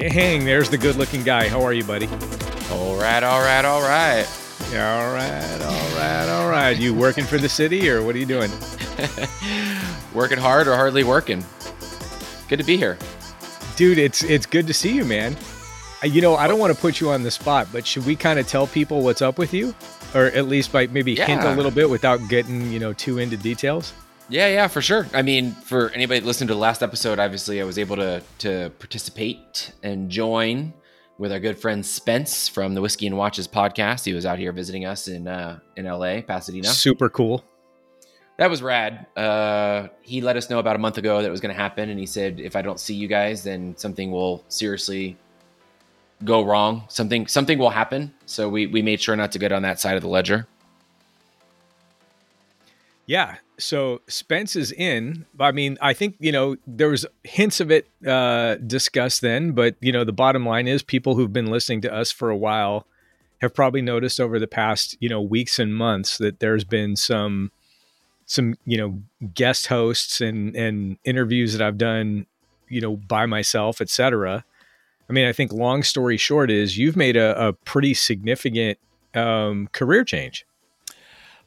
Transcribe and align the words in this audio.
Dang, 0.00 0.46
there's 0.46 0.70
the 0.70 0.78
good 0.78 0.96
looking 0.96 1.22
guy. 1.22 1.46
How 1.46 1.60
are 1.60 1.74
you, 1.74 1.84
buddy? 1.84 2.06
All 2.70 2.96
right, 2.96 3.22
all 3.22 3.42
right, 3.42 3.62
all 3.66 3.82
right. 3.82 4.26
Yeah, 4.72 4.98
all 4.98 5.12
right, 5.12 5.60
all 5.60 5.96
right, 5.98 6.28
all 6.28 6.48
right. 6.48 6.70
You 6.70 6.94
working 6.94 7.24
for 7.24 7.36
the 7.36 7.50
city 7.50 7.90
or 7.90 8.02
what 8.02 8.14
are 8.14 8.18
you 8.18 8.24
doing? 8.24 8.50
working 10.14 10.38
hard 10.38 10.68
or 10.68 10.74
hardly 10.74 11.04
working. 11.04 11.44
Good 12.48 12.60
to 12.60 12.64
be 12.64 12.78
here. 12.78 12.96
Dude, 13.76 13.98
it's 13.98 14.22
it's 14.22 14.46
good 14.46 14.66
to 14.68 14.72
see 14.72 14.94
you, 14.94 15.04
man. 15.04 15.36
Uh, 16.02 16.06
you 16.06 16.22
know, 16.22 16.34
I 16.34 16.48
don't 16.48 16.58
want 16.58 16.74
to 16.74 16.80
put 16.80 16.98
you 16.98 17.10
on 17.10 17.22
the 17.22 17.30
spot, 17.30 17.68
but 17.70 17.86
should 17.86 18.06
we 18.06 18.16
kind 18.16 18.38
of 18.38 18.46
tell 18.46 18.66
people 18.66 19.02
what's 19.02 19.20
up 19.20 19.36
with 19.36 19.52
you? 19.52 19.74
Or 20.14 20.26
at 20.28 20.48
least 20.48 20.72
by 20.72 20.86
maybe 20.86 21.12
yeah. 21.12 21.26
hint 21.26 21.42
a 21.42 21.54
little 21.54 21.70
bit 21.70 21.90
without 21.90 22.26
getting, 22.30 22.72
you 22.72 22.78
know, 22.78 22.94
too 22.94 23.18
into 23.18 23.36
details? 23.36 23.92
Yeah, 24.30 24.46
yeah, 24.46 24.68
for 24.68 24.80
sure. 24.80 25.08
I 25.12 25.22
mean, 25.22 25.52
for 25.52 25.90
anybody 25.90 26.20
listening 26.20 26.48
to 26.48 26.54
the 26.54 26.60
last 26.60 26.84
episode, 26.84 27.18
obviously 27.18 27.60
I 27.60 27.64
was 27.64 27.78
able 27.78 27.96
to 27.96 28.22
to 28.38 28.70
participate 28.78 29.72
and 29.82 30.08
join 30.08 30.72
with 31.18 31.32
our 31.32 31.40
good 31.40 31.58
friend 31.58 31.84
Spence 31.84 32.48
from 32.48 32.74
the 32.74 32.80
Whiskey 32.80 33.08
and 33.08 33.16
Watches 33.16 33.48
podcast. 33.48 34.04
He 34.04 34.14
was 34.14 34.24
out 34.24 34.38
here 34.38 34.52
visiting 34.52 34.86
us 34.86 35.08
in 35.08 35.26
uh, 35.26 35.58
in 35.76 35.84
LA, 35.84 36.20
Pasadena. 36.20 36.68
Super 36.68 37.08
cool. 37.08 37.44
That 38.36 38.48
was 38.48 38.62
rad. 38.62 39.06
Uh, 39.16 39.88
he 40.00 40.20
let 40.20 40.36
us 40.36 40.48
know 40.48 40.60
about 40.60 40.76
a 40.76 40.78
month 40.78 40.96
ago 40.96 41.20
that 41.20 41.26
it 41.26 41.30
was 41.30 41.40
going 41.40 41.54
to 41.54 41.60
happen, 41.60 41.90
and 41.90 41.98
he 41.98 42.06
said 42.06 42.38
if 42.38 42.54
I 42.54 42.62
don't 42.62 42.78
see 42.78 42.94
you 42.94 43.08
guys, 43.08 43.42
then 43.42 43.76
something 43.76 44.12
will 44.12 44.44
seriously 44.48 45.16
go 46.24 46.42
wrong. 46.44 46.84
Something 46.88 47.26
something 47.26 47.58
will 47.58 47.70
happen. 47.70 48.14
So 48.26 48.48
we 48.48 48.68
we 48.68 48.80
made 48.80 49.00
sure 49.00 49.16
not 49.16 49.32
to 49.32 49.40
get 49.40 49.50
on 49.50 49.62
that 49.62 49.80
side 49.80 49.96
of 49.96 50.02
the 50.02 50.08
ledger. 50.08 50.46
Yeah. 53.06 53.38
So 53.60 54.00
Spence 54.08 54.56
is 54.56 54.72
in. 54.72 55.26
I 55.38 55.52
mean, 55.52 55.78
I 55.80 55.92
think, 55.92 56.16
you 56.18 56.32
know, 56.32 56.56
there 56.66 56.88
was 56.88 57.06
hints 57.24 57.60
of 57.60 57.70
it 57.70 57.88
uh, 58.06 58.56
discussed 58.56 59.20
then, 59.20 59.52
but, 59.52 59.76
you 59.80 59.92
know, 59.92 60.04
the 60.04 60.12
bottom 60.12 60.44
line 60.44 60.66
is 60.66 60.82
people 60.82 61.14
who've 61.14 61.32
been 61.32 61.50
listening 61.50 61.80
to 61.82 61.92
us 61.92 62.10
for 62.10 62.30
a 62.30 62.36
while 62.36 62.86
have 63.40 63.54
probably 63.54 63.82
noticed 63.82 64.20
over 64.20 64.38
the 64.38 64.46
past, 64.46 64.96
you 65.00 65.08
know, 65.08 65.20
weeks 65.20 65.58
and 65.58 65.74
months 65.74 66.18
that 66.18 66.40
there's 66.40 66.64
been 66.64 66.96
some 66.96 67.50
some, 68.26 68.54
you 68.64 68.76
know, 68.76 69.02
guest 69.34 69.66
hosts 69.66 70.20
and 70.20 70.54
and 70.54 70.98
interviews 71.04 71.52
that 71.52 71.66
I've 71.66 71.78
done, 71.78 72.26
you 72.68 72.80
know, 72.80 72.96
by 72.96 73.26
myself, 73.26 73.80
etc. 73.80 74.44
I 75.08 75.12
mean, 75.12 75.26
I 75.26 75.32
think 75.32 75.52
long 75.52 75.82
story 75.82 76.16
short 76.16 76.50
is 76.50 76.78
you've 76.78 76.96
made 76.96 77.16
a, 77.16 77.48
a 77.48 77.52
pretty 77.52 77.94
significant 77.94 78.78
um, 79.14 79.68
career 79.72 80.04
change. 80.04 80.46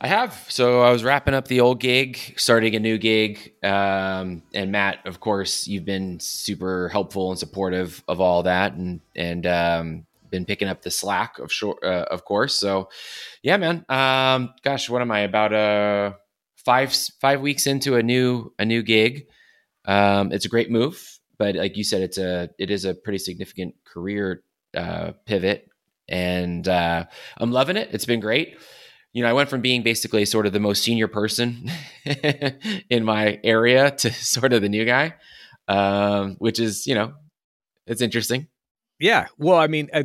I 0.04 0.08
have. 0.08 0.46
So 0.50 0.82
I 0.82 0.92
was 0.92 1.02
wrapping 1.02 1.34
up 1.34 1.48
the 1.48 1.62
old 1.62 1.80
gig, 1.80 2.34
starting 2.36 2.76
a 2.76 2.80
new 2.80 2.98
gig. 2.98 3.54
Um, 3.64 4.44
and 4.54 4.70
Matt, 4.70 5.00
of 5.06 5.22
course, 5.22 5.66
you've 5.66 5.86
been 5.86 6.20
super 6.20 6.90
helpful 6.90 7.30
and 7.30 7.40
supportive 7.40 8.04
of 8.10 8.20
all 8.20 8.44
that, 8.44 8.74
and 8.74 9.00
and 9.16 9.48
um, 9.48 10.06
been 10.30 10.44
picking 10.44 10.68
up 10.68 10.82
the 10.82 10.92
slack 10.92 11.40
of 11.40 11.54
short, 11.54 11.82
uh, 11.86 12.06
of 12.12 12.26
course. 12.26 12.54
So, 12.54 12.90
yeah, 13.44 13.56
man. 13.56 13.86
Um, 13.88 14.54
gosh, 14.62 14.90
what 14.90 15.02
am 15.02 15.10
I 15.10 15.20
about? 15.22 15.54
Uh, 15.54 16.14
five 16.58 16.94
five 17.22 17.40
weeks 17.40 17.66
into 17.66 17.96
a 17.96 18.04
new 18.04 18.52
a 18.60 18.66
new 18.66 18.84
gig. 18.84 19.28
Um, 19.86 20.34
it's 20.34 20.46
a 20.46 20.50
great 20.50 20.70
move, 20.70 21.18
but 21.38 21.56
like 21.56 21.78
you 21.78 21.86
said, 21.86 22.02
it's 22.02 22.18
a 22.18 22.50
it 22.60 22.70
is 22.72 22.84
a 22.84 22.94
pretty 22.94 23.20
significant 23.20 23.76
career 23.86 24.44
uh, 24.76 25.14
pivot, 25.26 25.70
and 26.10 26.68
uh, 26.68 27.06
I'm 27.38 27.54
loving 27.54 27.78
it. 27.78 27.88
It's 27.94 28.06
been 28.06 28.20
great 28.20 28.58
you 29.14 29.22
know, 29.22 29.30
I 29.30 29.34
went 29.34 29.50
from 29.50 29.62
being 29.62 29.84
basically 29.84 30.26
sort 30.26 30.48
of 30.48 30.54
the 30.54 30.60
most 30.60 30.84
senior 30.84 31.08
person 31.08 31.72
in 32.90 33.06
my 33.06 33.40
area 33.44 33.92
to 33.92 34.12
sort 34.14 34.54
of 34.54 34.62
the 34.62 34.70
new 34.70 34.86
guy, 34.86 35.14
um, 35.68 36.36
which 36.40 36.60
is, 36.60 36.88
you 36.88 36.96
know, 36.96 37.14
it's 37.86 38.02
interesting. 38.02 38.48
Yeah. 39.00 39.28
Well, 39.38 39.58
I 39.58 39.68
mean, 39.68 39.90
uh, 39.94 40.04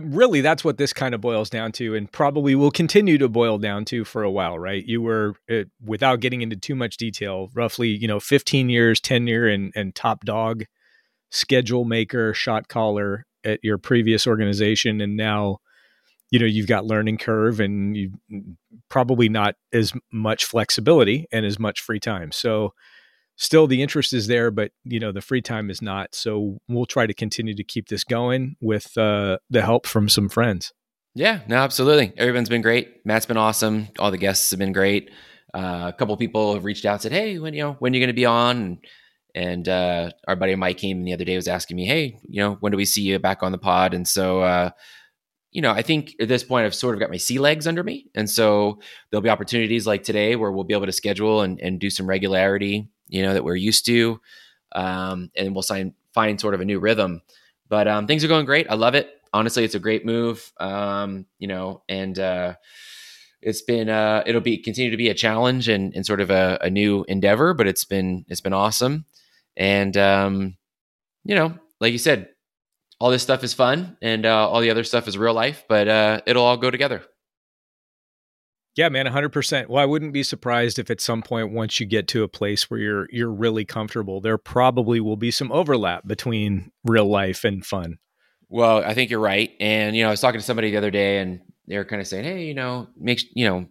really, 0.00 0.40
that's 0.40 0.64
what 0.64 0.78
this 0.78 0.92
kind 0.92 1.14
of 1.14 1.20
boils 1.20 1.50
down 1.50 1.72
to, 1.72 1.94
and 1.94 2.10
probably 2.10 2.54
will 2.54 2.70
continue 2.70 3.18
to 3.18 3.28
boil 3.28 3.58
down 3.58 3.84
to 3.86 4.04
for 4.04 4.22
a 4.22 4.30
while, 4.30 4.58
right? 4.58 4.84
You 4.84 5.02
were, 5.02 5.34
uh, 5.50 5.64
without 5.84 6.20
getting 6.20 6.42
into 6.42 6.56
too 6.56 6.74
much 6.74 6.96
detail, 6.96 7.50
roughly, 7.54 7.88
you 7.88 8.08
know, 8.08 8.20
15 8.20 8.68
years 8.68 9.00
tenure 9.00 9.46
and, 9.46 9.72
and 9.76 9.94
top 9.94 10.24
dog, 10.24 10.64
schedule 11.30 11.84
maker, 11.84 12.32
shot 12.32 12.68
caller 12.68 13.26
at 13.44 13.60
your 13.62 13.78
previous 13.78 14.26
organization, 14.26 15.00
and 15.00 15.16
now 15.16 15.58
you 16.30 16.38
know 16.38 16.46
you've 16.46 16.66
got 16.66 16.84
learning 16.84 17.18
curve 17.18 17.60
and 17.60 17.96
you 17.96 18.12
probably 18.88 19.28
not 19.28 19.54
as 19.72 19.92
much 20.12 20.44
flexibility 20.44 21.26
and 21.32 21.46
as 21.46 21.58
much 21.58 21.80
free 21.80 22.00
time. 22.00 22.32
So 22.32 22.72
still 23.36 23.66
the 23.66 23.82
interest 23.82 24.12
is 24.12 24.26
there 24.26 24.50
but 24.50 24.70
you 24.84 24.98
know 24.98 25.12
the 25.12 25.20
free 25.20 25.42
time 25.42 25.70
is 25.70 25.80
not. 25.80 26.14
So 26.14 26.58
we'll 26.68 26.86
try 26.86 27.06
to 27.06 27.14
continue 27.14 27.54
to 27.54 27.64
keep 27.64 27.88
this 27.88 28.04
going 28.04 28.56
with 28.60 28.96
uh, 28.96 29.38
the 29.50 29.62
help 29.62 29.86
from 29.86 30.08
some 30.08 30.28
friends. 30.28 30.72
Yeah 31.14 31.40
no 31.48 31.56
absolutely. 31.56 32.12
Everyone's 32.16 32.48
been 32.48 32.62
great. 32.62 33.04
Matt's 33.04 33.26
been 33.26 33.36
awesome. 33.36 33.88
All 33.98 34.10
the 34.10 34.18
guests 34.18 34.50
have 34.50 34.58
been 34.58 34.72
great. 34.72 35.10
Uh, 35.54 35.90
a 35.94 35.96
couple 35.96 36.16
people 36.16 36.54
have 36.54 36.64
reached 36.64 36.84
out 36.84 37.02
said 37.02 37.12
hey 37.12 37.38
when 37.38 37.54
you 37.54 37.62
know 37.62 37.76
when 37.78 37.94
you're 37.94 38.00
you 38.00 38.06
going 38.06 38.14
to 38.14 38.20
be 38.20 38.26
on? 38.26 38.56
And, 38.56 38.78
and 39.34 39.68
uh, 39.68 40.10
our 40.26 40.34
buddy 40.34 40.56
mike 40.56 40.78
came 40.78 41.04
the 41.04 41.12
other 41.12 41.24
day 41.24 41.36
was 41.36 41.46
asking 41.46 41.76
me 41.76 41.86
hey 41.86 42.18
you 42.28 42.40
know 42.42 42.56
when 42.60 42.72
do 42.72 42.76
we 42.76 42.84
see 42.84 43.02
you 43.02 43.18
back 43.20 43.44
on 43.44 43.52
the 43.52 43.58
pod? 43.58 43.94
And 43.94 44.08
so 44.08 44.40
uh, 44.40 44.70
you 45.56 45.62
know, 45.62 45.72
I 45.72 45.80
think 45.80 46.14
at 46.20 46.28
this 46.28 46.44
point 46.44 46.66
I've 46.66 46.74
sort 46.74 46.94
of 46.94 47.00
got 47.00 47.08
my 47.08 47.16
sea 47.16 47.38
legs 47.38 47.66
under 47.66 47.82
me. 47.82 48.10
And 48.14 48.28
so 48.28 48.78
there'll 49.10 49.22
be 49.22 49.30
opportunities 49.30 49.86
like 49.86 50.02
today 50.02 50.36
where 50.36 50.52
we'll 50.52 50.64
be 50.64 50.74
able 50.74 50.84
to 50.84 50.92
schedule 50.92 51.40
and, 51.40 51.58
and 51.60 51.80
do 51.80 51.88
some 51.88 52.06
regularity, 52.06 52.90
you 53.08 53.22
know, 53.22 53.32
that 53.32 53.42
we're 53.42 53.56
used 53.56 53.86
to. 53.86 54.20
Um, 54.72 55.30
and 55.34 55.54
we'll 55.54 55.62
sign, 55.62 55.94
find 56.12 56.38
sort 56.38 56.52
of 56.52 56.60
a 56.60 56.66
new 56.66 56.78
rhythm. 56.78 57.22
But 57.70 57.88
um, 57.88 58.06
things 58.06 58.22
are 58.22 58.28
going 58.28 58.44
great. 58.44 58.66
I 58.68 58.74
love 58.74 58.94
it. 58.94 59.08
Honestly, 59.32 59.64
it's 59.64 59.74
a 59.74 59.78
great 59.78 60.04
move. 60.04 60.52
Um, 60.60 61.24
you 61.38 61.48
know, 61.48 61.82
and 61.88 62.18
uh, 62.18 62.56
it's 63.40 63.62
been 63.62 63.88
uh, 63.88 64.24
it'll 64.26 64.42
be 64.42 64.58
continue 64.58 64.90
to 64.90 64.98
be 64.98 65.08
a 65.08 65.14
challenge 65.14 65.68
and, 65.68 65.94
and 65.94 66.04
sort 66.04 66.20
of 66.20 66.30
a, 66.30 66.58
a 66.60 66.68
new 66.68 67.06
endeavor, 67.08 67.54
but 67.54 67.66
it's 67.66 67.86
been 67.86 68.26
it's 68.28 68.42
been 68.42 68.52
awesome. 68.52 69.06
And 69.56 69.96
um, 69.96 70.58
you 71.24 71.34
know, 71.34 71.54
like 71.80 71.92
you 71.92 71.98
said, 71.98 72.28
all 72.98 73.10
this 73.10 73.22
stuff 73.22 73.44
is 73.44 73.54
fun 73.54 73.96
and 74.00 74.24
uh, 74.24 74.48
all 74.48 74.60
the 74.60 74.70
other 74.70 74.84
stuff 74.84 75.08
is 75.08 75.18
real 75.18 75.34
life, 75.34 75.64
but 75.68 75.88
uh, 75.88 76.20
it'll 76.26 76.44
all 76.44 76.56
go 76.56 76.70
together. 76.70 77.02
Yeah, 78.76 78.90
man, 78.90 79.06
100%. 79.06 79.68
Well, 79.68 79.82
I 79.82 79.86
wouldn't 79.86 80.12
be 80.12 80.22
surprised 80.22 80.78
if 80.78 80.90
at 80.90 81.00
some 81.00 81.22
point 81.22 81.50
once 81.50 81.80
you 81.80 81.86
get 81.86 82.08
to 82.08 82.22
a 82.22 82.28
place 82.28 82.70
where 82.70 82.78
you're 82.78 83.08
you're 83.10 83.32
really 83.32 83.64
comfortable, 83.64 84.20
there 84.20 84.36
probably 84.36 85.00
will 85.00 85.16
be 85.16 85.30
some 85.30 85.50
overlap 85.50 86.06
between 86.06 86.70
real 86.84 87.08
life 87.08 87.42
and 87.42 87.64
fun. 87.64 87.96
Well, 88.50 88.84
I 88.84 88.92
think 88.92 89.10
you're 89.10 89.18
right. 89.18 89.50
And 89.60 89.96
you 89.96 90.02
know, 90.02 90.08
I 90.08 90.10
was 90.10 90.20
talking 90.20 90.40
to 90.40 90.46
somebody 90.46 90.70
the 90.70 90.76
other 90.76 90.90
day 90.90 91.20
and 91.20 91.40
they 91.66 91.78
were 91.78 91.86
kind 91.86 92.02
of 92.02 92.06
saying, 92.06 92.24
"Hey, 92.24 92.44
you 92.44 92.54
know, 92.54 92.88
make 92.98 93.22
you 93.34 93.48
know, 93.48 93.66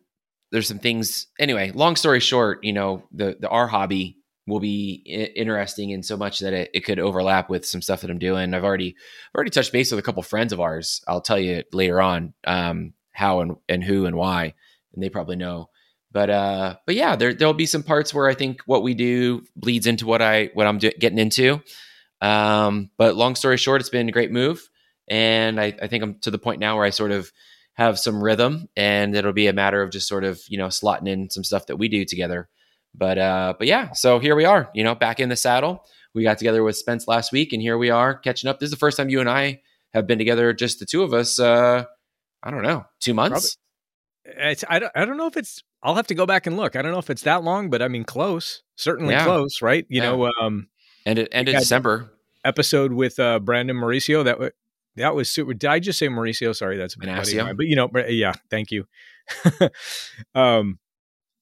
there's 0.51 0.67
some 0.67 0.79
things 0.79 1.27
anyway, 1.39 1.71
long 1.71 1.95
story 1.95 2.19
short, 2.19 2.63
you 2.63 2.73
know, 2.73 3.03
the 3.11 3.37
the 3.39 3.47
our 3.47 3.67
hobby 3.67 4.17
will 4.47 4.59
be 4.59 4.93
interesting 5.35 5.89
in 5.89 6.03
so 6.03 6.15
much 6.15 6.39
that 6.39 6.53
it, 6.53 6.69
it 6.73 6.79
could 6.81 6.99
overlap 6.99 7.49
with 7.49 7.65
some 7.65 7.81
stuff 7.81 8.01
that 8.01 8.11
I'm 8.11 8.19
doing. 8.19 8.53
I've 8.53 8.63
already 8.63 8.95
I've 9.29 9.35
already 9.35 9.51
touched 9.51 9.71
base 9.71 9.91
with 9.91 9.99
a 9.99 10.03
couple 10.03 10.21
friends 10.23 10.53
of 10.53 10.59
ours. 10.59 11.01
I'll 11.07 11.21
tell 11.21 11.39
you 11.39 11.63
later 11.73 11.99
on 11.99 12.33
um, 12.45 12.93
how 13.11 13.41
and, 13.41 13.55
and 13.67 13.83
who 13.83 14.05
and 14.05 14.15
why, 14.15 14.53
and 14.93 15.03
they 15.03 15.09
probably 15.09 15.35
know. 15.35 15.69
But 16.11 16.29
uh, 16.29 16.75
but 16.85 16.95
yeah, 16.95 17.15
there 17.15 17.33
there'll 17.33 17.53
be 17.53 17.65
some 17.65 17.83
parts 17.83 18.13
where 18.13 18.29
I 18.29 18.35
think 18.35 18.61
what 18.65 18.83
we 18.83 18.93
do 18.93 19.43
bleeds 19.55 19.87
into 19.87 20.05
what 20.05 20.21
I 20.21 20.51
what 20.53 20.67
I'm 20.67 20.77
do- 20.77 20.91
getting 20.99 21.19
into. 21.19 21.61
Um, 22.21 22.91
but 22.97 23.15
long 23.15 23.35
story 23.35 23.57
short, 23.57 23.81
it's 23.81 23.89
been 23.89 24.07
a 24.07 24.13
great 24.13 24.31
move, 24.31 24.69
and 25.07 25.59
I, 25.59 25.75
I 25.81 25.87
think 25.87 26.03
I'm 26.03 26.19
to 26.19 26.31
the 26.31 26.37
point 26.37 26.59
now 26.59 26.77
where 26.77 26.85
I 26.85 26.91
sort 26.91 27.11
of 27.11 27.31
have 27.73 27.99
some 27.99 28.23
rhythm, 28.23 28.69
and 28.77 29.15
it'll 29.15 29.33
be 29.33 29.47
a 29.47 29.53
matter 29.53 29.81
of 29.81 29.91
just 29.91 30.07
sort 30.07 30.23
of 30.23 30.39
you 30.47 30.57
know 30.57 30.67
slotting 30.67 31.09
in 31.09 31.29
some 31.31 31.43
stuff 31.43 31.65
that 31.65 31.77
we 31.77 31.89
do 31.89 32.05
together 32.05 32.47
but 32.97 33.17
uh, 33.17 33.53
but 33.57 33.67
yeah, 33.67 33.91
so 33.93 34.19
here 34.19 34.35
we 34.35 34.45
are, 34.45 34.69
you 34.73 34.83
know, 34.83 34.95
back 34.95 35.19
in 35.19 35.29
the 35.29 35.35
saddle. 35.35 35.85
we 36.13 36.23
got 36.23 36.37
together 36.37 36.63
with 36.63 36.77
Spence 36.77 37.07
last 37.07 37.31
week, 37.31 37.53
and 37.53 37.61
here 37.61 37.77
we 37.77 37.89
are 37.89 38.15
catching 38.17 38.49
up. 38.49 38.59
This 38.59 38.67
is 38.67 38.71
the 38.71 38.77
first 38.77 38.97
time 38.97 39.09
you 39.09 39.19
and 39.19 39.29
I 39.29 39.61
have 39.93 40.07
been 40.07 40.17
together, 40.17 40.53
just 40.53 40.79
the 40.79 40.85
two 40.85 41.03
of 41.03 41.13
us. 41.13 41.39
Uh, 41.39 41.85
I 42.43 42.51
don't 42.51 42.63
know, 42.63 42.85
two 42.99 43.13
months. 43.13 43.57
Probably. 44.23 44.49
It's 44.51 44.63
I 44.69 44.79
don't 44.79 44.91
I 44.95 45.05
don't 45.05 45.17
know 45.17 45.27
if 45.27 45.37
it's. 45.37 45.61
I'll 45.83 45.95
have 45.95 46.07
to 46.07 46.15
go 46.15 46.25
back 46.25 46.47
and 46.47 46.57
look. 46.57 46.75
I 46.75 46.81
don't 46.81 46.91
know 46.91 46.97
if 46.99 47.09
it's 47.11 47.21
that 47.23 47.43
long, 47.43 47.69
but 47.69 47.81
I 47.83 47.87
mean, 47.87 48.03
close. 48.05 48.63
Certainly 48.75 49.13
Yeah. 49.13 49.23
close, 49.25 49.61
right? 49.61 49.85
You 49.89 50.01
Yeah. 50.01 50.09
know, 50.11 50.31
um, 50.41 50.67
And 51.05 51.19
it 51.19 51.27
ended 51.31 51.55
December. 51.57 52.11
episode 52.43 52.91
with 52.91 53.19
uh, 53.19 53.37
Brandon 53.39 53.75
Mauricio. 53.75 54.23
That 54.23 54.39
wa 54.39 54.49
that 54.95 55.13
was 55.13 55.29
super. 55.29 55.53
Did 55.53 55.69
I 55.69 55.77
just 55.79 55.99
say 55.99 56.07
Mauricio? 56.07 56.55
Sorry, 56.55 56.75
that's 56.77 56.97
Manassio. 56.97 57.53
But 57.53 57.67
you 57.67 57.75
know, 57.75 57.89
yeah, 58.07 58.33
thank 58.49 58.71
you. 58.71 58.87
um, 60.35 60.79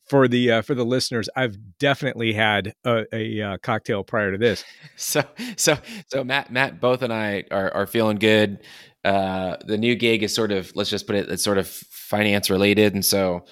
for 0.05 0.27
the 0.27 0.51
uh, 0.51 0.61
for 0.61 0.75
the 0.75 0.85
listeners, 0.85 1.29
I've 1.35 1.57
definitely 1.79 2.33
had 2.33 2.73
a, 2.85 3.05
a 3.13 3.41
uh, 3.41 3.57
cocktail 3.57 4.03
prior 4.03 4.31
to 4.31 4.37
this. 4.37 4.63
So 4.95 5.23
so 5.57 5.77
so 6.07 6.23
Matt 6.23 6.51
Matt 6.51 6.79
both 6.79 7.01
and 7.01 7.11
I 7.11 7.45
are 7.51 7.73
are 7.73 7.87
feeling 7.87 8.17
good. 8.17 8.59
Uh, 9.03 9.57
the 9.65 9.77
new 9.77 9.95
gig 9.95 10.23
is 10.23 10.33
sort 10.33 10.51
of 10.51 10.71
let's 10.75 10.89
just 10.89 11.07
put 11.07 11.15
it 11.15 11.29
it's 11.29 11.43
sort 11.43 11.57
of 11.57 11.67
finance 11.67 12.49
related, 12.49 12.93
and 12.93 13.03
so 13.03 13.43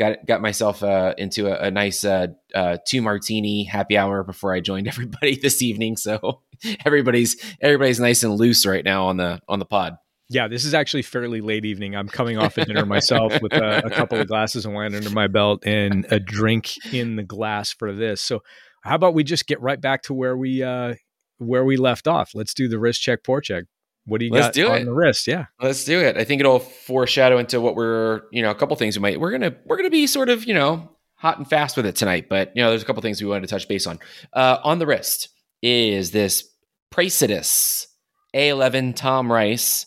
got 0.00 0.26
got 0.26 0.40
myself 0.40 0.82
uh, 0.82 1.14
into 1.18 1.46
a, 1.46 1.68
a 1.68 1.70
nice 1.70 2.04
uh, 2.04 2.28
uh, 2.54 2.78
two 2.86 3.02
martini 3.02 3.64
happy 3.64 3.96
hour 3.96 4.24
before 4.24 4.52
I 4.52 4.60
joined 4.60 4.88
everybody 4.88 5.36
this 5.36 5.62
evening. 5.62 5.96
So 5.96 6.42
everybody's 6.84 7.36
everybody's 7.60 8.00
nice 8.00 8.22
and 8.22 8.34
loose 8.34 8.66
right 8.66 8.84
now 8.84 9.06
on 9.06 9.16
the 9.18 9.40
on 9.48 9.58
the 9.58 9.66
pod. 9.66 9.96
Yeah, 10.32 10.46
this 10.46 10.64
is 10.64 10.74
actually 10.74 11.02
fairly 11.02 11.40
late 11.40 11.64
evening. 11.64 11.96
I'm 11.96 12.08
coming 12.08 12.38
off 12.38 12.56
a 12.56 12.64
dinner 12.64 12.86
myself 12.86 13.42
with 13.42 13.52
uh, 13.52 13.82
a 13.84 13.90
couple 13.90 14.18
of 14.20 14.28
glasses 14.28 14.64
of 14.64 14.72
wine 14.72 14.94
under 14.94 15.10
my 15.10 15.26
belt 15.26 15.66
and 15.66 16.06
a 16.10 16.20
drink 16.20 16.72
in 16.94 17.16
the 17.16 17.24
glass 17.24 17.72
for 17.72 17.92
this. 17.92 18.22
So, 18.22 18.42
how 18.82 18.94
about 18.94 19.12
we 19.12 19.24
just 19.24 19.46
get 19.46 19.60
right 19.60 19.80
back 19.80 20.02
to 20.04 20.14
where 20.14 20.36
we 20.36 20.62
uh, 20.62 20.94
where 21.38 21.64
we 21.64 21.76
left 21.76 22.06
off? 22.06 22.30
Let's 22.32 22.54
do 22.54 22.68
the 22.68 22.78
wrist 22.78 23.02
check, 23.02 23.24
pour 23.24 23.40
check. 23.40 23.64
What 24.06 24.20
do 24.20 24.26
you 24.26 24.32
Let's 24.32 24.46
got 24.46 24.54
do 24.54 24.68
on 24.70 24.76
it. 24.78 24.84
the 24.84 24.94
wrist? 24.94 25.26
Yeah. 25.26 25.46
Let's 25.60 25.84
do 25.84 26.00
it. 26.00 26.16
I 26.16 26.24
think 26.24 26.40
it'll 26.40 26.58
foreshadow 26.60 27.38
into 27.38 27.60
what 27.60 27.74
we're, 27.76 28.22
you 28.32 28.40
know, 28.42 28.50
a 28.50 28.54
couple 28.54 28.74
things 28.76 28.96
we 28.96 29.02
might. 29.02 29.20
We're 29.20 29.30
gonna 29.32 29.54
we're 29.66 29.76
gonna 29.76 29.90
be 29.90 30.06
sort 30.06 30.28
of, 30.28 30.46
you 30.46 30.54
know, 30.54 30.90
hot 31.16 31.38
and 31.38 31.48
fast 31.48 31.76
with 31.76 31.86
it 31.86 31.96
tonight. 31.96 32.28
But 32.28 32.52
you 32.54 32.62
know, 32.62 32.70
there's 32.70 32.82
a 32.82 32.86
couple 32.86 33.02
things 33.02 33.20
we 33.20 33.28
wanted 33.28 33.42
to 33.42 33.46
touch 33.48 33.68
base 33.68 33.86
on. 33.86 33.98
Uh, 34.32 34.58
on 34.64 34.78
the 34.78 34.86
wrist 34.86 35.28
is 35.60 36.12
this 36.12 36.48
Praesidus 36.94 37.86
A11 38.34 38.96
Tom 38.96 39.30
Rice. 39.30 39.86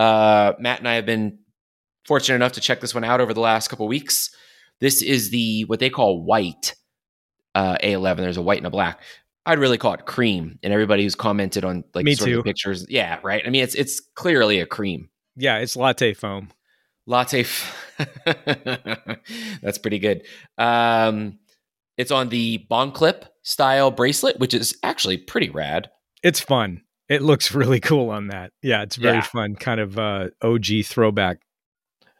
Uh, 0.00 0.54
Matt 0.58 0.78
and 0.78 0.88
I 0.88 0.94
have 0.94 1.06
been 1.06 1.38
fortunate 2.06 2.36
enough 2.36 2.52
to 2.52 2.60
check 2.60 2.80
this 2.80 2.94
one 2.94 3.04
out 3.04 3.20
over 3.20 3.34
the 3.34 3.40
last 3.40 3.68
couple 3.68 3.86
weeks. 3.86 4.30
This 4.80 5.02
is 5.02 5.30
the 5.30 5.64
what 5.66 5.78
they 5.80 5.90
call 5.90 6.22
white 6.24 6.74
uh, 7.54 7.76
A11. 7.82 8.16
There's 8.18 8.36
a 8.38 8.42
white 8.42 8.58
and 8.58 8.66
a 8.66 8.70
black. 8.70 9.00
I'd 9.44 9.58
really 9.58 9.78
call 9.78 9.94
it 9.94 10.06
cream. 10.06 10.58
And 10.62 10.72
everybody 10.72 11.02
who's 11.02 11.14
commented 11.14 11.64
on 11.64 11.84
like 11.94 12.04
Me 12.04 12.14
sort 12.14 12.28
of 12.30 12.32
too. 12.32 12.36
the 12.38 12.42
pictures, 12.44 12.86
yeah, 12.88 13.18
right. 13.22 13.42
I 13.46 13.50
mean, 13.50 13.62
it's 13.62 13.74
it's 13.74 14.00
clearly 14.14 14.60
a 14.60 14.66
cream 14.66 15.10
Yeah, 15.36 15.58
it's 15.58 15.76
latte 15.76 16.14
foam. 16.14 16.48
latte. 17.06 17.40
F- 17.40 17.76
That's 19.62 19.78
pretty 19.78 19.98
good. 19.98 20.22
Um, 20.58 21.38
it's 21.96 22.10
on 22.10 22.28
the 22.30 22.58
Bond 22.68 22.94
Clip 22.94 23.26
style 23.42 23.90
bracelet, 23.90 24.38
which 24.38 24.54
is 24.54 24.76
actually 24.82 25.18
pretty 25.18 25.50
rad. 25.50 25.90
It's 26.22 26.40
fun. 26.40 26.82
It 27.10 27.20
looks 27.20 27.52
really 27.54 27.80
cool 27.80 28.08
on 28.08 28.28
that. 28.28 28.52
Yeah, 28.62 28.82
it's 28.82 28.96
very 28.96 29.16
Yeah. 29.16 29.22
fun. 29.22 29.56
Kind 29.56 29.80
of 29.80 29.98
uh, 29.98 30.28
OG 30.40 30.84
throwback 30.84 31.40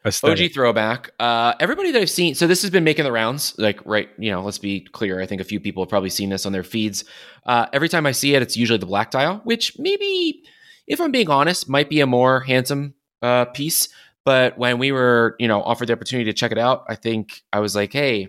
aesthetic. 0.04 0.50
OG 0.50 0.52
throwback. 0.54 1.10
Uh, 1.18 1.54
everybody 1.60 1.90
that 1.92 2.00
I've 2.02 2.10
seen, 2.10 2.34
so 2.34 2.46
this 2.46 2.62
has 2.62 2.70
been 2.70 2.84
making 2.84 3.04
the 3.04 3.12
rounds. 3.12 3.54
Like, 3.58 3.80
right, 3.86 4.08
you 4.18 4.30
know, 4.30 4.42
let's 4.42 4.58
be 4.58 4.80
clear. 4.80 5.20
I 5.20 5.26
think 5.26 5.40
a 5.40 5.44
few 5.44 5.60
people 5.60 5.82
have 5.82 5.88
probably 5.90 6.10
seen 6.10 6.28
this 6.30 6.44
on 6.44 6.52
their 6.52 6.64
feeds. 6.64 7.04
Uh, 7.46 7.66
every 7.72 7.88
time 7.88 8.04
I 8.06 8.12
see 8.12 8.34
it, 8.34 8.42
it's 8.42 8.56
usually 8.56 8.78
the 8.78 8.86
black 8.86 9.10
dial, 9.10 9.40
which 9.44 9.78
maybe, 9.78 10.42
if 10.86 11.00
I'm 11.00 11.12
being 11.12 11.30
honest, 11.30 11.68
might 11.68 11.88
be 11.88 12.00
a 12.00 12.06
more 12.06 12.40
handsome 12.40 12.94
uh, 13.22 13.44
piece. 13.46 13.88
But 14.24 14.58
when 14.58 14.78
we 14.78 14.92
were, 14.92 15.36
you 15.38 15.48
know, 15.48 15.62
offered 15.62 15.88
the 15.88 15.92
opportunity 15.94 16.30
to 16.30 16.36
check 16.36 16.52
it 16.52 16.58
out, 16.58 16.84
I 16.88 16.94
think 16.94 17.42
I 17.52 17.60
was 17.60 17.74
like, 17.74 17.92
hey, 17.92 18.28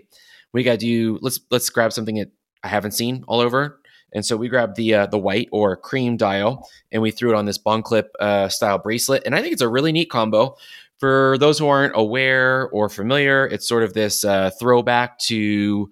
we 0.52 0.62
got 0.62 0.72
to 0.72 0.78
do. 0.78 1.18
Let's 1.22 1.40
let's 1.50 1.68
grab 1.70 1.92
something 1.92 2.16
that 2.16 2.30
I 2.62 2.68
haven't 2.68 2.92
seen 2.92 3.24
all 3.28 3.40
over. 3.40 3.80
And 4.14 4.24
so 4.26 4.36
we 4.36 4.48
grabbed 4.48 4.76
the 4.76 4.94
uh, 4.94 5.06
the 5.06 5.18
white 5.18 5.48
or 5.52 5.76
cream 5.76 6.16
dial, 6.16 6.68
and 6.90 7.00
we 7.00 7.10
threw 7.10 7.30
it 7.30 7.36
on 7.36 7.46
this 7.46 7.58
bond 7.58 7.84
clip 7.84 8.14
uh, 8.20 8.48
style 8.48 8.78
bracelet. 8.78 9.22
And 9.24 9.34
I 9.34 9.40
think 9.40 9.52
it's 9.52 9.62
a 9.62 9.68
really 9.68 9.92
neat 9.92 10.10
combo 10.10 10.56
for 11.02 11.36
those 11.38 11.58
who 11.58 11.66
aren't 11.66 11.94
aware 11.96 12.68
or 12.68 12.88
familiar, 12.88 13.44
it's 13.44 13.66
sort 13.66 13.82
of 13.82 13.92
this 13.92 14.24
uh, 14.24 14.52
throwback 14.60 15.18
to 15.18 15.90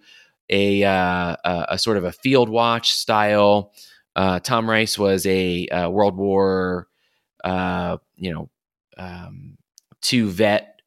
a, 0.49 0.85
uh, 0.85 1.35
a 1.45 1.77
sort 1.79 1.97
of 1.97 2.05
a 2.05 2.13
field 2.13 2.49
watch 2.49 2.93
style. 2.93 3.73
Uh, 4.15 4.39
Tom 4.39 4.71
Rice 4.71 4.97
was 4.97 5.27
a 5.27 5.67
uh, 5.67 5.91
World 5.91 6.17
War, 6.17 6.87
you 7.45 8.33
know, 8.33 8.51
um, 8.99 9.59
two 10.01 10.31
vet, 10.31 10.81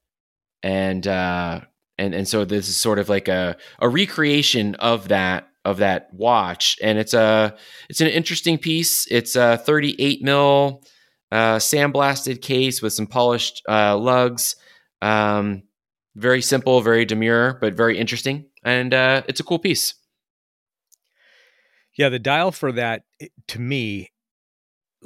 and 0.63 1.06
and 1.06 1.65
and 1.97 2.25
so 2.25 2.45
this 2.45 2.69
is 2.69 2.80
sort 2.80 3.00
of 3.00 3.09
like 3.09 3.27
a 3.27 3.57
a 3.80 3.89
recreation 3.89 4.75
of 4.75 5.09
that 5.09 5.50
of 5.65 5.77
that 5.77 6.13
watch, 6.13 6.77
and 6.81 6.98
it's 6.98 7.13
a 7.13 7.56
it's 7.89 8.01
an 8.01 8.07
interesting 8.07 8.57
piece. 8.57 9.07
It's 9.10 9.36
a 9.36 9.57
38 9.57 10.21
mil 10.21 10.83
uh, 11.31 11.57
sandblasted 11.57 12.42
case 12.42 12.81
with 12.81 12.94
some 12.94 13.07
polished 13.07 13.62
uh, 13.68 13.98
lugs. 13.98 14.56
Um, 15.01 15.63
very 16.15 16.42
simple, 16.42 16.81
very 16.81 17.06
demure, 17.06 17.57
but 17.60 17.74
very 17.74 17.98
interesting, 17.98 18.45
and 18.63 18.94
uh, 18.94 19.24
it's 19.27 19.39
a 19.39 19.44
cool 19.44 19.60
piece. 19.60 19.95
Yeah, 21.95 22.09
the 22.09 22.19
dial 22.19 22.51
for 22.51 22.71
that 22.71 23.04
to 23.48 23.59
me 23.59 24.12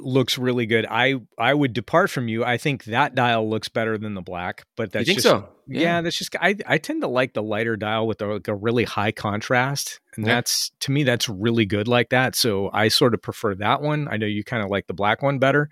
looks 0.00 0.38
really 0.38 0.66
good. 0.66 0.86
I 0.88 1.16
I 1.38 1.54
would 1.54 1.72
depart 1.72 2.10
from 2.10 2.28
you. 2.28 2.44
I 2.44 2.56
think 2.56 2.84
that 2.84 3.14
dial 3.14 3.48
looks 3.48 3.68
better 3.68 3.98
than 3.98 4.14
the 4.14 4.22
black, 4.22 4.64
but 4.76 4.92
that's 4.92 5.06
just 5.06 5.22
so? 5.22 5.48
yeah. 5.66 6.00
that's 6.00 6.16
just 6.16 6.34
I 6.40 6.56
I 6.66 6.78
tend 6.78 7.02
to 7.02 7.08
like 7.08 7.34
the 7.34 7.42
lighter 7.42 7.76
dial 7.76 8.06
with 8.06 8.20
a, 8.22 8.26
like 8.26 8.48
a 8.48 8.54
really 8.54 8.84
high 8.84 9.12
contrast, 9.12 10.00
and 10.16 10.26
Yeah. 10.26 10.34
that's 10.34 10.70
to 10.80 10.92
me 10.92 11.02
that's 11.04 11.28
really 11.28 11.66
good 11.66 11.88
like 11.88 12.10
that. 12.10 12.34
So 12.36 12.70
I 12.72 12.88
sort 12.88 13.14
of 13.14 13.22
prefer 13.22 13.54
that 13.56 13.82
one. 13.82 14.08
I 14.10 14.16
know 14.16 14.26
you 14.26 14.44
kind 14.44 14.62
of 14.62 14.70
like 14.70 14.86
the 14.86 14.94
black 14.94 15.22
one 15.22 15.38
better. 15.38 15.68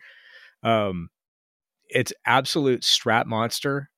Um, 0.63 1.09
it's 1.89 2.13
absolute 2.27 2.83
strap 2.85 3.27
monster. 3.27 3.91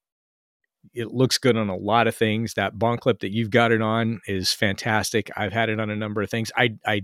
It 0.95 1.09
looks 1.09 1.39
good 1.39 1.57
on 1.57 1.69
a 1.69 1.77
lot 1.77 2.07
of 2.07 2.15
things. 2.15 2.55
That 2.55 2.79
bond 2.79 3.01
clip 3.01 3.21
that 3.21 3.33
you've 3.33 3.51
got 3.51 3.73
it 3.73 3.83
on 3.83 4.21
is 4.27 4.53
fantastic. 4.53 5.31
I've 5.37 5.53
had 5.53 5.69
it 5.69 5.81
on 5.81 5.91
a 5.91 5.97
number 5.97 6.23
of 6.23 6.31
things. 6.31 6.51
I 6.57 6.77
I 6.87 7.03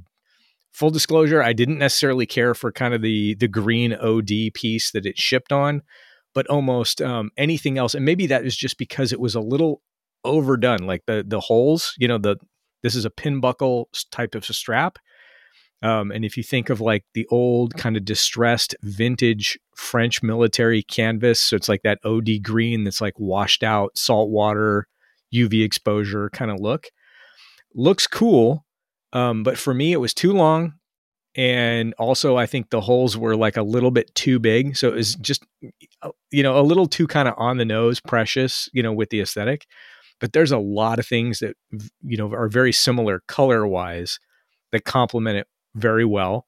full 0.75 0.91
disclosure, 0.91 1.43
I 1.43 1.53
didn't 1.55 1.79
necessarily 1.79 2.27
care 2.27 2.55
for 2.55 2.71
kind 2.73 2.93
of 2.93 3.01
the 3.01 3.35
the 3.37 3.49
green 3.49 3.95
OD 3.95 4.53
piece 4.53 4.91
that 4.91 5.07
it 5.07 5.17
shipped 5.17 5.53
on, 5.53 5.83
but 6.35 6.47
almost 6.49 7.01
um, 7.01 7.31
anything 7.39 7.79
else. 7.79 7.95
And 7.95 8.05
maybe 8.05 8.27
that 8.27 8.45
is 8.45 8.57
just 8.57 8.77
because 8.77 9.13
it 9.13 9.21
was 9.21 9.35
a 9.35 9.41
little 9.41 9.81
overdone, 10.25 10.87
like 10.87 11.07
the 11.07 11.25
the 11.27 11.41
holes. 11.41 11.95
You 11.97 12.09
know, 12.09 12.19
the 12.19 12.37
this 12.83 12.95
is 12.95 13.07
a 13.07 13.11
pin 13.11 13.41
buckle 13.41 13.89
type 14.11 14.35
of 14.35 14.45
strap. 14.45 14.99
Um, 15.83 16.11
and 16.11 16.25
if 16.25 16.37
you 16.37 16.43
think 16.43 16.71
of 16.71 16.81
like 16.81 17.05
the 17.13 17.27
old 17.31 17.75
kind 17.77 17.97
of 17.97 18.07
distressed 18.07 18.75
vintage 18.83 19.59
French 19.77 20.23
military 20.23 20.83
canvas, 20.83 21.41
so 21.41 21.57
it's 21.57 21.69
like 21.69 21.83
that 21.83 21.99
OD 22.05 22.43
green 22.43 22.85
that's 22.85 23.03
like 23.03 23.19
washed 23.19 23.63
out 23.63 23.97
saltwater, 23.97 24.89
UV 25.35 25.63
exposure 25.63 26.31
kind 26.31 26.51
of 26.51 26.59
look. 26.59 26.87
Looks 27.75 28.07
cool, 28.07 28.64
um, 29.15 29.43
but 29.43 29.57
for 29.57 29.73
me, 29.73 29.93
it 29.93 30.01
was 30.01 30.13
too 30.13 30.33
long. 30.33 30.75
And 31.37 31.95
also, 31.95 32.37
I 32.37 32.47
think 32.47 32.71
the 32.71 32.81
holes 32.81 33.17
were 33.17 33.35
like 33.35 33.57
a 33.57 33.63
little 33.63 33.91
bit 33.91 34.15
too 34.15 34.39
big. 34.39 34.77
So 34.77 34.89
it 34.89 34.95
was 34.95 35.15
just, 35.17 35.45
uh, 36.03 36.11
you 36.31 36.43
know, 36.43 36.61
a 36.61 36.63
little 36.63 36.87
too 36.87 37.09
kind 37.09 37.27
of 37.27 37.35
on 37.37 37.57
the 37.57 37.65
nose, 37.65 38.01
precious, 38.01 38.69
you 38.73 38.83
know, 38.83 38.93
with 38.93 39.11
the 39.11 39.21
aesthetic. 39.21 39.67
But 40.21 40.33
there's 40.33 40.53
a 40.53 40.59
lot 40.59 41.01
of 41.01 41.07
things 41.07 41.41
that, 41.41 41.57
you 42.03 42.17
know, 42.17 42.33
are 42.33 42.49
very 42.49 42.73
similar 42.73 43.23
color 43.27 43.67
wise 43.67 44.21
that 44.71 44.85
complement 44.85 45.39
it 45.39 45.49
very 45.75 46.05
well. 46.05 46.47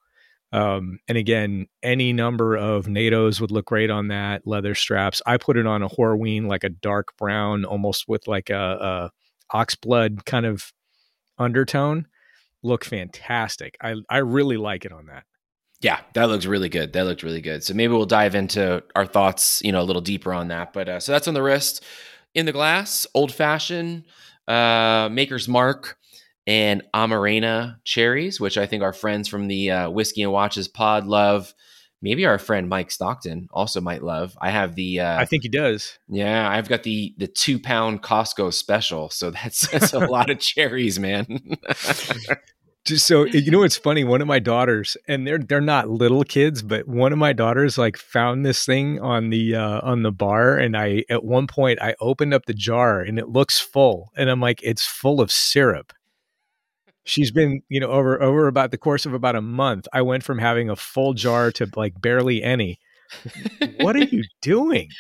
Um, 0.53 1.01
and 1.09 1.19
again, 1.19 1.67
any 1.83 2.13
number 2.13 2.57
of 2.57 2.87
NATOs 2.87 3.41
would 3.41 3.51
look 3.51 3.67
great 3.67 3.91
on 3.91 4.09
that 4.09 4.47
leather 4.47 4.77
straps. 4.77 5.21
I 5.27 5.37
put 5.37 5.57
it 5.57 5.67
on 5.67 5.83
a 5.83 5.89
Horween, 5.89 6.47
like 6.47 6.63
a 6.63 6.69
dark 6.69 7.09
brown, 7.19 7.65
almost 7.65 8.05
with 8.07 8.29
like 8.29 8.51
a, 8.51 9.11
a 9.53 9.57
oxblood 9.57 10.25
kind 10.25 10.47
of 10.47 10.73
undertone. 11.39 12.07
Look 12.67 12.85
fantastic. 12.85 13.77
I 13.81 13.95
I 14.11 14.19
really 14.19 14.57
like 14.57 14.85
it 14.85 14.93
on 14.93 15.07
that. 15.07 15.25
Yeah, 15.81 16.01
that 16.15 16.25
looks 16.25 16.47
really 16.47 16.69
good. 16.69 16.93
That 16.95 17.05
looked 17.05 17.23
really 17.23 17.41
good. 17.41 17.63
So 17.63 17.75
maybe 17.75 17.93
we'll 17.93 18.07
dive 18.07 18.35
into 18.35 18.83
our 18.97 19.07
thoughts, 19.07 19.63
you 19.63 19.71
know, 19.71 19.81
a 19.81 19.85
little 19.85 20.03
deeper 20.03 20.33
on 20.33 20.49
that. 20.49 20.73
But 20.73 20.89
uh, 20.89 21.01
so 21.01 21.13
that's 21.13 21.29
on 21.29 21.35
the 21.35 21.43
wrist. 21.43 21.85
In 22.35 22.45
the 22.45 22.53
glass, 22.53 23.07
old 23.15 23.33
fashioned, 23.33 24.05
uh, 24.49 25.09
Maker's 25.13 25.47
Mark, 25.49 25.97
and 26.47 26.83
Amarena 26.95 27.77
cherries, 27.85 28.41
which 28.41 28.59
I 28.59 28.67
think 28.67 28.83
our 28.83 28.93
friends 28.93 29.29
from 29.29 29.49
the 29.49 29.71
uh, 29.71 29.91
Whiskey 29.91 30.23
and 30.23 30.33
Watches 30.33 30.67
pod 30.67 31.07
love. 31.07 31.55
Maybe 32.03 32.27
our 32.27 32.39
friend 32.39 32.69
Mike 32.69 32.91
Stockton 32.91 33.49
also 33.53 33.81
might 33.81 34.03
love. 34.03 34.37
I 34.41 34.51
have 34.51 34.75
the 34.75 35.01
uh, 35.01 35.19
I 35.19 35.25
think 35.25 35.43
he 35.45 35.49
does. 35.49 35.99
yeah, 36.09 36.49
I've 36.49 36.69
got 36.69 36.83
the 36.83 37.15
the 37.17 37.27
two 37.27 37.59
pound 37.59 38.03
Costco 38.03 38.53
special, 38.53 39.09
so 39.11 39.31
that's 39.31 39.69
that's 39.69 39.93
a 39.93 40.01
lot 40.01 40.31
of 40.31 40.39
cherries, 40.51 40.99
man. 40.99 41.27
Just 42.87 43.07
so 43.07 43.25
you 43.25 43.51
know, 43.51 43.65
it's 43.65 43.77
funny. 43.89 44.05
One 44.05 44.23
of 44.23 44.29
my 44.29 44.39
daughters, 44.39 44.97
and 45.09 45.27
they're 45.27 45.39
they're 45.39 45.61
not 45.61 45.91
little 45.91 46.23
kids, 46.23 46.63
but 46.63 46.87
one 46.87 47.13
of 47.13 47.19
my 47.19 47.33
daughters 47.33 47.77
like 47.77 47.97
found 47.97 48.47
this 48.47 48.65
thing 48.65 49.01
on 49.01 49.31
the 49.31 49.57
uh, 49.57 49.81
on 49.83 50.03
the 50.03 50.13
bar, 50.13 50.57
and 50.57 50.77
I 50.77 51.05
at 51.11 51.25
one 51.25 51.47
point 51.47 51.83
I 51.83 51.97
opened 52.01 52.33
up 52.33 52.47
the 52.47 52.55
jar 52.55 53.01
and 53.01 53.19
it 53.19 53.29
looks 53.29 53.59
full, 53.59 54.13
and 54.17 54.31
I'm 54.31 54.41
like, 54.41 54.61
it's 54.63 54.87
full 54.87 55.21
of 55.21 55.33
syrup. 55.33 55.93
She's 57.05 57.31
been, 57.31 57.63
you 57.69 57.81
know, 57.81 57.89
over 57.89 58.23
over 58.23 58.47
about 58.47 58.71
the 58.71 58.79
course 58.79 59.05
of 59.05 59.13
about 59.13 59.37
a 59.37 59.43
month. 59.43 59.87
I 59.93 60.03
went 60.03 60.23
from 60.23 60.39
having 60.39 60.71
a 60.71 60.77
full 60.77 61.13
jar 61.13 61.51
to 61.53 61.69
like 61.77 62.01
barely 62.01 62.43
any. 62.43 62.79
what 63.81 63.97
are 63.97 64.05
you 64.05 64.23
doing? 64.41 64.89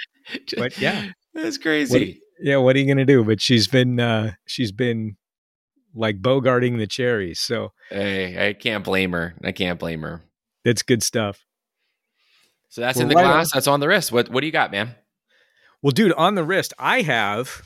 But 0.59 0.77
yeah, 0.81 1.11
that's 1.35 1.57
crazy. 1.57 2.21
What, 2.21 2.45
yeah, 2.45 2.57
what 2.57 2.75
are 2.75 2.81
you 2.81 2.87
gonna 2.89 3.05
do? 3.05 3.23
But 3.23 3.41
she's 3.41 3.69
been 3.69 4.01
uh 4.01 4.33
she's 4.45 4.73
been 4.73 5.17
like 5.97 6.21
bogarting 6.21 6.79
the 6.79 6.87
cherries. 6.87 7.41
So 7.41 7.73
hey, 7.91 8.49
I 8.49 8.53
can't 8.53 8.85
blame 8.85 9.13
her. 9.13 9.35
I 9.43 9.53
can't 9.53 9.79
blame 9.79 10.03
her. 10.03 10.23
That's 10.65 10.83
good 10.83 11.03
stuff. 11.03 11.45
So 12.69 12.81
that's 12.81 12.99
in 12.99 13.09
the 13.09 13.15
right 13.15 13.23
glass. 13.23 13.53
On. 13.53 13.57
That's 13.57 13.67
on 13.67 13.81
the 13.81 13.89
wrist. 13.89 14.13
What 14.13 14.29
what 14.29 14.41
do 14.41 14.47
you 14.47 14.53
got, 14.53 14.71
man? 14.71 14.95
Well, 15.83 15.93
dude, 15.93 16.13
on 16.13 16.35
the 16.35 16.45
wrist, 16.45 16.75
I 16.79 17.03
have. 17.03 17.63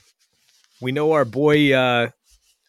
We 0.81 0.93
know 0.93 1.13
our 1.13 1.25
boy 1.25 1.73
uh, 1.75 2.11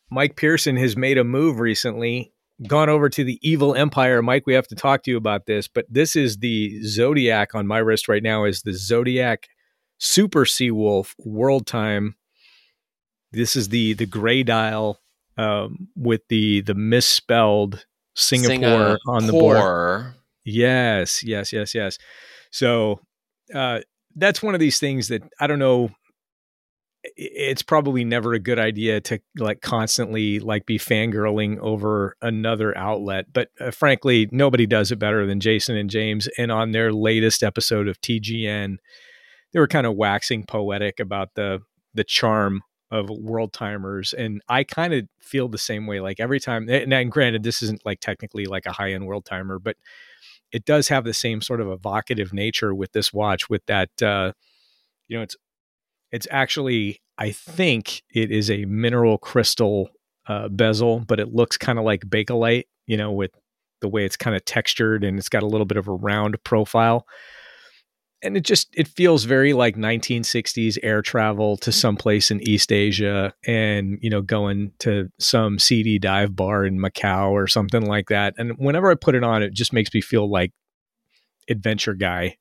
Mike 0.10 0.36
Pearson 0.36 0.76
has 0.78 0.98
made 0.98 1.18
a 1.18 1.24
move 1.24 1.60
recently, 1.60 2.34
gone 2.68 2.90
over 2.90 3.10
to 3.10 3.24
the 3.24 3.40
Evil 3.42 3.76
Empire. 3.76 4.22
Mike, 4.22 4.46
we 4.46 4.54
have 4.54 4.68
to 4.68 4.76
talk 4.76 5.04
to 5.04 5.12
you 5.12 5.18
about 5.18 5.46
this, 5.46 5.68
but 5.68 5.86
this 5.90 6.16
is 6.16 6.38
the 6.38 6.84
Zodiac 6.84 7.56
on 7.56 7.68
my 7.68 7.78
wrist 7.78 8.08
right 8.08 8.24
now. 8.24 8.44
Is 8.46 8.62
the 8.62 8.74
Zodiac 8.74 9.48
Super 9.98 10.46
Seawolf 10.46 11.14
World 11.20 11.68
Time? 11.68 12.16
This 13.32 13.56
is 13.56 13.70
the 13.70 13.94
the 13.94 14.06
gray 14.06 14.44
dial 14.44 15.00
um, 15.38 15.88
with 15.96 16.22
the 16.30 16.62
the 16.62 16.76
misspelled 16.76 17.86
Singapore, 18.16 18.50
Singapore 18.50 18.98
on 19.08 19.28
the 19.28 19.34
board. 19.34 20.14
Yes, 20.44 21.24
yes, 21.24 21.54
yes, 21.54 21.74
yes. 21.76 21.98
So 22.52 23.00
uh, 23.54 23.80
that's 24.16 24.44
one 24.44 24.54
of 24.54 24.60
these 24.60 24.80
things 24.80 25.08
that 25.10 25.24
I 25.40 25.48
don't 25.48 25.60
know. 25.60 25.92
It's 27.16 27.64
probably 27.64 28.04
never 28.04 28.34
a 28.34 28.40
good 28.40 28.60
idea 28.60 29.02
to 29.02 29.20
like 29.36 29.62
constantly 29.62 30.40
like 30.40 30.68
be 30.68 30.78
fangirling 30.78 31.58
over 31.58 32.16
another 32.22 32.78
outlet, 32.78 33.26
but 33.34 33.50
uh, 33.60 33.72
frankly, 33.72 34.30
nobody 34.32 34.68
does 34.68 34.92
it 34.92 35.00
better 35.00 35.26
than 35.26 35.40
Jason 35.40 35.76
and 35.78 35.90
James. 35.90 36.30
And 36.38 36.52
on 36.52 36.72
their 36.72 36.94
latest 36.94 37.42
episode 37.42 37.88
of 37.88 38.00
TGN, 38.02 38.78
they 39.52 39.60
were 39.60 39.68
kind 39.68 39.88
of 39.88 39.96
waxing 39.96 40.46
poetic 40.46 41.00
about 41.00 41.30
the 41.36 41.62
the 41.94 42.04
charm 42.04 42.62
of 42.92 43.10
world 43.10 43.54
timers 43.54 44.14
and 44.14 44.42
i 44.50 44.64
kind 44.64 44.94
of 44.94 45.08
feel 45.22 45.48
the 45.48 45.58
same 45.58 45.88
way 45.88 46.00
like 46.00 46.20
every 46.20 46.40
time 46.40 46.68
and, 46.70 46.94
and 46.94 47.12
granted 47.12 47.42
this 47.44 47.62
isn't 47.62 47.84
like 47.86 48.00
technically 48.00 48.46
like 48.46 48.66
a 48.66 48.72
high 48.72 48.92
end 48.92 49.06
world 49.08 49.26
timer 49.26 49.58
but 49.58 49.78
it 50.52 50.66
does 50.66 50.90
have 50.90 51.06
the 51.06 51.14
same 51.14 51.42
sort 51.42 51.62
of 51.62 51.70
evocative 51.70 52.34
nature 52.34 52.76
with 52.76 52.92
this 52.92 53.14
watch 53.14 53.50
with 53.50 53.66
that 53.66 53.90
uh 54.02 54.32
you 55.08 55.18
know 55.18 55.24
it's 55.24 55.36
it's 56.12 56.28
actually 56.30 57.02
i 57.18 57.32
think 57.32 58.04
it 58.14 58.32
is 58.32 58.52
a 58.52 58.66
mineral 58.66 59.18
crystal 59.18 59.90
uh, 60.28 60.48
bezel 60.50 61.00
but 61.00 61.20
it 61.20 61.34
looks 61.34 61.58
kind 61.58 61.80
of 61.80 61.86
like 61.86 62.02
bakelite 62.02 62.66
you 62.86 62.98
know 62.98 63.12
with 63.12 63.32
the 63.82 63.90
way 63.90 64.06
it's 64.06 64.18
kind 64.18 64.36
of 64.36 64.46
textured 64.46 65.04
and 65.04 65.18
it's 65.18 65.30
got 65.30 65.44
a 65.44 65.48
little 65.48 65.66
bit 65.66 65.78
of 65.78 65.88
a 65.88 65.94
round 65.94 66.42
profile 66.44 67.06
and 68.24 68.38
it 68.38 68.42
just 68.42 68.70
it 68.74 68.88
feels 68.88 69.24
very 69.24 69.54
like 69.54 69.76
1960s 69.76 70.78
air 70.84 71.02
travel 71.02 71.58
to 71.58 71.72
some 71.72 71.96
place 71.96 72.32
in 72.32 72.42
East 72.48 72.72
Asia 72.72 73.34
and 73.46 73.98
you 74.02 74.10
know 74.10 74.22
going 74.22 74.72
to 74.80 75.10
some 75.20 75.60
seedy 75.60 75.98
dive 76.00 76.36
bar 76.36 76.66
in 76.66 76.78
Macau 76.78 77.32
or 77.32 77.48
something 77.48 77.86
like 77.86 78.10
that. 78.10 78.34
And 78.38 78.54
whenever 78.58 78.92
I 78.92 78.96
put 78.96 79.16
it 79.16 79.24
on 79.24 79.44
it 79.44 79.54
just 79.54 79.74
makes 79.74 79.94
me 79.94 80.02
feel 80.02 80.30
like 80.30 80.52
adventure 81.50 81.94
guy. 81.94 82.38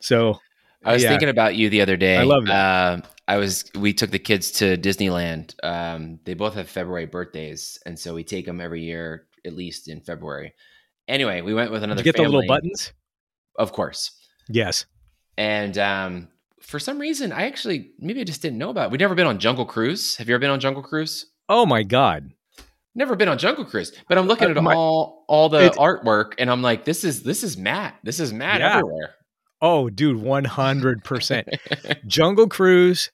So 0.00 0.38
I 0.84 0.94
was 0.94 1.02
yeah. 1.02 1.10
thinking 1.10 1.28
about 1.28 1.54
you 1.54 1.68
the 1.68 1.82
other 1.82 1.96
day 1.96 2.16
I 2.16 2.24
love 2.24 2.46
that. 2.46 2.52
Uh, 2.52 3.00
I 3.28 3.36
was 3.36 3.64
we 3.74 3.92
took 3.92 4.10
the 4.10 4.18
kids 4.18 4.50
to 4.52 4.76
Disneyland 4.76 5.54
um, 5.62 6.20
they 6.24 6.34
both 6.34 6.54
have 6.54 6.68
February 6.68 7.06
birthdays 7.06 7.78
and 7.84 7.98
so 7.98 8.14
we 8.14 8.24
take 8.24 8.46
them 8.46 8.60
every 8.60 8.82
year 8.82 9.26
at 9.44 9.52
least 9.52 9.88
in 9.88 10.00
February. 10.00 10.54
Anyway 11.06 11.42
we 11.42 11.52
went 11.52 11.70
with 11.70 11.82
another 11.82 12.02
Did 12.02 12.06
you 12.06 12.12
get 12.12 12.18
family. 12.18 12.32
the 12.32 12.36
little 12.38 12.48
buttons? 12.48 12.92
Of 13.58 13.72
course. 13.72 14.12
Yes 14.48 14.86
and 15.36 15.76
um, 15.78 16.28
for 16.60 16.78
some 16.78 16.98
reason, 16.98 17.32
I 17.32 17.46
actually 17.46 17.90
maybe 17.98 18.20
I 18.20 18.24
just 18.24 18.42
didn't 18.42 18.58
know 18.58 18.70
about. 18.70 18.86
It. 18.86 18.90
We've 18.92 19.00
never 19.00 19.14
been 19.14 19.26
on 19.26 19.38
Jungle 19.38 19.66
Cruise. 19.66 20.16
Have 20.16 20.28
you 20.28 20.34
ever 20.34 20.40
been 20.40 20.50
on 20.50 20.60
Jungle 20.60 20.82
Cruise? 20.82 21.26
Oh 21.48 21.66
my 21.66 21.82
god, 21.82 22.30
never 22.94 23.16
been 23.16 23.28
on 23.28 23.38
Jungle 23.38 23.64
Cruise. 23.64 23.92
But 24.08 24.18
I'm 24.18 24.26
looking 24.26 24.48
uh, 24.48 24.52
at 24.52 24.62
my, 24.62 24.74
all 24.74 25.24
all 25.28 25.48
the 25.48 25.70
artwork, 25.70 26.32
and 26.38 26.50
I'm 26.50 26.62
like, 26.62 26.84
this 26.84 27.04
is 27.04 27.22
this 27.22 27.42
is 27.42 27.56
Matt. 27.56 27.96
This 28.02 28.20
is 28.20 28.32
Matt 28.32 28.60
yeah. 28.60 28.78
everywhere. 28.78 29.14
Oh, 29.60 29.90
dude, 29.90 30.20
one 30.20 30.44
hundred 30.44 31.04
percent. 31.04 31.48
Jungle 32.06 32.48
Cruise. 32.48 33.10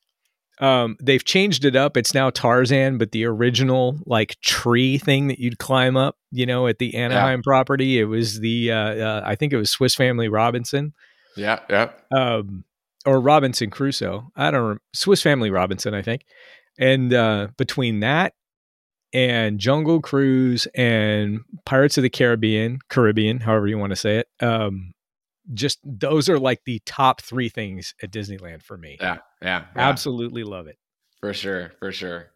Um, 0.61 0.97
they've 1.01 1.25
changed 1.25 1.65
it 1.65 1.77
up. 1.77 1.97
It's 1.97 2.15
now 2.15 2.31
Tarzan, 2.31 2.99
but 2.99 3.13
the 3.13 3.27
original 3.27 3.99
like 4.07 4.41
tree 4.41 4.99
thing 4.99 5.29
that 5.29 5.39
you'd 5.39 5.59
climb 5.59 5.97
up, 5.97 6.17
you 6.33 6.47
know, 6.47 6.67
at 6.67 6.79
the 6.79 6.97
Anaheim 6.97 7.39
yeah. 7.41 7.45
property, 7.45 8.01
it 8.01 8.07
was 8.07 8.41
the 8.41 8.73
uh, 8.73 8.77
uh, 8.77 9.23
I 9.25 9.37
think 9.37 9.53
it 9.53 9.57
was 9.57 9.71
Swiss 9.71 9.95
Family 9.95 10.29
Robinson. 10.29 10.95
Yeah, 11.39 11.61
yeah. 11.71 11.91
Um, 12.11 12.65
or 13.07 13.21
Robinson 13.21 13.71
Crusoe. 13.71 14.31
I 14.37 14.51
don't 14.51 14.75
know. 14.75 14.79
Swiss 14.93 15.23
Family 15.23 15.51
Robinson, 15.51 15.95
I 15.95 16.03
think. 16.03 16.25
And 16.79 17.13
uh, 17.13 17.49
between 17.57 18.01
that 18.01 18.35
and 19.13 19.59
Jungle 19.59 20.01
Cruise 20.01 20.67
and 20.75 21.41
Pirates 21.65 21.97
of 21.97 22.03
the 22.03 22.11
Caribbean, 22.11 22.81
Caribbean, 22.89 23.41
however 23.41 23.67
you 23.67 23.79
want 23.79 23.91
to 23.91 23.97
say 23.97 24.19
it, 24.19 24.29
um, 24.45 24.93
just 25.55 25.79
those 25.83 26.29
are 26.29 26.39
like 26.39 26.61
the 26.67 26.81
top 26.85 27.23
three 27.23 27.49
things 27.49 27.95
at 28.03 28.11
Disneyland 28.11 28.63
for 28.63 28.77
me. 28.77 28.99
Yeah, 29.01 29.19
yeah, 29.41 29.65
yeah. 29.75 29.89
absolutely 29.89 30.45
love 30.45 30.67
it 30.67 30.77
for 31.21 31.33
sure, 31.33 31.73
for 31.79 31.93
sure. 31.93 32.31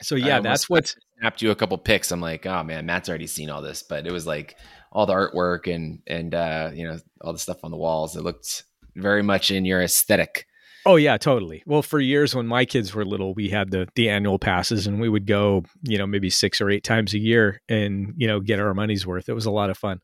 So 0.00 0.14
yeah, 0.14 0.40
that's 0.40 0.68
what 0.68 0.94
snapped 1.18 1.42
you 1.42 1.50
a 1.50 1.54
couple 1.54 1.78
pics. 1.78 2.10
I'm 2.10 2.20
like, 2.20 2.46
oh 2.46 2.62
man, 2.62 2.86
Matt's 2.86 3.08
already 3.08 3.26
seen 3.26 3.50
all 3.50 3.62
this, 3.62 3.82
but 3.82 4.06
it 4.06 4.12
was 4.12 4.26
like 4.26 4.56
all 4.92 5.06
the 5.06 5.14
artwork 5.14 5.72
and 5.72 6.00
and 6.06 6.34
uh, 6.34 6.70
you 6.72 6.86
know 6.86 6.98
all 7.20 7.32
the 7.32 7.38
stuff 7.38 7.64
on 7.64 7.70
the 7.70 7.76
walls. 7.76 8.16
It 8.16 8.22
looked 8.22 8.64
very 8.94 9.22
much 9.22 9.50
in 9.50 9.64
your 9.64 9.82
aesthetic. 9.82 10.46
Oh 10.84 10.96
yeah, 10.96 11.16
totally. 11.16 11.62
Well, 11.64 11.82
for 11.82 12.00
years 12.00 12.34
when 12.34 12.46
my 12.46 12.64
kids 12.64 12.94
were 12.94 13.04
little, 13.04 13.34
we 13.34 13.48
had 13.48 13.70
the 13.70 13.88
the 13.94 14.08
annual 14.08 14.38
passes, 14.38 14.86
and 14.86 15.00
we 15.00 15.08
would 15.08 15.26
go, 15.26 15.64
you 15.82 15.96
know, 15.96 16.06
maybe 16.06 16.30
six 16.30 16.60
or 16.60 16.70
eight 16.70 16.84
times 16.84 17.14
a 17.14 17.18
year, 17.18 17.60
and 17.68 18.14
you 18.16 18.26
know, 18.26 18.40
get 18.40 18.60
our 18.60 18.74
money's 18.74 19.06
worth. 19.06 19.28
It 19.28 19.34
was 19.34 19.46
a 19.46 19.50
lot 19.50 19.70
of 19.70 19.78
fun. 19.78 20.00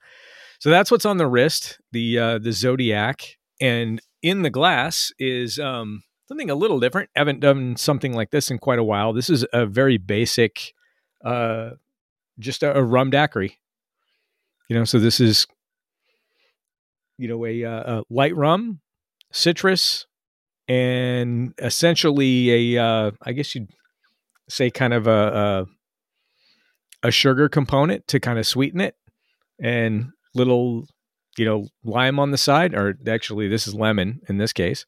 So 0.61 0.71
that's 0.71 0.91
what's 0.91 1.07
on 1.07 1.19
the 1.19 1.27
wrist, 1.27 1.79
the 1.93 2.19
uh, 2.19 2.39
the 2.39 2.53
zodiac, 2.53 3.37
and 3.61 4.01
in 4.23 4.43
the 4.43 4.51
glass 4.51 5.13
is 5.19 5.59
um, 5.59 6.03
something 6.27 6.51
a 6.51 6.55
little 6.55 6.81
different. 6.81 7.11
I 7.15 7.21
haven't 7.21 7.41
done 7.41 7.77
something 7.77 8.13
like 8.13 8.31
this 8.31 8.51
in 8.51 8.59
quite 8.59 8.79
a 8.79 8.85
while. 8.85 9.13
This 9.13 9.31
is 9.31 9.45
a 9.53 9.67
very 9.67 9.99
basic, 9.99 10.75
uh, 11.25 11.71
just 12.39 12.63
a, 12.63 12.77
a 12.77 12.83
rum 12.83 13.11
daiquiri. 13.11 13.59
You 14.69 14.77
know, 14.77 14.85
so 14.85 14.99
this 14.99 15.19
is, 15.21 15.47
you 17.17 17.27
know, 17.27 17.45
a, 17.47 17.65
uh, 17.65 17.99
a 17.99 18.03
light 18.11 18.37
rum, 18.37 18.81
citrus, 19.33 20.07
and 20.69 21.55
essentially 21.59 22.77
a, 22.77 22.83
uh, 22.85 23.11
I 23.23 23.33
guess 23.33 23.55
you'd 23.55 23.71
say 24.49 24.71
kind 24.71 24.93
of 24.93 25.07
a, 25.07 25.67
a, 27.03 27.09
a 27.09 27.11
sugar 27.11 27.49
component 27.49 28.07
to 28.09 28.21
kind 28.21 28.39
of 28.39 28.47
sweeten 28.47 28.81
it, 28.81 28.95
and 29.61 30.11
little, 30.35 30.85
you 31.39 31.47
know, 31.47 31.69
lime 31.83 32.19
on 32.19 32.31
the 32.31 32.39
side, 32.39 32.75
or 32.75 32.99
actually 33.09 33.49
this 33.49 33.67
is 33.67 33.75
lemon 33.75 34.21
in 34.29 34.37
this 34.37 34.53
case. 34.53 34.85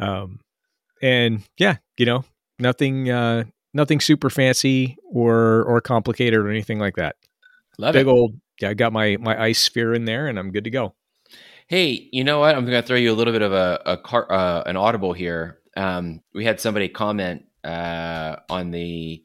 Um, 0.00 0.40
and 1.00 1.42
yeah, 1.56 1.76
you 1.96 2.06
know, 2.06 2.24
nothing, 2.58 3.10
uh, 3.10 3.44
nothing 3.74 4.00
super 4.00 4.30
fancy 4.30 4.96
or 5.04 5.62
or 5.64 5.80
complicated 5.80 6.40
or 6.40 6.50
anything 6.50 6.78
like 6.80 6.96
that. 6.96 7.14
Love 7.78 7.92
Big 7.92 8.06
it. 8.06 8.10
old 8.10 8.34
I 8.62 8.74
got 8.74 8.92
my 8.92 9.16
my 9.18 9.40
ice 9.40 9.60
sphere 9.60 9.94
in 9.94 10.04
there, 10.04 10.26
and 10.26 10.38
I'm 10.38 10.50
good 10.50 10.64
to 10.64 10.70
go. 10.70 10.94
Hey, 11.68 12.08
you 12.12 12.24
know 12.24 12.40
what? 12.40 12.54
I'm 12.54 12.64
going 12.64 12.80
to 12.80 12.86
throw 12.86 12.96
you 12.96 13.12
a 13.12 13.14
little 13.14 13.32
bit 13.32 13.42
of 13.42 13.52
a, 13.52 13.80
a 13.84 13.96
car, 13.98 14.30
uh, 14.32 14.62
an 14.64 14.76
audible 14.76 15.12
here. 15.12 15.58
Um, 15.76 16.22
we 16.34 16.46
had 16.46 16.60
somebody 16.60 16.88
comment 16.88 17.44
uh, 17.62 18.36
on 18.48 18.70
the 18.70 19.22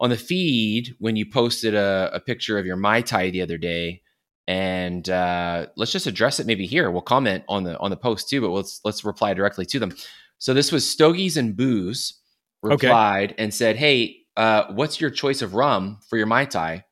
on 0.00 0.10
the 0.10 0.16
feed 0.16 0.94
when 0.98 1.16
you 1.16 1.26
posted 1.30 1.74
a, 1.74 2.10
a, 2.14 2.20
picture 2.20 2.56
of 2.56 2.64
your 2.64 2.76
mai 2.76 3.02
tai 3.02 3.30
the 3.30 3.42
other 3.42 3.58
day, 3.58 4.00
and 4.46 5.08
uh, 5.10 5.66
let's 5.76 5.92
just 5.92 6.06
address 6.06 6.40
it 6.40 6.46
maybe 6.46 6.66
here. 6.66 6.90
We'll 6.90 7.02
comment 7.02 7.44
on 7.48 7.64
the 7.64 7.78
on 7.78 7.90
the 7.90 7.96
post 7.96 8.28
too, 8.28 8.40
but 8.40 8.50
let's 8.50 8.80
let's 8.84 9.04
reply 9.04 9.34
directly 9.34 9.66
to 9.66 9.78
them. 9.78 9.94
So 10.38 10.54
this 10.54 10.72
was 10.72 10.88
Stogies 10.88 11.36
and 11.36 11.56
Booze 11.56 12.18
replied 12.62 13.32
okay. 13.32 13.42
and 13.42 13.52
said, 13.52 13.76
"Hey, 13.76 14.22
uh, 14.36 14.72
what's 14.72 15.00
your 15.00 15.10
choice 15.10 15.42
of 15.42 15.54
rum 15.54 15.98
for 16.08 16.16
your 16.16 16.26
mai 16.26 16.46
tai?" 16.46 16.84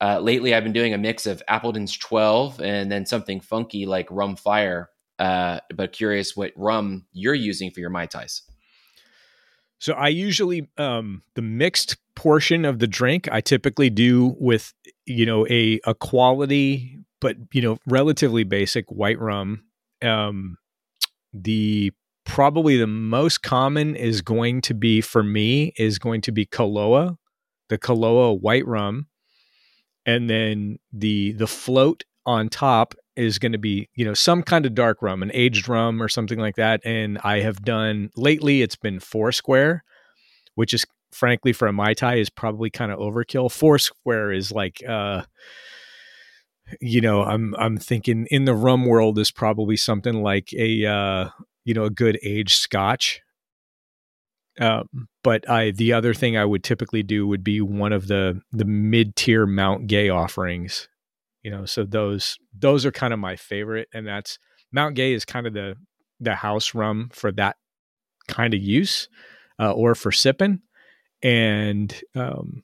Uh, 0.00 0.18
lately, 0.20 0.54
I've 0.54 0.62
been 0.62 0.72
doing 0.72 0.94
a 0.94 0.98
mix 0.98 1.26
of 1.26 1.42
Appleton's 1.48 1.96
12 1.96 2.60
and 2.60 2.90
then 2.90 3.04
something 3.04 3.40
funky 3.40 3.86
like 3.86 4.06
Rum 4.10 4.36
Fire. 4.36 4.90
Uh, 5.18 5.60
but 5.74 5.92
curious 5.92 6.34
what 6.34 6.52
rum 6.56 7.04
you're 7.12 7.34
using 7.34 7.70
for 7.70 7.80
your 7.80 7.90
Mai 7.90 8.06
Tais. 8.06 8.42
So 9.78 9.92
I 9.92 10.08
usually, 10.08 10.68
um, 10.78 11.22
the 11.34 11.42
mixed 11.42 11.96
portion 12.14 12.64
of 12.64 12.78
the 12.78 12.86
drink, 12.86 13.28
I 13.30 13.42
typically 13.42 13.90
do 13.90 14.34
with 14.38 14.72
you 15.06 15.26
know 15.26 15.46
a 15.48 15.80
a 15.84 15.94
quality 15.94 17.00
but 17.20 17.36
you 17.52 17.62
know 17.62 17.78
relatively 17.86 18.44
basic 18.44 18.90
white 18.90 19.18
rum. 19.18 19.64
Um, 20.02 20.56
the 21.32 21.92
probably 22.24 22.76
the 22.76 22.86
most 22.86 23.42
common 23.42 23.96
is 23.96 24.22
going 24.22 24.60
to 24.62 24.74
be 24.74 25.00
for 25.00 25.22
me 25.22 25.72
is 25.76 25.98
going 25.98 26.20
to 26.22 26.32
be 26.32 26.46
Koloa, 26.46 27.16
the 27.68 27.78
Koloa 27.78 28.40
white 28.40 28.66
rum, 28.66 29.06
and 30.06 30.28
then 30.30 30.78
the 30.92 31.32
the 31.32 31.46
float 31.46 32.04
on 32.26 32.48
top 32.48 32.94
is 33.16 33.38
going 33.38 33.52
to 33.52 33.58
be 33.58 33.88
you 33.94 34.04
know 34.04 34.14
some 34.14 34.42
kind 34.42 34.66
of 34.66 34.74
dark 34.74 35.02
rum, 35.02 35.22
an 35.22 35.30
aged 35.34 35.68
rum 35.68 36.02
or 36.02 36.08
something 36.08 36.38
like 36.38 36.56
that. 36.56 36.80
And 36.84 37.18
I 37.24 37.40
have 37.40 37.62
done 37.62 38.10
lately. 38.16 38.62
It's 38.62 38.76
been 38.76 39.00
Foursquare, 39.00 39.84
which 40.54 40.74
is 40.74 40.86
frankly 41.12 41.52
for 41.52 41.66
a 41.68 41.72
mai 41.72 41.94
tai 41.94 42.16
is 42.16 42.30
probably 42.30 42.70
kind 42.70 42.92
of 42.92 42.98
overkill. 42.98 43.50
Foursquare 43.50 44.32
is 44.32 44.52
like. 44.52 44.82
uh 44.88 45.22
you 46.80 47.00
know, 47.00 47.22
I'm 47.22 47.54
I'm 47.58 47.78
thinking 47.78 48.26
in 48.30 48.44
the 48.44 48.54
rum 48.54 48.86
world 48.86 49.18
is 49.18 49.30
probably 49.30 49.76
something 49.76 50.22
like 50.22 50.52
a 50.52 50.86
uh, 50.86 51.28
you 51.64 51.74
know 51.74 51.84
a 51.84 51.90
good 51.90 52.18
aged 52.22 52.56
Scotch. 52.56 53.20
Um, 54.58 55.08
but 55.22 55.48
I 55.48 55.70
the 55.70 55.92
other 55.92 56.14
thing 56.14 56.36
I 56.36 56.44
would 56.44 56.64
typically 56.64 57.02
do 57.02 57.26
would 57.26 57.44
be 57.44 57.60
one 57.60 57.92
of 57.92 58.08
the 58.08 58.40
the 58.52 58.64
mid 58.64 59.16
tier 59.16 59.46
Mount 59.46 59.86
Gay 59.86 60.08
offerings. 60.08 60.88
You 61.42 61.50
know, 61.50 61.64
so 61.64 61.84
those 61.84 62.36
those 62.58 62.84
are 62.84 62.92
kind 62.92 63.12
of 63.12 63.18
my 63.18 63.36
favorite, 63.36 63.88
and 63.94 64.06
that's 64.06 64.38
Mount 64.72 64.96
Gay 64.96 65.12
is 65.12 65.24
kind 65.24 65.46
of 65.46 65.52
the 65.52 65.76
the 66.18 66.34
house 66.34 66.74
rum 66.74 67.10
for 67.12 67.32
that 67.32 67.56
kind 68.28 68.52
of 68.52 68.60
use, 68.60 69.08
uh, 69.58 69.72
or 69.72 69.94
for 69.94 70.12
sipping, 70.12 70.60
and 71.22 71.94
um, 72.14 72.62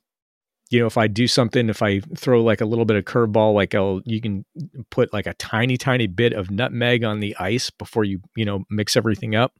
you 0.70 0.80
know, 0.80 0.86
if 0.86 0.98
I 0.98 1.06
do 1.06 1.28
something, 1.28 1.68
if 1.68 1.80
I 1.82 2.00
throw 2.16 2.42
like 2.42 2.60
a 2.60 2.66
little 2.66 2.84
bit 2.84 2.96
of 2.96 3.04
curveball, 3.04 3.54
like 3.54 3.74
I'll, 3.74 4.00
you 4.04 4.20
can 4.20 4.44
put 4.90 5.12
like 5.12 5.26
a 5.26 5.34
tiny, 5.34 5.76
tiny 5.76 6.08
bit 6.08 6.32
of 6.32 6.50
nutmeg 6.50 7.04
on 7.04 7.20
the 7.20 7.36
ice 7.36 7.70
before 7.70 8.04
you, 8.04 8.20
you 8.34 8.44
know, 8.44 8.64
mix 8.68 8.96
everything 8.96 9.36
up 9.36 9.52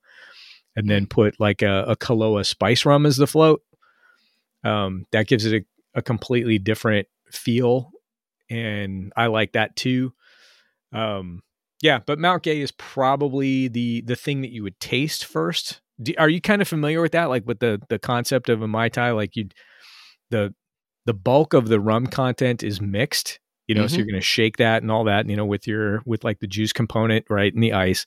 and 0.77 0.89
then 0.89 1.07
put 1.07 1.41
like 1.41 1.63
a, 1.63 1.85
a 1.89 1.97
Koloa 1.97 2.45
spice 2.45 2.85
rum 2.85 3.07
as 3.07 3.17
the 3.17 3.27
float. 3.27 3.63
Um, 4.63 5.07
that 5.13 5.27
gives 5.27 5.45
it 5.45 5.63
a, 5.95 5.99
a 5.99 6.03
completely 6.03 6.59
different 6.59 7.09
feel. 7.31 7.91
And 8.51 9.13
I 9.17 9.27
like 9.27 9.53
that 9.53 9.75
too. 9.75 10.13
Um, 10.93 11.43
yeah, 11.83 12.01
but 12.05 12.19
Mount 12.19 12.43
Gay 12.43 12.61
is 12.61 12.73
probably 12.73 13.69
the, 13.69 14.03
the 14.03 14.17
thing 14.17 14.43
that 14.43 14.51
you 14.51 14.63
would 14.63 14.79
taste 14.81 15.25
first. 15.25 15.81
Do, 16.03 16.13
are 16.19 16.29
you 16.29 16.41
kind 16.41 16.63
of 16.63 16.69
familiar 16.69 17.01
with 17.01 17.13
that? 17.13 17.29
Like 17.29 17.47
with 17.47 17.61
the, 17.61 17.81
the 17.89 17.99
concept 17.99 18.49
of 18.49 18.63
a 18.63 18.69
Mai 18.69 18.89
Tai, 18.89 19.13
like 19.13 19.37
you, 19.37 19.49
the 20.31 20.55
the 21.07 21.15
bulk 21.15 21.55
of 21.55 21.69
the 21.69 21.81
rum 21.81 22.07
content 22.07 22.63
is 22.63 22.81
mixed 22.81 23.39
you 23.67 23.75
know 23.75 23.83
mm-hmm. 23.83 23.89
so 23.89 23.97
you're 23.97 24.07
going 24.07 24.15
to 24.15 24.21
shake 24.21 24.59
that 24.59 24.83
and 24.83 24.91
all 24.91 25.05
that 25.05 25.29
you 25.29 25.37
know 25.37 25.47
with 25.47 25.67
your 25.67 26.03
with 26.05 26.25
like 26.25 26.41
the 26.41 26.47
juice 26.47 26.73
component 26.73 27.25
right 27.31 27.55
and 27.55 27.63
the 27.63 27.73
ice 27.73 28.05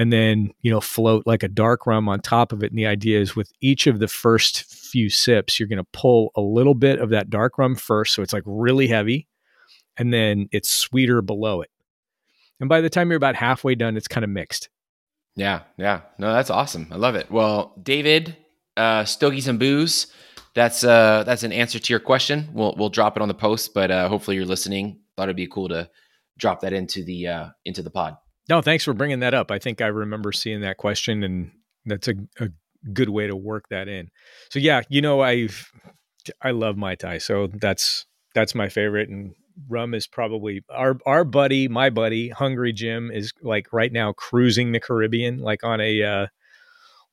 and 0.00 0.10
then 0.10 0.50
you 0.62 0.70
know 0.70 0.80
float 0.80 1.26
like 1.26 1.42
a 1.42 1.48
dark 1.48 1.86
rum 1.86 2.08
on 2.08 2.20
top 2.20 2.52
of 2.52 2.64
it 2.64 2.72
and 2.72 2.78
the 2.78 2.86
idea 2.86 3.20
is 3.20 3.36
with 3.36 3.52
each 3.60 3.86
of 3.86 3.98
the 3.98 4.08
first 4.08 4.64
few 4.64 5.10
sips 5.10 5.60
you're 5.60 5.68
going 5.68 5.76
to 5.76 5.86
pull 5.92 6.32
a 6.34 6.40
little 6.40 6.74
bit 6.74 6.98
of 6.98 7.10
that 7.10 7.28
dark 7.28 7.58
rum 7.58 7.76
first 7.76 8.14
so 8.14 8.22
it's 8.22 8.32
like 8.32 8.42
really 8.46 8.88
heavy 8.88 9.28
and 9.98 10.12
then 10.12 10.48
it's 10.52 10.70
sweeter 10.70 11.20
below 11.20 11.60
it 11.60 11.70
and 12.60 12.68
by 12.68 12.80
the 12.80 12.88
time 12.88 13.10
you're 13.10 13.18
about 13.18 13.36
halfway 13.36 13.74
done 13.74 13.94
it's 13.96 14.08
kind 14.08 14.24
of 14.24 14.30
mixed 14.30 14.70
yeah 15.36 15.60
yeah 15.76 16.00
no 16.18 16.32
that's 16.32 16.50
awesome 16.50 16.88
i 16.90 16.96
love 16.96 17.14
it 17.14 17.30
well 17.30 17.74
david 17.82 18.34
uh 18.78 19.04
stogies 19.04 19.48
and 19.48 19.58
booze 19.58 20.06
that's 20.54 20.82
uh 20.82 21.22
that's 21.24 21.44
an 21.44 21.52
answer 21.52 21.78
to 21.78 21.92
your 21.92 22.00
question. 22.00 22.48
We'll 22.52 22.74
we'll 22.76 22.88
drop 22.88 23.16
it 23.16 23.22
on 23.22 23.28
the 23.28 23.34
post, 23.34 23.72
but 23.72 23.92
uh, 23.92 24.08
hopefully 24.08 24.36
you're 24.36 24.44
listening. 24.44 24.98
Thought 25.16 25.28
it'd 25.28 25.36
be 25.36 25.46
cool 25.46 25.68
to 25.68 25.88
drop 26.38 26.62
that 26.62 26.72
into 26.72 27.04
the 27.04 27.28
uh, 27.28 27.48
into 27.64 27.82
the 27.82 27.90
pod. 27.90 28.16
No, 28.50 28.60
thanks 28.60 28.84
for 28.84 28.92
bringing 28.92 29.20
that 29.20 29.32
up. 29.32 29.52
I 29.52 29.60
think 29.60 29.80
I 29.80 29.86
remember 29.86 30.32
seeing 30.32 30.62
that 30.62 30.76
question, 30.76 31.22
and 31.22 31.52
that's 31.86 32.08
a, 32.08 32.14
a 32.40 32.48
good 32.92 33.08
way 33.08 33.28
to 33.28 33.36
work 33.36 33.68
that 33.70 33.86
in. 33.86 34.10
So 34.50 34.58
yeah, 34.58 34.82
you 34.88 35.00
know, 35.00 35.22
I 35.22 35.48
I 36.42 36.50
love 36.50 36.76
mai 36.76 36.96
tai, 36.96 37.18
so 37.18 37.46
that's 37.46 38.06
that's 38.34 38.56
my 38.56 38.68
favorite, 38.68 39.08
and 39.08 39.34
rum 39.68 39.94
is 39.94 40.08
probably 40.08 40.64
our 40.68 40.98
our 41.06 41.24
buddy, 41.24 41.68
my 41.68 41.90
buddy, 41.90 42.30
Hungry 42.30 42.72
Jim 42.72 43.12
is 43.12 43.32
like 43.40 43.72
right 43.72 43.92
now 43.92 44.12
cruising 44.14 44.72
the 44.72 44.80
Caribbean, 44.80 45.38
like 45.38 45.62
on 45.62 45.80
a 45.80 46.02
uh, 46.02 46.26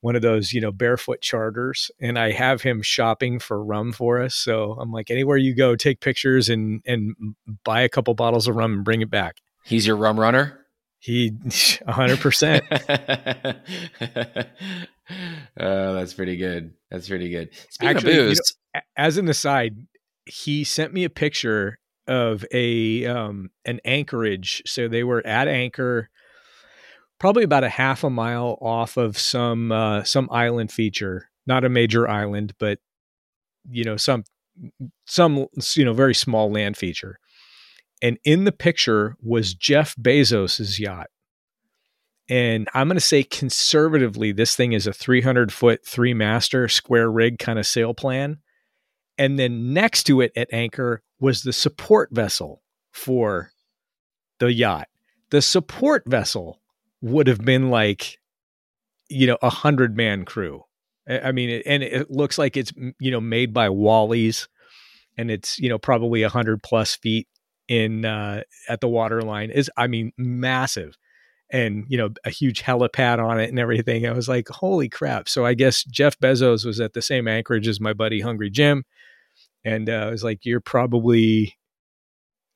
one 0.02 0.16
of 0.16 0.24
those, 0.24 0.54
you 0.54 0.62
know, 0.62 0.72
barefoot 0.72 1.22
charters 1.22 1.92
and 2.00 2.18
I 2.18 2.32
have 2.32 2.64
him 2.64 2.82
shopping 2.82 3.40
for 3.40 3.64
rum 3.64 3.92
for 3.92 4.22
us. 4.22 4.36
So 4.36 4.74
I'm 4.80 4.92
like, 4.92 5.12
anywhere 5.12 5.38
you 5.38 5.56
go, 5.56 5.76
take 5.76 6.02
pictures 6.02 6.50
and 6.50 6.82
and 6.86 7.16
buy 7.64 7.82
a 7.82 7.90
couple 7.90 8.16
bottles 8.16 8.48
of 8.48 8.56
rum 8.56 8.74
and 8.74 8.84
bring 8.84 9.02
it 9.02 9.12
back. 9.12 9.38
He's 9.64 9.86
your 9.86 9.98
rum 9.98 10.20
runner? 10.20 10.57
He 11.00 11.32
100%. 11.32 13.58
oh, 15.60 15.94
that's 15.94 16.14
pretty 16.14 16.38
good. 16.38 16.74
That's 16.90 17.08
pretty 17.08 17.30
good. 17.30 17.50
Speaking 17.70 17.96
Actually, 17.96 18.18
of 18.18 18.28
booze, 18.28 18.38
you 18.38 18.44
know, 18.76 18.82
as 18.98 19.18
an 19.18 19.30
aside, 19.30 19.88
he 20.26 20.64
sent 20.64 20.94
me 20.94 21.04
a 21.04 21.10
picture 21.10 21.80
of 22.08 22.46
a 22.54 23.06
um 23.06 23.50
an 23.66 23.80
anchorage. 23.84 24.64
So 24.66 24.88
they 24.88 25.04
were 25.04 25.26
at 25.26 25.48
anchor 25.48 26.10
probably 27.20 27.44
about 27.44 27.64
a 27.64 27.70
half 27.70 28.04
a 28.04 28.10
mile 28.10 28.58
off 28.62 28.98
of 28.98 29.18
some 29.18 29.72
uh, 29.72 30.04
some 30.04 30.28
island 30.32 30.72
feature, 30.72 31.30
not 31.46 31.64
a 31.64 31.70
major 31.70 32.08
island, 32.08 32.54
but 32.60 32.80
you 33.70 33.84
know 33.84 33.98
some 33.98 34.24
some 35.06 35.48
you 35.76 35.86
know 35.86 35.94
very 35.94 36.16
small 36.16 36.52
land 36.52 36.78
feature. 36.78 37.20
And 38.02 38.18
in 38.24 38.44
the 38.44 38.52
picture 38.52 39.16
was 39.22 39.54
Jeff 39.54 39.96
Bezos's 39.96 40.80
yacht. 40.80 41.08
And 42.30 42.68
I'm 42.74 42.88
going 42.88 42.98
to 42.98 43.02
say 43.02 43.24
conservatively, 43.24 44.32
this 44.32 44.56
thing 44.56 44.74
is 44.74 44.86
a 44.86 44.94
300 44.94 45.52
foot, 45.52 45.86
three 45.86 46.14
master 46.14 46.68
square 46.68 47.10
rig 47.10 47.40
kind 47.40 47.58
of 47.58 47.66
sail 47.66 47.94
plan. 47.94 48.40
And 49.18 49.40
then 49.40 49.74
next 49.74 50.04
to 50.04 50.22
it 50.22 50.32
at 50.36 50.54
anchor 50.54 51.02
was 51.20 51.42
the 51.42 51.54
support 51.54 52.10
vessel 52.12 52.62
for 52.92 53.52
the 54.40 54.52
yacht. 54.52 54.88
The 55.30 55.42
support 55.42 56.04
vessel 56.06 56.62
would 57.02 57.28
have 57.28 57.44
been 57.44 57.70
like, 57.70 58.20
you 59.10 59.26
know, 59.26 59.38
a 59.42 59.50
hundred 59.50 59.96
man 59.96 60.26
crew. 60.26 60.64
I 61.10 61.32
mean, 61.32 61.62
and 61.66 61.84
it 61.84 62.12
looks 62.12 62.38
like 62.38 62.58
it's 62.58 62.74
you 63.00 63.12
know 63.12 63.22
made 63.22 63.54
by 63.54 63.70
Wally's, 63.70 64.50
and 65.18 65.32
it's 65.32 65.58
you 65.58 65.70
know 65.70 65.78
probably 65.78 66.24
a 66.24 66.30
hundred 66.30 66.62
plus 66.64 66.96
feet 66.98 67.28
in 67.68 68.06
uh, 68.06 68.44
at 68.70 68.82
the 68.82 68.88
waterline. 68.88 69.50
Is 69.52 69.70
I 69.78 69.88
mean 69.88 70.12
massive, 70.18 70.98
and 71.50 71.86
you 71.88 71.98
know 71.98 72.10
a 72.26 72.30
huge 72.30 72.64
helipad 72.64 73.20
on 73.24 73.40
it 73.40 73.50
and 73.50 73.60
everything. 73.60 74.08
I 74.08 74.12
was 74.12 74.30
like, 74.30 74.48
holy 74.50 74.90
crap! 74.90 75.30
So 75.30 75.46
I 75.46 75.54
guess 75.54 75.84
Jeff 75.84 76.20
Bezos 76.20 76.66
was 76.66 76.80
at 76.80 76.94
the 76.94 77.02
same 77.02 77.28
anchorage 77.28 77.68
as 77.68 77.80
my 77.80 77.94
buddy 77.94 78.22
Hungry 78.22 78.50
Jim, 78.50 78.84
and 79.64 79.90
uh, 79.90 80.08
I 80.08 80.10
was 80.10 80.24
like, 80.24 80.46
you're 80.46 80.62
probably 80.62 81.58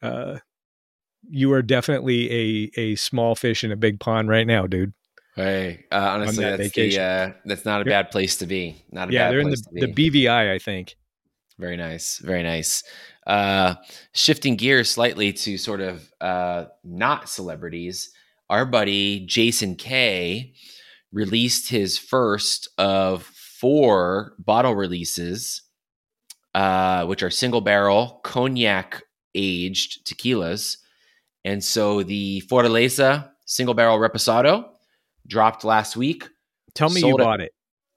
uh, 0.02 0.39
you 1.30 1.52
are 1.54 1.62
definitely 1.62 2.32
a 2.32 2.71
a 2.80 2.95
small 2.95 3.36
fish 3.36 3.63
in 3.63 3.71
a 3.71 3.76
big 3.76 4.00
pond 4.00 4.30
right 4.30 4.47
now, 4.47 4.67
dude. 4.67 4.93
Hey, 5.36 5.86
uh, 5.91 5.95
honestly, 5.95 6.43
that 6.43 6.58
that's 6.58 6.74
the, 6.74 7.00
uh, 7.00 7.32
that's 7.45 7.63
not 7.63 7.82
a 7.82 7.86
bad 7.86 8.12
place 8.12 8.38
to 8.38 8.45
be. 8.45 8.84
Not 8.91 9.10
a 9.10 9.13
yeah, 9.13 9.26
bad 9.26 9.32
they're 9.32 9.39
in 9.39 9.50
the, 9.50 9.63
the 9.71 9.88
BVI, 9.88 10.52
I 10.52 10.60
think. 10.60 10.97
Very 11.58 11.78
nice, 11.78 12.17
very 12.17 12.43
nice. 12.43 12.84
Uh, 13.27 13.75
shifting 14.13 14.55
gears 14.55 14.89
slightly 14.89 15.31
to 15.31 15.57
sort 15.57 15.81
of 15.81 16.12
uh, 16.21 16.65
not 16.84 17.29
celebrities, 17.29 18.12
our 18.49 18.65
buddy 18.65 19.25
Jason 19.25 19.75
K 19.75 20.53
released 21.12 21.69
his 21.69 21.97
first 21.97 22.67
of 22.77 23.23
four 23.23 24.34
bottle 24.39 24.75
releases, 24.75 25.62
uh, 26.55 27.05
which 27.05 27.21
are 27.21 27.29
single 27.29 27.62
barrel 27.62 28.21
cognac 28.23 29.03
aged 29.36 30.05
tequilas 30.05 30.77
and 31.43 31.63
so 31.63 32.03
the 32.03 32.43
Fortaleza 32.49 33.29
single 33.45 33.73
barrel 33.73 33.97
reposado 33.97 34.69
dropped 35.27 35.63
last 35.63 35.95
week. 35.97 36.27
Tell 36.73 36.89
me 36.89 37.01
you 37.01 37.17
bought 37.17 37.41
it. 37.41 37.45
it. 37.45 37.53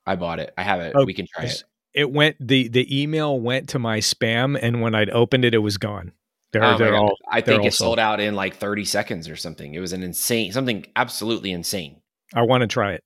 I 0.06 0.16
bought 0.16 0.40
it. 0.40 0.52
I 0.56 0.62
have 0.62 0.80
it. 0.80 0.92
Oh, 0.96 1.04
we 1.04 1.14
can 1.14 1.26
try 1.26 1.44
it. 1.44 1.64
It 1.94 2.10
went 2.10 2.36
the 2.40 2.68
the 2.68 3.02
email 3.02 3.38
went 3.38 3.68
to 3.70 3.78
my 3.78 3.98
spam, 3.98 4.58
and 4.60 4.80
when 4.80 4.94
I'd 4.94 5.10
opened 5.10 5.44
it, 5.44 5.54
it 5.54 5.58
was 5.58 5.78
gone. 5.78 6.12
They're, 6.52 6.64
oh 6.64 6.78
they're 6.78 6.94
all. 6.94 7.16
I 7.30 7.40
think 7.40 7.64
it 7.64 7.74
sold. 7.74 7.88
sold 7.88 7.98
out 7.98 8.20
in 8.20 8.34
like 8.34 8.56
30 8.56 8.84
seconds 8.84 9.28
or 9.28 9.34
something. 9.34 9.74
It 9.74 9.80
was 9.80 9.92
an 9.92 10.04
insane, 10.04 10.52
something 10.52 10.86
absolutely 10.94 11.50
insane. 11.50 12.00
I 12.32 12.42
want 12.42 12.60
to 12.60 12.68
try 12.68 12.92
it. 12.92 13.02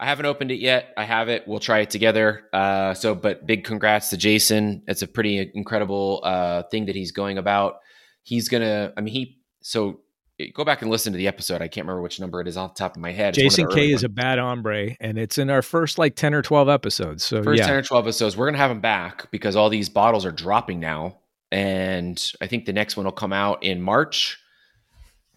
I 0.00 0.06
haven't 0.06 0.26
opened 0.26 0.52
it 0.52 0.60
yet. 0.60 0.94
I 0.96 1.04
have 1.04 1.28
it. 1.28 1.46
We'll 1.46 1.58
try 1.58 1.80
it 1.80 1.90
together. 1.90 2.44
Uh, 2.52 2.94
so, 2.94 3.14
but 3.14 3.46
big 3.46 3.64
congrats 3.64 4.10
to 4.10 4.16
Jason. 4.16 4.84
It's 4.86 5.02
a 5.02 5.08
pretty 5.08 5.50
incredible 5.54 6.20
uh, 6.22 6.62
thing 6.64 6.86
that 6.86 6.94
he's 6.94 7.12
going 7.12 7.36
about. 7.36 7.76
He's 8.22 8.48
gonna. 8.48 8.92
I 8.96 9.00
mean, 9.00 9.12
he 9.12 9.38
so 9.60 10.00
go 10.54 10.64
back 10.64 10.82
and 10.82 10.90
listen 10.90 11.12
to 11.12 11.16
the 11.16 11.26
episode. 11.26 11.62
I 11.62 11.68
can't 11.68 11.86
remember 11.86 12.02
which 12.02 12.20
number 12.20 12.40
it 12.40 12.48
is 12.48 12.56
off 12.56 12.74
the 12.74 12.78
top 12.78 12.96
of 12.96 13.02
my 13.02 13.12
head. 13.12 13.34
Jason 13.34 13.68
K 13.68 13.86
is 13.86 13.96
ones. 13.96 14.04
a 14.04 14.08
bad 14.08 14.38
hombre, 14.38 14.96
and 15.00 15.18
it's 15.18 15.38
in 15.38 15.50
our 15.50 15.62
first 15.62 15.98
like 15.98 16.14
ten 16.14 16.34
or 16.34 16.42
twelve 16.42 16.68
episodes. 16.68 17.24
So 17.24 17.42
first 17.42 17.58
yeah. 17.58 17.66
ten 17.66 17.76
or 17.76 17.82
twelve 17.82 18.04
episodes, 18.06 18.36
we're 18.36 18.46
gonna 18.46 18.58
have 18.58 18.70
him 18.70 18.80
back 18.80 19.30
because 19.30 19.56
all 19.56 19.68
these 19.68 19.88
bottles 19.88 20.24
are 20.24 20.32
dropping 20.32 20.80
now. 20.80 21.18
and 21.50 22.32
I 22.40 22.46
think 22.46 22.66
the 22.66 22.72
next 22.72 22.96
one 22.96 23.04
will 23.04 23.12
come 23.12 23.32
out 23.32 23.62
in 23.64 23.80
March. 23.80 24.38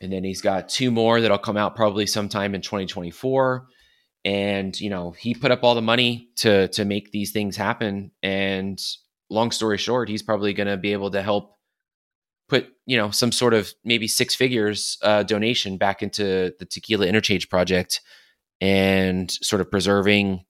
And 0.02 0.12
then 0.12 0.24
he's 0.24 0.42
got 0.42 0.68
two 0.68 0.90
more 0.90 1.22
that'll 1.22 1.38
come 1.38 1.58
out 1.58 1.76
probably 1.76 2.08
sometime 2.08 2.56
in 2.56 2.62
2024. 2.62 3.68
And 4.26 4.80
you 4.80 4.90
know, 4.90 5.12
he 5.12 5.34
put 5.36 5.52
up 5.52 5.64
all 5.64 5.76
the 5.76 5.82
money 5.82 6.30
to 6.38 6.68
to 6.70 6.86
make 6.86 7.12
these 7.12 7.32
things 7.32 7.56
happen. 7.56 8.12
And 8.24 8.82
long 9.30 9.52
story 9.52 9.78
short, 9.78 10.10
he's 10.10 10.24
probably 10.24 10.54
going 10.54 10.68
to 10.68 10.78
be 10.78 10.94
able 10.94 11.12
to 11.12 11.22
help 11.22 11.56
put 12.52 12.68
you 12.86 12.98
know 12.98 13.10
some 13.12 13.32
sort 13.32 13.54
of 13.54 13.74
maybe 13.86 14.10
six 14.10 14.36
figures 14.36 14.98
uh, 15.04 15.24
donation 15.24 15.78
back 15.78 16.04
into 16.04 16.54
the 16.60 16.66
tequila 16.66 17.08
interchange 17.08 17.50
project 17.50 18.02
and 18.60 19.32
sort 19.32 19.62
of 19.62 19.72
preserving 19.72 20.44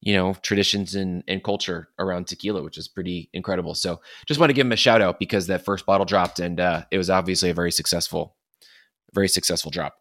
you 0.00 0.14
know 0.14 0.34
traditions 0.42 0.94
and, 0.94 1.24
and 1.26 1.42
culture 1.42 1.88
around 1.98 2.28
tequila 2.28 2.62
which 2.62 2.78
is 2.78 2.86
pretty 2.86 3.28
incredible. 3.32 3.74
So 3.74 4.00
just 4.28 4.38
want 4.38 4.50
to 4.50 4.54
give 4.54 4.66
him 4.66 4.72
a 4.72 4.76
shout 4.76 5.02
out 5.02 5.18
because 5.18 5.48
that 5.48 5.64
first 5.64 5.84
bottle 5.84 6.06
dropped 6.06 6.38
and 6.38 6.60
uh, 6.60 6.84
it 6.92 6.98
was 6.98 7.10
obviously 7.10 7.50
a 7.50 7.54
very 7.54 7.72
successful 7.72 8.36
very 9.12 9.28
successful 9.28 9.72
drop 9.72 9.94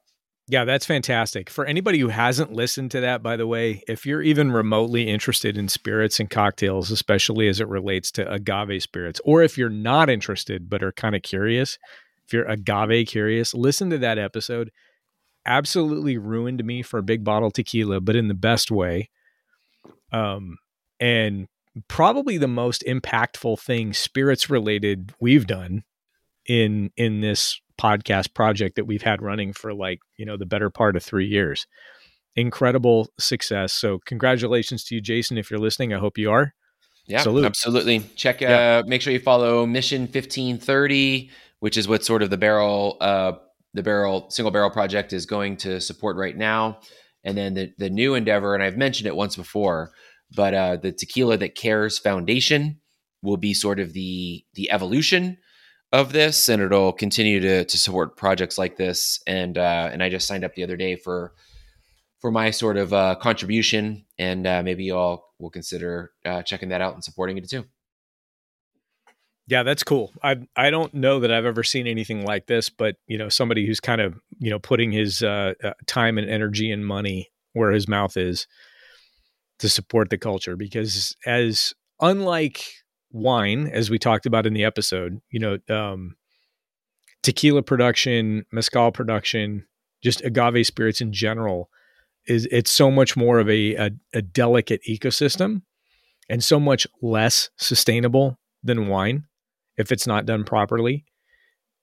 yeah, 0.48 0.64
that's 0.64 0.86
fantastic. 0.86 1.50
For 1.50 1.66
anybody 1.66 2.00
who 2.00 2.10
hasn't 2.10 2.54
listened 2.54 2.92
to 2.92 3.02
that, 3.02 3.24
by 3.24 3.36
the 3.36 3.48
way, 3.48 3.82
if 3.88 4.06
you're 4.06 4.22
even 4.22 4.52
remotely 4.52 5.10
interested 5.10 5.58
in 5.58 5.68
spirits 5.68 6.20
and 6.20 6.30
cocktails, 6.30 6.92
especially 6.92 7.48
as 7.48 7.60
it 7.60 7.68
relates 7.68 8.12
to 8.12 8.32
agave 8.32 8.84
spirits, 8.84 9.20
or 9.26 9.42
if 9.42 9.58
you're 9.58 9.70
not 9.70 10.10
interested 10.10 10.70
but 10.70 10.84
are 10.84 10.92
kind 10.92 11.16
of 11.16 11.24
curious, 11.24 11.80
if 12.28 12.34
you're 12.34 12.46
agave 12.46 13.08
curious, 13.08 13.56
listen 13.56 13.90
to 13.90 13.98
that 13.98 14.20
episode. 14.20 14.72
Absolutely 15.48 16.18
ruined 16.18 16.64
me 16.64 16.84
for 16.84 17.00
a 17.00 17.04
big 17.04 17.24
bottle 17.24 17.52
tequila, 17.52 18.00
but 18.00 18.16
in 18.16 18.28
the 18.28 18.34
best 18.36 18.70
way. 18.70 19.10
Um, 20.12 20.58
and 21.00 21.48
probably 21.88 22.38
the 22.38 22.48
most 22.48 22.84
impactful 22.88 23.60
thing 23.60 23.94
spirits 23.94 24.50
related 24.50 25.12
we've 25.20 25.48
done 25.48 25.84
in 26.48 26.92
in 26.96 27.22
this 27.22 27.60
podcast 27.80 28.34
project 28.34 28.76
that 28.76 28.86
we've 28.86 29.02
had 29.02 29.22
running 29.22 29.54
for 29.54 29.74
like, 29.74 30.00
you 30.18 30.26
know, 30.26 30.38
the 30.38 30.46
better 30.46 30.70
part 30.70 30.96
of 30.96 31.04
three 31.04 31.28
years. 31.28 31.68
Incredible 32.36 33.08
success. 33.20 33.74
So, 33.74 34.00
congratulations 34.06 34.84
to 34.86 34.96
you, 34.96 35.02
Jason. 35.02 35.38
If 35.38 35.50
you're 35.50 35.60
listening, 35.60 35.94
I 35.94 36.00
hope 36.00 36.18
you 36.18 36.32
are. 36.32 36.54
Yeah, 37.08 37.22
Salute. 37.22 37.46
absolutely. 37.46 38.00
Check, 38.16 38.42
uh, 38.42 38.46
yeah. 38.46 38.82
make 38.86 39.02
sure 39.02 39.14
you 39.14 39.20
follow 39.20 39.66
Mission 39.66 40.02
1530, 40.02 41.30
which 41.60 41.78
is 41.78 41.88
what 41.88 42.04
sort 42.04 42.24
of 42.24 42.30
the 42.30 42.38
barrel, 42.38 42.98
uh, 43.00 43.34
the 43.74 43.84
barrel, 43.84 44.30
single 44.32 44.52
barrel 44.52 44.72
project 44.72 45.14
is 45.14 45.26
going 45.26 45.58
to 45.58 45.80
support 45.80 46.18
right 46.18 46.36
now. 46.36 46.80
And 47.24 47.38
then 47.38 47.54
the, 47.54 47.74
the 47.78 47.90
new 47.90 48.16
endeavor, 48.16 48.54
and 48.54 48.64
I've 48.64 48.78
mentioned 48.78 49.08
it 49.08 49.16
once 49.16 49.36
before, 49.36 49.92
but 50.36 50.54
uh, 50.54 50.76
the 50.78 50.92
Tequila 50.92 51.38
That 51.38 51.56
Cares 51.56 52.00
Foundation 52.00 52.80
will 53.22 53.38
be 53.38 53.54
sort 53.54 53.80
of 53.80 53.94
the 53.94 54.46
the 54.54 54.72
evolution 54.72 55.38
of 55.96 56.12
this, 56.12 56.50
and 56.50 56.62
it'll 56.62 56.92
continue 56.92 57.40
to 57.40 57.66
to 57.66 57.78
support 57.78 58.18
projects 58.18 58.58
like 58.58 58.78
this. 58.78 59.20
And 59.26 59.58
uh, 59.58 59.90
and 59.92 60.04
I 60.04 60.10
just 60.10 60.28
signed 60.28 60.44
up 60.44 60.54
the 60.54 60.64
other 60.64 60.78
day 60.78 60.96
for 60.96 61.34
for 62.20 62.32
my 62.32 62.52
sort 62.52 62.78
of 62.78 62.94
uh, 62.94 63.16
contribution, 63.16 64.06
and 64.18 64.46
uh, 64.46 64.62
maybe 64.64 64.86
y'all 64.86 65.26
will 65.40 65.50
consider 65.50 66.12
uh, 66.26 66.42
checking 66.44 66.70
that 66.70 66.82
out 66.82 66.94
and 66.94 67.04
supporting 67.04 67.38
it 67.38 67.50
too. 67.50 67.66
Yeah, 69.48 69.64
that's 69.64 69.84
cool. 69.84 70.12
I 70.24 70.38
I 70.56 70.70
don't 70.70 70.94
know 70.94 71.20
that 71.20 71.32
I've 71.32 71.46
ever 71.46 71.64
seen 71.64 71.88
anything 71.88 72.26
like 72.26 72.48
this, 72.48 72.70
but 72.70 72.96
you 73.08 73.18
know, 73.18 73.30
somebody 73.30 73.66
who's 73.66 73.80
kind 73.80 74.02
of 74.02 74.16
you 74.40 74.50
know 74.50 74.60
putting 74.60 74.92
his 74.92 75.22
uh, 75.24 75.54
uh, 75.64 75.74
time 75.88 76.18
and 76.18 76.30
energy 76.30 76.72
and 76.72 76.86
money 76.86 77.30
where 77.54 77.72
his 77.72 77.88
mouth 77.88 78.18
is 78.18 78.48
to 79.60 79.70
support 79.70 80.10
the 80.10 80.18
culture, 80.18 80.58
because 80.58 81.16
as 81.26 81.74
unlike 82.02 82.66
wine, 83.16 83.68
as 83.72 83.90
we 83.90 83.98
talked 83.98 84.26
about 84.26 84.46
in 84.46 84.54
the 84.54 84.66
episode, 84.66 85.22
you 85.32 85.40
know, 85.40 85.58
um, 85.70 86.16
tequila 87.24 87.64
production, 87.64 88.46
mezcal 88.52 88.92
production, 88.92 89.66
just 90.04 90.24
agave 90.24 90.68
spirits 90.68 91.02
in 91.02 91.12
general 91.12 91.70
is 92.28 92.48
it's 92.52 92.72
so 92.72 92.92
much 92.92 93.16
more 93.16 93.40
of 93.40 93.50
a, 93.50 93.76
a, 93.76 93.92
a 94.14 94.22
delicate 94.22 94.82
ecosystem 94.88 95.62
and 96.30 96.44
so 96.44 96.60
much 96.60 96.86
less 97.02 97.50
sustainable 97.58 98.38
than 98.64 98.88
wine 98.88 99.24
if 99.78 99.92
it's 99.92 100.08
not 100.08 100.26
done 100.26 100.44
properly 100.44 101.06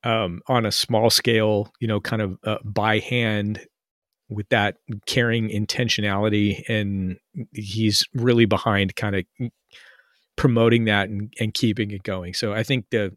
um, 0.04 0.40
on 0.48 0.66
a 0.66 0.72
small 0.72 1.10
scale, 1.10 1.72
you 1.80 1.88
know, 1.88 2.00
kind 2.00 2.22
of 2.22 2.36
uh, 2.44 2.58
by 2.64 2.98
hand 2.98 3.60
with 4.28 4.48
that 4.48 4.76
caring 5.06 5.48
intentionality. 5.48 6.62
And 6.68 7.16
he's 7.52 8.04
really 8.14 8.46
behind 8.46 8.96
kind 8.96 9.16
of 9.16 9.24
promoting 10.36 10.84
that 10.84 11.08
and, 11.08 11.32
and 11.38 11.54
keeping 11.54 11.90
it 11.90 12.02
going. 12.02 12.34
So 12.34 12.52
I 12.52 12.62
think 12.62 12.86
the 12.90 13.16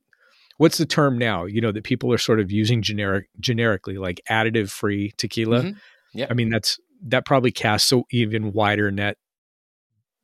what's 0.58 0.78
the 0.78 0.86
term 0.86 1.17
now? 1.17 1.45
You 1.45 1.62
know 1.62 1.71
that 1.71 1.84
people 1.84 2.12
are 2.13 2.17
sort 2.17 2.39
of 2.39 2.51
using 2.51 2.82
generic 2.82 3.28
generically 3.39 3.97
like 3.97 4.21
additive 4.30 4.69
free 4.69 5.13
tequila. 5.17 5.62
Mm-hmm. 5.62 5.78
Yeah, 6.13 6.28
I 6.30 6.34
mean 6.34 6.49
that's 6.49 6.80
that 7.08 7.25
probably 7.25 7.51
casts 7.51 7.89
so 7.89 8.06
even 8.12 8.54
wider 8.54 8.91
net 8.91 9.17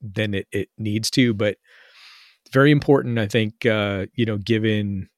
than 0.02 0.34
it, 0.34 0.48
it 0.52 0.70
needs 0.78 1.12
to, 1.12 1.34
but 1.34 1.58
very 2.52 2.72
important. 2.72 3.20
I 3.20 3.28
think 3.28 3.66
uh, 3.66 4.08
you 4.14 4.26
know 4.26 4.38
given 4.38 5.10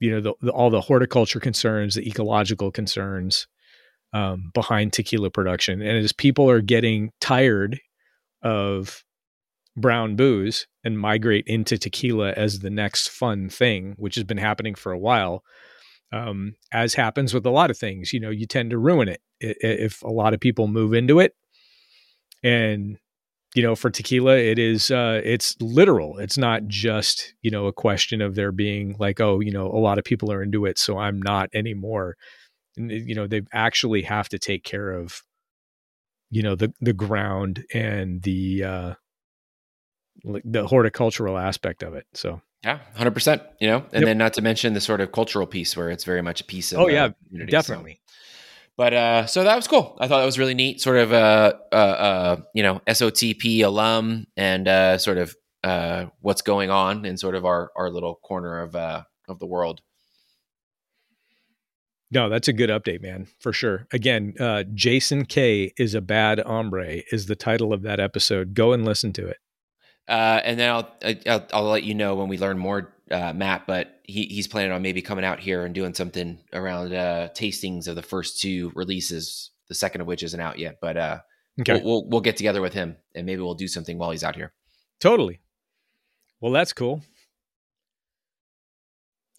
you 0.00 0.10
know 0.10 0.20
the, 0.20 0.34
the, 0.40 0.52
all 0.52 0.70
the 0.70 0.80
horticulture 0.80 1.40
concerns, 1.40 1.94
the 1.94 2.06
ecological 2.06 2.70
concerns 2.70 3.46
um, 4.12 4.50
behind 4.54 4.92
tequila 4.92 5.30
production, 5.30 5.80
and 5.80 5.98
as 5.98 6.12
people 6.12 6.50
are 6.50 6.60
getting 6.60 7.10
tired 7.20 7.80
of 8.42 9.04
brown 9.76 10.16
booze 10.16 10.66
and 10.84 10.98
migrate 10.98 11.44
into 11.46 11.78
tequila 11.78 12.32
as 12.32 12.58
the 12.58 12.70
next 12.70 13.08
fun 13.08 13.48
thing, 13.48 13.94
which 13.96 14.14
has 14.16 14.24
been 14.24 14.38
happening 14.38 14.74
for 14.74 14.92
a 14.92 14.98
while. 14.98 15.42
Um, 16.12 16.56
as 16.72 16.94
happens 16.94 17.32
with 17.32 17.46
a 17.46 17.50
lot 17.50 17.70
of 17.70 17.78
things, 17.78 18.12
you 18.12 18.20
know, 18.20 18.30
you 18.30 18.46
tend 18.46 18.70
to 18.70 18.78
ruin 18.78 19.08
it 19.08 19.22
if 19.40 20.02
a 20.02 20.10
lot 20.10 20.34
of 20.34 20.40
people 20.40 20.68
move 20.68 20.92
into 20.92 21.20
it. 21.20 21.34
And 22.42 22.98
you 23.54 23.62
know, 23.62 23.74
for 23.74 23.90
tequila, 23.90 24.36
it 24.36 24.58
is 24.58 24.90
uh, 24.90 25.20
it's 25.24 25.56
literal. 25.60 26.18
It's 26.18 26.38
not 26.38 26.66
just 26.66 27.34
you 27.42 27.50
know 27.50 27.66
a 27.66 27.72
question 27.72 28.22
of 28.22 28.34
there 28.34 28.52
being 28.52 28.96
like, 28.98 29.20
oh, 29.20 29.40
you 29.40 29.52
know, 29.52 29.66
a 29.66 29.78
lot 29.78 29.98
of 29.98 30.04
people 30.04 30.32
are 30.32 30.42
into 30.42 30.64
it, 30.64 30.78
so 30.78 30.98
I'm 30.98 31.20
not 31.20 31.50
anymore. 31.54 32.16
And, 32.76 32.90
you 32.90 33.14
know, 33.14 33.26
they 33.26 33.42
actually 33.52 34.02
have 34.02 34.28
to 34.30 34.38
take 34.38 34.64
care 34.64 34.90
of 34.90 35.22
you 36.30 36.42
know 36.42 36.56
the 36.56 36.72
the 36.80 36.94
ground 36.94 37.64
and 37.74 38.22
the 38.22 38.64
uh, 38.64 38.94
the 40.24 40.66
horticultural 40.66 41.38
aspect 41.38 41.82
of 41.82 41.94
it. 41.94 42.06
So 42.14 42.40
yeah, 42.64 42.78
hundred 42.94 43.14
percent. 43.14 43.42
You 43.60 43.68
know, 43.68 43.78
and 43.92 44.02
yep. 44.02 44.04
then 44.04 44.18
not 44.18 44.34
to 44.34 44.42
mention 44.42 44.74
the 44.74 44.80
sort 44.80 45.00
of 45.00 45.12
cultural 45.12 45.46
piece 45.46 45.76
where 45.76 45.90
it's 45.90 46.04
very 46.04 46.22
much 46.22 46.40
a 46.40 46.44
piece 46.44 46.72
of. 46.72 46.78
Oh 46.78 46.88
yeah, 46.88 47.10
definitely. 47.48 48.00
So. 48.06 48.12
But 48.76 48.94
uh, 48.94 49.26
so 49.26 49.44
that 49.44 49.56
was 49.56 49.68
cool. 49.68 49.96
I 50.00 50.08
thought 50.08 50.20
that 50.20 50.26
was 50.26 50.38
really 50.38 50.54
neat. 50.54 50.80
Sort 50.80 50.96
of 50.96 51.12
uh, 51.12 51.52
uh, 51.70 51.74
uh 51.74 52.36
you 52.54 52.62
know, 52.62 52.80
SOTP 52.86 53.62
alum 53.64 54.26
and 54.36 54.66
uh, 54.66 54.98
sort 54.98 55.18
of 55.18 55.36
uh, 55.62 56.06
what's 56.20 56.42
going 56.42 56.70
on 56.70 57.04
in 57.04 57.16
sort 57.16 57.34
of 57.34 57.44
our 57.44 57.70
our 57.76 57.90
little 57.90 58.14
corner 58.16 58.60
of 58.60 58.74
uh 58.74 59.02
of 59.28 59.38
the 59.38 59.46
world. 59.46 59.82
No, 62.12 62.28
that's 62.28 62.48
a 62.48 62.52
good 62.52 62.68
update, 62.68 63.00
man, 63.00 63.26
for 63.40 63.54
sure. 63.54 63.86
Again, 63.90 64.34
uh, 64.38 64.64
Jason 64.74 65.24
K 65.24 65.72
is 65.78 65.94
a 65.94 66.02
bad 66.02 66.40
hombre 66.40 67.00
is 67.10 67.24
the 67.24 67.36
title 67.36 67.72
of 67.72 67.82
that 67.82 68.00
episode. 68.00 68.52
Go 68.52 68.74
and 68.74 68.84
listen 68.84 69.14
to 69.14 69.26
it. 69.26 69.38
Uh, 70.08 70.40
and 70.44 70.58
then 70.58 70.70
I'll, 70.70 70.94
I'll, 71.26 71.46
I'll 71.52 71.64
let 71.64 71.84
you 71.84 71.94
know 71.94 72.16
when 72.16 72.28
we 72.28 72.38
learn 72.38 72.58
more, 72.58 72.92
uh, 73.10 73.32
Matt. 73.32 73.66
But 73.66 74.00
he 74.04 74.24
he's 74.24 74.48
planning 74.48 74.72
on 74.72 74.82
maybe 74.82 75.02
coming 75.02 75.24
out 75.24 75.40
here 75.40 75.64
and 75.64 75.74
doing 75.74 75.94
something 75.94 76.38
around 76.52 76.92
uh, 76.92 77.28
tastings 77.34 77.88
of 77.88 77.96
the 77.96 78.02
first 78.02 78.40
two 78.40 78.72
releases. 78.74 79.50
The 79.68 79.74
second 79.74 80.02
of 80.02 80.06
which 80.06 80.22
isn't 80.22 80.40
out 80.40 80.58
yet, 80.58 80.78
but 80.82 80.96
uh, 80.98 81.18
okay. 81.60 81.74
we'll, 81.74 81.84
we'll 81.84 82.08
we'll 82.08 82.20
get 82.20 82.36
together 82.36 82.60
with 82.60 82.74
him 82.74 82.96
and 83.14 83.24
maybe 83.24 83.40
we'll 83.40 83.54
do 83.54 83.68
something 83.68 83.96
while 83.96 84.10
he's 84.10 84.24
out 84.24 84.36
here. 84.36 84.52
Totally. 85.00 85.40
Well, 86.40 86.52
that's 86.52 86.72
cool. 86.72 87.02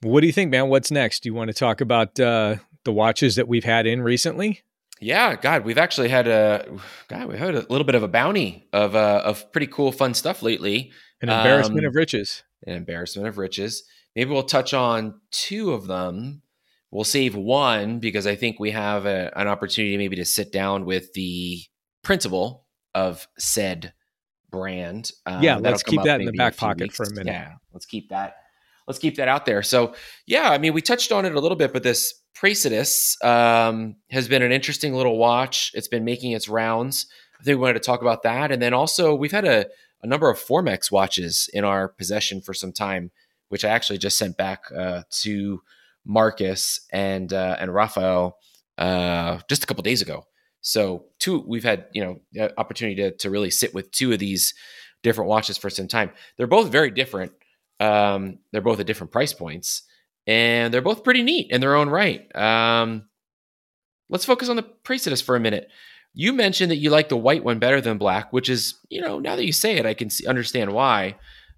What 0.02 0.22
do 0.22 0.28
you 0.28 0.34
think, 0.34 0.52
man? 0.52 0.70
What's 0.70 0.92
next? 0.92 1.24
Do 1.24 1.30
you 1.30 1.34
want 1.34 1.50
to 1.50 1.54
talk 1.54 1.82
about 1.82 2.20
uh, 2.20 2.56
the 2.84 2.92
watches 2.92 3.36
that 3.36 3.48
we've 3.48 3.64
had 3.64 3.86
in 3.86 4.02
recently? 4.02 4.64
Yeah, 5.04 5.36
God, 5.36 5.66
we've 5.66 5.78
actually 5.78 6.10
had 6.10 6.28
a 6.28 6.78
God, 7.10 7.28
we 7.28 7.38
had 7.38 7.56
a 7.56 7.66
little 7.70 7.84
bit 7.84 7.96
of 7.96 8.04
a 8.04 8.08
bounty 8.08 8.68
of 8.72 8.96
uh, 8.96 9.22
of 9.24 9.52
pretty 9.52 9.68
cool, 9.68 9.92
fun 9.92 10.14
stuff 10.14 10.42
lately. 10.42 10.92
An 11.22 11.30
embarrassment 11.30 11.86
um, 11.86 11.90
of 11.90 11.96
riches. 11.96 12.44
An 12.66 12.76
embarrassment 12.76 13.28
of 13.28 13.38
riches. 13.38 13.84
Maybe 14.16 14.32
we'll 14.32 14.44
touch 14.44 14.74
on 14.74 15.20
two 15.32 15.74
of 15.74 15.88
them. 15.88 16.42
We'll 16.92 17.04
save 17.04 17.36
one 17.36 18.00
because 18.00 18.28
I 18.28 18.36
think 18.36 18.60
we 18.60 18.72
have 18.72 19.06
a, 19.06 19.32
an 19.36 19.48
opportunity 19.48 19.98
maybe 19.98 20.16
to 20.18 20.26
sit 20.26 20.52
down 20.52 20.86
with 20.86 21.12
the 21.14 21.62
principal 22.04 22.66
of 22.94 23.28
said 23.38 23.94
brand. 24.52 25.12
Um, 25.26 25.42
yeah, 25.44 25.58
let's 25.58 25.84
keep 25.84 26.04
that 26.04 26.22
in 26.22 26.28
the 26.28 26.34
back 26.34 26.56
pocket 26.56 26.84
weeks. 26.84 26.96
for 26.96 27.04
a 27.04 27.12
minute. 27.14 27.32
Yeah, 27.32 27.54
let's 27.74 27.86
keep 27.86 28.10
that. 28.10 28.36
Let's 28.88 29.00
keep 29.00 29.16
that 29.16 29.28
out 29.28 29.46
there. 29.46 29.64
So, 29.64 29.96
yeah, 30.28 30.50
I 30.50 30.58
mean, 30.58 30.74
we 30.74 30.82
touched 30.82 31.12
on 31.12 31.26
it 31.26 31.34
a 31.34 31.40
little 31.40 31.56
bit, 31.58 31.74
but 31.74 31.84
this 31.84 32.14
Praesidus 32.36 33.24
um, 33.24 33.96
has 34.10 34.28
been 34.28 34.42
an 34.42 34.52
interesting 34.52 34.94
little 34.94 35.18
watch. 35.18 35.72
It's 35.74 35.88
been 35.88 36.04
making 36.04 36.32
its 36.32 36.50
rounds. 36.50 37.08
I 37.40 37.44
think 37.44 37.58
we 37.58 37.62
wanted 37.62 37.74
to 37.74 37.86
talk 37.86 38.02
about 38.02 38.24
that. 38.24 38.52
And 38.52 38.62
then 38.62 38.74
also, 38.74 39.14
we've 39.14 39.32
had 39.32 39.46
a, 39.46 39.68
a 40.02 40.08
number 40.08 40.30
of 40.30 40.38
Formex 40.38 40.92
watches 40.92 41.50
in 41.54 41.64
our 41.64 41.88
possession 41.88 42.42
for 42.42 42.54
some 42.54 42.72
time, 42.72 43.12
which 43.50 43.64
I 43.64 43.70
actually 43.70 44.00
just 44.00 44.18
sent 44.18 44.38
back 44.38 44.64
uh, 44.76 45.04
to 45.22 45.62
Marcus 46.06 46.82
and 46.92 47.32
uh, 47.32 47.56
and 47.60 47.74
Raphael 47.74 48.38
uh, 48.78 49.40
just 49.48 49.64
a 49.64 49.68
couple 49.68 49.84
days 49.84 50.02
ago. 50.02 50.26
So 50.62 51.06
two, 51.20 51.44
we've 51.46 51.64
had 51.64 51.86
you 51.94 52.04
know 52.36 52.50
opportunity 52.58 52.96
to 53.02 53.12
to 53.18 53.30
really 53.30 53.52
sit 53.52 53.74
with 53.74 53.92
two 53.92 54.12
of 54.12 54.20
these 54.20 54.54
different 55.02 55.30
watches 55.30 55.58
for 55.58 55.70
some 55.70 55.88
time. 55.88 56.12
They're 56.38 56.48
both 56.48 56.72
very 56.72 56.92
different. 56.92 57.34
Um, 57.80 58.40
they're 58.52 58.62
both 58.62 58.80
at 58.80 58.88
different 58.88 59.12
price 59.12 59.34
points, 59.34 59.84
and 60.28 60.74
they're 60.74 60.82
both 60.82 61.04
pretty 61.04 61.24
neat 61.24 61.52
in 61.52 61.62
their 61.62 61.76
own 61.76 61.90
right. 61.90 62.34
Um, 62.36 63.08
let's 64.10 64.26
focus 64.26 64.50
on 64.50 64.56
the 64.56 64.64
Praesidus 64.64 65.24
for 65.24 65.36
a 65.36 65.40
minute. 65.40 65.70
You 66.14 66.34
mentioned 66.34 66.72
that 66.72 66.78
you 66.78 66.90
like 66.90 67.10
the 67.10 67.18
white 67.18 67.44
one 67.44 67.60
better 67.60 67.82
than 67.82 67.98
black, 67.98 68.32
which 68.32 68.50
is, 68.50 68.76
you 68.90 69.02
know, 69.02 69.20
now 69.20 69.36
that 69.36 69.46
you 69.46 69.52
say 69.52 69.78
it, 69.78 69.86
I 69.86 69.94
can 69.94 70.10
see, 70.10 70.28
understand 70.28 70.72
why. 70.72 71.16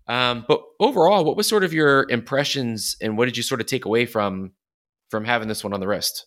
Um, 0.08 0.46
but 0.48 0.64
overall, 0.80 1.26
what 1.26 1.36
was 1.36 1.48
sort 1.48 1.64
of 1.64 1.74
your 1.74 2.10
impressions, 2.10 2.96
and 3.02 3.18
what 3.18 3.26
did 3.26 3.38
you 3.38 3.44
sort 3.44 3.60
of 3.60 3.68
take 3.68 3.86
away 3.86 4.06
from 4.06 4.52
from 5.10 5.26
having 5.26 5.48
this 5.48 5.64
one 5.64 5.74
on 5.74 5.80
the 5.80 5.88
wrist? 5.88 6.26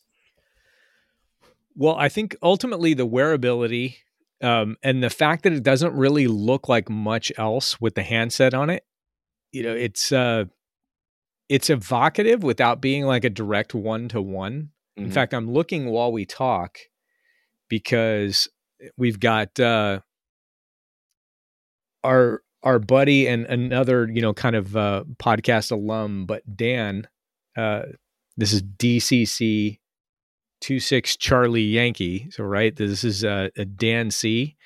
Well, 1.75 1.97
I 1.97 2.09
think 2.09 2.37
ultimately 2.43 2.95
the 2.95 3.07
wearability 3.07 3.97
um, 4.43 4.77
and 4.83 5.03
the 5.03 5.11
fact 5.11 5.45
that 5.45 5.53
it 5.53 5.63
doesn't 5.63 5.95
really 5.95 6.27
look 6.27 6.69
like 6.69 6.89
much 6.89 7.33
else 7.37 7.81
with 7.81 7.95
the 7.95 8.03
handset 8.03 8.55
on 8.55 8.71
it, 8.71 8.85
you 9.53 9.63
know, 9.63 9.75
it's 9.75 10.13
uh, 10.13 10.45
it's 11.49 11.71
evocative 11.71 12.43
without 12.43 12.81
being 12.81 13.05
like 13.05 13.25
a 13.25 13.31
direct 13.31 13.75
one 13.75 14.09
to 14.09 14.21
one. 14.21 14.71
In 14.97 15.05
mm-hmm. 15.05 15.13
fact, 15.13 15.33
I'm 15.33 15.51
looking 15.51 15.87
while 15.87 16.13
we 16.13 16.25
talk 16.25 16.79
because 17.69 18.49
we've 18.97 19.21
got 19.21 19.59
uh, 19.59 20.01
our 22.05 22.43
our 22.63 22.79
buddy 22.79 23.27
and 23.27 23.47
another 23.47 24.09
you 24.13 24.21
know 24.21 24.35
kind 24.35 24.57
of 24.57 24.77
uh, 24.77 25.05
podcast 25.17 25.71
alum, 25.71 26.27
but 26.27 26.57
Dan. 26.57 27.09
Uh, 27.57 27.83
this 28.37 28.53
is 28.53 28.63
DCC 28.63 29.79
two 30.61 30.81
six 30.81 31.17
Charlie 31.17 31.63
Yankee. 31.63 32.29
So 32.31 32.45
right, 32.45 32.75
this 32.75 33.05
is 33.05 33.25
uh, 33.25 33.49
a 33.57 33.65
Dan 33.65 34.11
C. 34.11 34.57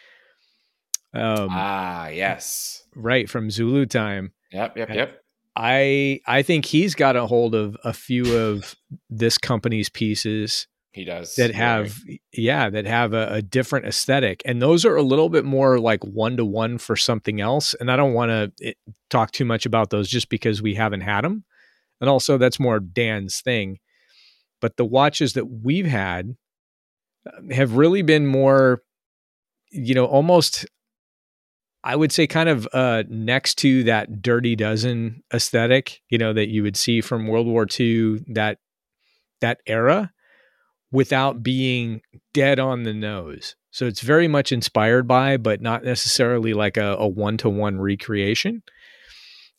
Um, 1.14 1.48
ah, 1.50 2.08
yes, 2.08 2.84
right 2.94 3.28
from 3.28 3.50
Zulu 3.50 3.86
time. 3.86 4.32
Yep, 4.50 4.76
yep, 4.76 4.90
yep. 4.90 5.21
I 5.56 6.20
I 6.26 6.42
think 6.42 6.64
he's 6.64 6.94
got 6.94 7.16
a 7.16 7.26
hold 7.26 7.54
of 7.54 7.76
a 7.84 7.92
few 7.92 8.36
of 8.36 8.74
this 9.10 9.38
company's 9.38 9.88
pieces 9.88 10.66
he 10.92 11.04
does 11.04 11.36
that 11.36 11.54
have 11.54 12.02
right. 12.06 12.20
yeah 12.34 12.68
that 12.68 12.84
have 12.84 13.14
a, 13.14 13.34
a, 13.34 13.42
different 13.42 13.86
aesthetic, 13.86 14.42
and 14.44 14.60
those 14.60 14.84
are 14.84 14.94
a 14.94 15.02
little 15.02 15.30
bit 15.30 15.44
more 15.44 15.80
like 15.80 16.04
one 16.04 16.36
to 16.36 16.44
one 16.44 16.76
for 16.76 16.96
something 16.96 17.40
else. 17.40 17.72
And 17.80 17.90
I 17.90 17.96
don't 17.96 18.12
want 18.12 18.28
to 18.30 18.52
eh, 18.62 18.72
talk 19.08 19.32
too 19.32 19.46
much 19.46 19.64
about 19.64 19.88
those 19.88 20.06
just 20.10 20.28
because 20.28 20.60
we 20.60 20.74
haven't 20.74 21.00
had 21.00 21.24
them, 21.24 21.44
and 21.98 22.10
also 22.10 22.36
that's 22.36 22.60
more 22.60 22.78
Dan's 22.78 23.40
thing. 23.40 23.78
But 24.60 24.76
the 24.76 24.84
watches 24.84 25.32
that 25.32 25.46
we've 25.46 25.86
had 25.86 26.36
um, 27.26 27.48
have 27.48 27.78
really 27.78 28.02
been 28.02 28.26
more, 28.26 28.82
you 29.70 29.94
know, 29.94 30.04
almost 30.04 30.66
I 31.84 31.96
would 31.96 32.12
say 32.12 32.26
kind 32.26 32.48
of 32.48 32.68
uh, 32.72 33.02
next 33.08 33.56
to 33.56 33.84
that 33.84 34.22
Dirty 34.22 34.54
Dozen 34.54 35.22
aesthetic, 35.34 36.00
you 36.08 36.18
know, 36.18 36.32
that 36.32 36.48
you 36.48 36.62
would 36.62 36.76
see 36.76 37.00
from 37.00 37.26
World 37.26 37.46
War 37.46 37.66
II, 37.68 38.24
that 38.28 38.58
that 39.40 39.58
era 39.66 40.12
without 40.92 41.42
being 41.42 42.02
dead 42.32 42.60
on 42.60 42.84
the 42.84 42.92
nose. 42.92 43.56
So 43.70 43.86
it's 43.86 44.02
very 44.02 44.28
much 44.28 44.52
inspired 44.52 45.08
by, 45.08 45.38
but 45.38 45.60
not 45.60 45.82
necessarily 45.82 46.52
like 46.52 46.76
a 46.76 47.08
one 47.08 47.38
to 47.38 47.48
one 47.48 47.80
recreation. 47.80 48.62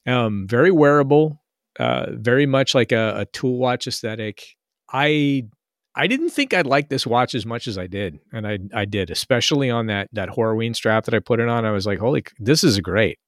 Um, 0.05 0.45
very 0.47 0.71
wearable, 0.71 1.41
uh, 1.79 2.12
very 2.12 2.45
much 2.45 2.75
like 2.75 2.91
a, 2.91 3.21
a 3.21 3.25
tool 3.25 3.57
watch 3.57 3.88
aesthetic. 3.88 4.43
I 4.91 5.47
I 5.95 6.08
didn't 6.08 6.32
think 6.32 6.53
I'd 6.53 6.65
like 6.65 6.89
this 6.89 7.06
watch 7.06 7.36
as 7.36 7.45
much 7.45 7.67
as 7.67 7.77
I 7.77 7.88
did, 7.88 8.19
and 8.32 8.47
I 8.47 8.60
I 8.73 8.86
did, 8.86 9.10
especially 9.10 9.69
on 9.69 9.88
that 9.88 10.10
that 10.13 10.29
Horween 10.29 10.75
strap 10.75 11.06
that 11.06 11.13
I 11.13 11.19
put 11.19 11.39
it 11.39 11.47
on. 11.47 11.65
I 11.65 11.71
was 11.71 11.86
like, 11.86 11.99
holy, 11.99 12.23
this 12.39 12.63
is 12.63 12.79
great. 12.79 13.19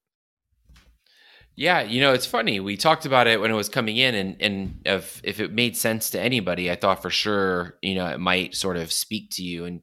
Yeah, 1.58 1.82
you 1.84 2.01
know, 2.01 2.12
it's 2.12 2.25
funny. 2.25 2.60
We 2.60 2.75
talked 2.75 3.06
about 3.06 3.28
it 3.28 3.39
when 3.39 3.49
it 3.49 3.56
was 3.56 3.69
coming 3.69 3.97
in, 3.97 4.15
and 4.15 4.36
and 4.41 4.82
if 4.86 5.21
if 5.23 5.39
it 5.39 5.54
made 5.54 5.78
sense 5.78 6.10
to 6.12 6.19
anybody, 6.19 6.69
I 6.69 6.75
thought 6.75 7.01
for 7.01 7.10
sure, 7.10 7.78
you 7.82 7.95
know, 7.95 8.08
it 8.08 8.19
might 8.19 8.56
sort 8.56 8.78
of 8.78 8.91
speak 8.91 9.30
to 9.34 9.43
you. 9.43 9.65
And, 9.65 9.82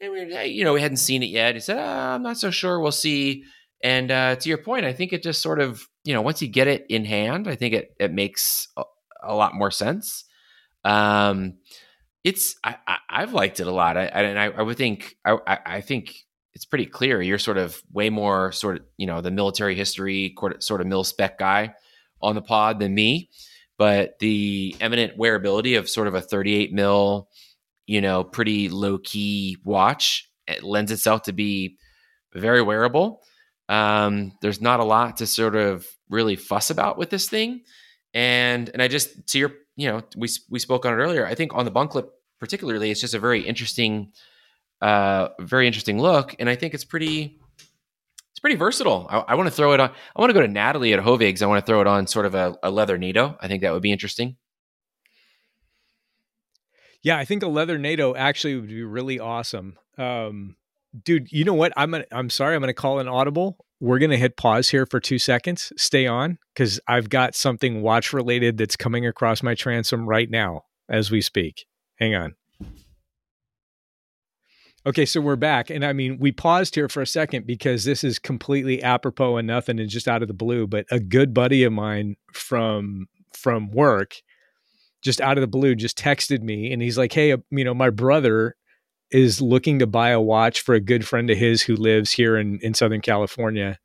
and 0.00 0.12
we, 0.12 0.44
you 0.46 0.64
know, 0.64 0.74
we 0.74 0.82
hadn't 0.82 0.98
seen 0.98 1.22
it 1.22 1.30
yet. 1.30 1.54
He 1.54 1.60
said, 1.60 1.78
oh, 1.78 2.14
"I'm 2.14 2.22
not 2.22 2.36
so 2.36 2.50
sure. 2.50 2.80
We'll 2.80 2.92
see." 2.92 3.44
And 3.82 4.10
uh, 4.10 4.36
to 4.36 4.48
your 4.48 4.58
point, 4.58 4.84
I 4.84 4.92
think 4.92 5.12
it 5.12 5.22
just 5.22 5.40
sort 5.40 5.60
of, 5.60 5.86
you 6.04 6.12
know, 6.12 6.22
once 6.22 6.42
you 6.42 6.48
get 6.48 6.66
it 6.66 6.84
in 6.88 7.04
hand, 7.04 7.48
I 7.48 7.54
think 7.54 7.72
it 7.72 7.94
it 7.98 8.12
makes 8.12 8.68
a, 8.76 8.82
a 9.22 9.34
lot 9.34 9.54
more 9.54 9.70
sense. 9.70 10.24
Um, 10.84 11.54
it's 12.26 12.56
I, 12.64 12.76
I 13.08 13.20
have 13.20 13.32
liked 13.32 13.60
it 13.60 13.68
a 13.68 13.70
lot. 13.70 13.96
I, 13.96 14.06
and 14.06 14.36
I, 14.36 14.46
I 14.46 14.62
would 14.62 14.76
think 14.76 15.16
I 15.24 15.60
I 15.64 15.80
think 15.80 16.12
it's 16.54 16.64
pretty 16.64 16.86
clear 16.86 17.22
you're 17.22 17.38
sort 17.38 17.56
of 17.56 17.80
way 17.92 18.10
more 18.10 18.50
sort 18.50 18.78
of 18.78 18.82
you 18.96 19.06
know 19.06 19.20
the 19.20 19.30
military 19.30 19.76
history 19.76 20.34
sort 20.58 20.80
of 20.80 20.88
mil 20.88 21.04
spec 21.04 21.38
guy 21.38 21.74
on 22.20 22.34
the 22.34 22.42
pod 22.42 22.80
than 22.80 22.92
me. 22.92 23.30
But 23.78 24.18
the 24.18 24.74
eminent 24.80 25.16
wearability 25.16 25.78
of 25.78 25.88
sort 25.88 26.08
of 26.08 26.16
a 26.16 26.20
38 26.20 26.72
mil 26.72 27.28
you 27.86 28.00
know 28.00 28.24
pretty 28.24 28.70
low 28.70 28.98
key 28.98 29.58
watch 29.64 30.28
it 30.48 30.64
lends 30.64 30.90
itself 30.90 31.22
to 31.22 31.32
be 31.32 31.78
very 32.34 32.60
wearable. 32.60 33.22
Um, 33.68 34.32
there's 34.42 34.60
not 34.60 34.80
a 34.80 34.84
lot 34.84 35.18
to 35.18 35.26
sort 35.28 35.54
of 35.54 35.86
really 36.10 36.34
fuss 36.34 36.70
about 36.70 36.98
with 36.98 37.10
this 37.10 37.28
thing. 37.28 37.62
And 38.14 38.68
and 38.70 38.82
i 38.82 38.88
just 38.88 39.28
to 39.28 39.38
your 39.38 39.52
you 39.76 39.88
know 39.88 40.02
we 40.16 40.28
we 40.50 40.58
spoke 40.58 40.86
on 40.86 40.92
it 40.92 40.96
earlier 40.96 41.26
i 41.26 41.34
think 41.34 41.54
on 41.54 41.64
the 41.64 41.70
bond 41.70 41.90
clip 41.90 42.15
particularly 42.38 42.90
it's 42.90 43.00
just 43.00 43.14
a 43.14 43.18
very 43.18 43.40
interesting 43.42 44.12
uh, 44.80 45.28
very 45.40 45.66
interesting 45.66 45.98
look, 45.98 46.34
and 46.38 46.48
I 46.48 46.56
think 46.56 46.74
it's 46.74 46.84
pretty 46.84 47.38
it's 48.36 48.40
pretty 48.40 48.56
versatile. 48.56 49.06
I, 49.08 49.18
I 49.18 49.34
want 49.34 49.46
to 49.46 49.54
throw 49.54 49.72
it 49.72 49.80
on. 49.80 49.90
I 50.14 50.20
want 50.20 50.30
to 50.30 50.34
go 50.34 50.42
to 50.42 50.48
Natalie 50.48 50.92
at 50.92 51.00
Hovigs. 51.00 51.42
I 51.42 51.46
want 51.46 51.64
to 51.64 51.66
throw 51.66 51.80
it 51.80 51.86
on 51.86 52.06
sort 52.06 52.26
of 52.26 52.34
a, 52.34 52.56
a 52.62 52.70
leather 52.70 52.98
NATO. 52.98 53.36
I 53.40 53.48
think 53.48 53.62
that 53.62 53.72
would 53.72 53.82
be 53.82 53.92
interesting. 53.92 54.36
Yeah, 57.02 57.16
I 57.16 57.24
think 57.24 57.42
a 57.42 57.48
leather 57.48 57.78
NATO 57.78 58.14
actually 58.14 58.56
would 58.56 58.68
be 58.68 58.82
really 58.82 59.18
awesome. 59.18 59.78
Um, 59.96 60.56
dude, 61.04 61.30
you 61.30 61.44
know 61.44 61.54
what? 61.54 61.72
I'm 61.76 61.92
gonna, 61.92 62.04
I'm 62.12 62.28
sorry. 62.28 62.54
I'm 62.54 62.60
going 62.60 62.68
to 62.68 62.74
call 62.74 62.98
an 62.98 63.08
audible. 63.08 63.56
We're 63.80 63.98
going 63.98 64.10
to 64.10 64.16
hit 64.16 64.36
pause 64.36 64.70
here 64.70 64.86
for 64.86 65.00
two 65.00 65.18
seconds. 65.18 65.72
Stay 65.76 66.06
on 66.06 66.38
because 66.52 66.80
I've 66.88 67.08
got 67.08 67.34
something 67.34 67.82
watch 67.82 68.12
related 68.12 68.58
that's 68.58 68.76
coming 68.76 69.06
across 69.06 69.42
my 69.42 69.54
transom 69.54 70.08
right 70.08 70.30
now 70.30 70.62
as 70.88 71.10
we 71.10 71.20
speak. 71.20 71.66
Hang 71.98 72.14
on. 72.14 72.34
Okay, 74.86 75.04
so 75.04 75.20
we're 75.20 75.34
back. 75.34 75.68
And 75.68 75.84
I 75.84 75.92
mean, 75.92 76.18
we 76.18 76.30
paused 76.30 76.76
here 76.76 76.88
for 76.88 77.02
a 77.02 77.06
second 77.06 77.44
because 77.44 77.84
this 77.84 78.04
is 78.04 78.20
completely 78.20 78.80
apropos 78.84 79.36
and 79.36 79.48
nothing 79.48 79.80
and 79.80 79.90
just 79.90 80.06
out 80.06 80.22
of 80.22 80.28
the 80.28 80.34
blue. 80.34 80.68
But 80.68 80.86
a 80.92 81.00
good 81.00 81.34
buddy 81.34 81.64
of 81.64 81.72
mine 81.72 82.16
from 82.32 83.08
from 83.32 83.72
work, 83.72 84.14
just 85.02 85.20
out 85.20 85.38
of 85.38 85.40
the 85.40 85.48
blue, 85.48 85.74
just 85.74 85.98
texted 85.98 86.40
me 86.40 86.72
and 86.72 86.80
he's 86.80 86.96
like, 86.96 87.12
Hey, 87.12 87.34
you 87.50 87.64
know, 87.64 87.74
my 87.74 87.90
brother 87.90 88.54
is 89.10 89.40
looking 89.40 89.80
to 89.80 89.88
buy 89.88 90.10
a 90.10 90.20
watch 90.20 90.60
for 90.60 90.74
a 90.74 90.80
good 90.80 91.06
friend 91.06 91.30
of 91.30 91.38
his 91.38 91.62
who 91.62 91.74
lives 91.74 92.12
here 92.12 92.36
in, 92.36 92.60
in 92.62 92.72
Southern 92.72 93.00
California. 93.00 93.78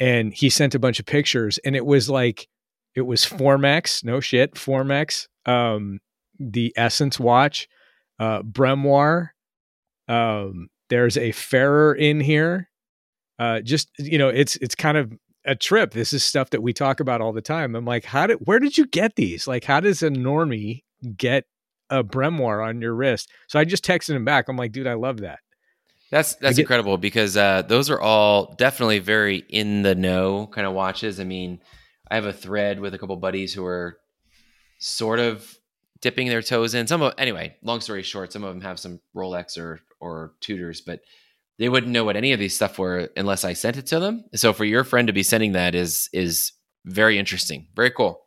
And 0.00 0.32
he 0.32 0.48
sent 0.48 0.74
a 0.74 0.78
bunch 0.78 0.98
of 0.98 1.06
pictures 1.06 1.58
and 1.66 1.76
it 1.76 1.84
was 1.84 2.08
like 2.08 2.48
it 2.94 3.02
was 3.02 3.26
Formex, 3.26 4.02
no 4.02 4.20
shit, 4.20 4.54
Formex, 4.54 5.28
um, 5.44 6.00
the 6.38 6.72
Essence 6.76 7.18
watch, 7.18 7.68
uh, 8.18 8.42
Bremoire 8.42 9.34
um, 10.08 10.70
there's 10.88 11.16
a 11.16 11.32
Farer 11.32 11.94
in 11.94 12.20
here. 12.20 12.70
Uh, 13.38 13.60
just 13.60 13.90
you 13.98 14.18
know, 14.18 14.28
it's 14.28 14.56
it's 14.56 14.74
kind 14.74 14.96
of 14.96 15.12
a 15.44 15.54
trip. 15.54 15.92
This 15.92 16.12
is 16.12 16.24
stuff 16.24 16.50
that 16.50 16.62
we 16.62 16.72
talk 16.72 16.98
about 16.98 17.20
all 17.20 17.32
the 17.32 17.42
time. 17.42 17.76
I'm 17.76 17.84
like, 17.84 18.04
how 18.04 18.26
did 18.26 18.38
where 18.38 18.58
did 18.58 18.76
you 18.76 18.86
get 18.86 19.14
these? 19.16 19.46
Like, 19.46 19.64
how 19.64 19.80
does 19.80 20.02
a 20.02 20.10
normie 20.10 20.82
get 21.16 21.44
a 21.90 22.02
Bremoire 22.02 22.62
on 22.62 22.80
your 22.80 22.94
wrist? 22.94 23.30
So 23.46 23.58
I 23.58 23.64
just 23.64 23.84
texted 23.84 24.16
him 24.16 24.24
back. 24.24 24.48
I'm 24.48 24.56
like, 24.56 24.72
dude, 24.72 24.86
I 24.86 24.94
love 24.94 25.18
that. 25.18 25.40
That's 26.10 26.34
that's 26.36 26.56
get, 26.56 26.62
incredible 26.62 26.96
because 26.96 27.36
uh, 27.36 27.62
those 27.62 27.90
are 27.90 28.00
all 28.00 28.54
definitely 28.56 28.98
very 28.98 29.44
in 29.50 29.82
the 29.82 29.94
know 29.94 30.48
kind 30.48 30.66
of 30.66 30.72
watches. 30.72 31.20
I 31.20 31.24
mean, 31.24 31.60
I 32.10 32.14
have 32.14 32.24
a 32.24 32.32
thread 32.32 32.80
with 32.80 32.94
a 32.94 32.98
couple 32.98 33.14
buddies 33.16 33.52
who 33.52 33.64
are 33.66 33.98
sort 34.78 35.20
of 35.20 35.57
dipping 36.00 36.28
their 36.28 36.42
toes 36.42 36.74
in. 36.74 36.86
Some 36.86 37.02
of 37.02 37.14
anyway, 37.18 37.56
long 37.62 37.80
story 37.80 38.02
short, 38.02 38.32
some 38.32 38.44
of 38.44 38.50
them 38.50 38.62
have 38.62 38.78
some 38.78 39.00
Rolex 39.14 39.58
or 39.58 39.80
or 40.00 40.32
Tudors, 40.40 40.80
but 40.80 41.00
they 41.58 41.68
wouldn't 41.68 41.92
know 41.92 42.04
what 42.04 42.16
any 42.16 42.32
of 42.32 42.38
these 42.38 42.54
stuff 42.54 42.78
were 42.78 43.10
unless 43.16 43.44
I 43.44 43.52
sent 43.52 43.76
it 43.76 43.86
to 43.86 43.98
them. 43.98 44.24
So 44.34 44.52
for 44.52 44.64
your 44.64 44.84
friend 44.84 45.08
to 45.08 45.12
be 45.12 45.22
sending 45.22 45.52
that 45.52 45.74
is 45.74 46.08
is 46.12 46.52
very 46.84 47.18
interesting. 47.18 47.68
Very 47.74 47.90
cool. 47.90 48.22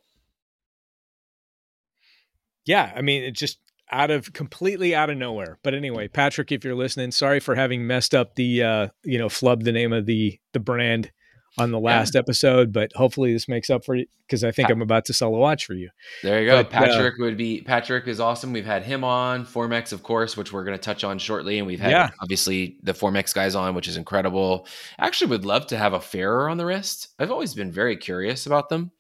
Yeah, 2.66 2.92
I 2.96 3.02
mean, 3.02 3.24
it 3.24 3.32
just 3.32 3.58
out 3.92 4.12
of 4.12 4.34
completely 4.34 4.94
out 4.96 5.10
of 5.10 5.18
nowhere. 5.18 5.58
But 5.64 5.74
anyway, 5.74 6.08
Patrick, 6.08 6.52
if 6.52 6.64
you're 6.64 6.76
listening, 6.76 7.12
sorry 7.12 7.40
for 7.40 7.56
having 7.56 7.88
messed 7.88 8.14
up 8.14 8.36
the 8.36 8.64
uh, 8.64 8.88
you 9.04 9.18
know, 9.18 9.28
flubbed 9.28 9.64
the 9.64 9.72
name 9.72 9.94
of 9.94 10.06
the 10.06 10.40
the 10.54 10.60
brand 10.60 11.12
on 11.58 11.72
the 11.72 11.80
last 11.80 12.16
yeah. 12.16 12.20
episode, 12.20 12.72
but 12.72 12.92
hopefully 12.96 13.34
this 13.34 13.48
makes 13.48 13.70
up 13.70 13.84
for 13.84 13.96
it 13.96 14.10
because 14.26 14.44
I 14.44 14.52
think 14.52 14.70
I'm 14.70 14.82
about 14.82 15.06
to 15.06 15.14
sell 15.14 15.36
a 15.36 15.38
watch 15.38 15.66
for 15.66 15.74
you. 15.74 15.90
There 16.24 16.42
you 16.42 16.48
go. 16.48 16.64
But, 16.64 16.68
uh, 16.68 16.70
Patrick 16.70 17.16
uh, 17.16 17.24
would 17.24 17.38
be 17.38 17.62
Patrick 17.62 18.08
is 18.08 18.20
awesome. 18.20 18.54
We've 18.54 18.66
had 18.66 18.84
him 18.84 19.04
on 19.04 19.46
Formex, 19.46 19.92
of 19.92 20.04
course, 20.04 20.38
which 20.38 20.54
we're 20.54 20.64
going 20.64 20.78
to 20.78 20.82
touch 20.82 21.04
on 21.04 21.20
shortly, 21.20 21.58
and 21.58 21.68
we've 21.68 21.80
had 21.80 21.92
yeah. 21.92 22.10
obviously 22.22 22.78
the 22.84 22.94
Formex 22.94 23.34
guys 23.34 23.56
on, 23.56 23.76
which 23.76 23.88
is 23.88 23.98
incredible. 23.98 24.66
Actually, 24.98 25.32
would 25.32 25.46
love 25.46 25.68
to 25.68 25.78
have 25.78 25.94
a 25.94 26.00
Farer 26.00 26.50
on 26.50 26.58
the 26.58 26.66
wrist. 26.66 27.10
I've 27.20 27.32
always 27.32 27.54
been 27.54 27.72
very 27.72 27.98
curious 27.98 28.46
about 28.46 28.70
them. 28.70 28.92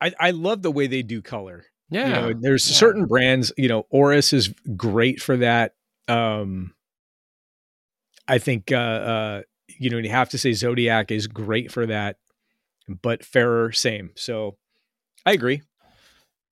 I, 0.00 0.12
I 0.18 0.30
love 0.30 0.62
the 0.62 0.70
way 0.70 0.86
they 0.86 1.02
do 1.02 1.22
color. 1.22 1.64
Yeah, 1.90 2.06
you 2.06 2.12
know, 2.12 2.40
there's 2.40 2.68
yeah. 2.68 2.76
certain 2.76 3.06
brands. 3.06 3.52
You 3.56 3.68
know, 3.68 3.86
Oris 3.90 4.32
is 4.32 4.52
great 4.76 5.20
for 5.20 5.36
that. 5.36 5.74
Um, 6.08 6.74
I 8.28 8.38
think 8.38 8.72
uh, 8.72 8.76
uh, 8.76 9.42
you 9.68 9.90
know 9.90 9.98
you 9.98 10.10
have 10.10 10.30
to 10.30 10.38
say 10.38 10.52
Zodiac 10.52 11.10
is 11.10 11.26
great 11.26 11.70
for 11.72 11.86
that, 11.86 12.16
but 12.88 13.24
Farer 13.24 13.72
same. 13.72 14.10
So 14.14 14.56
I 15.24 15.32
agree. 15.32 15.62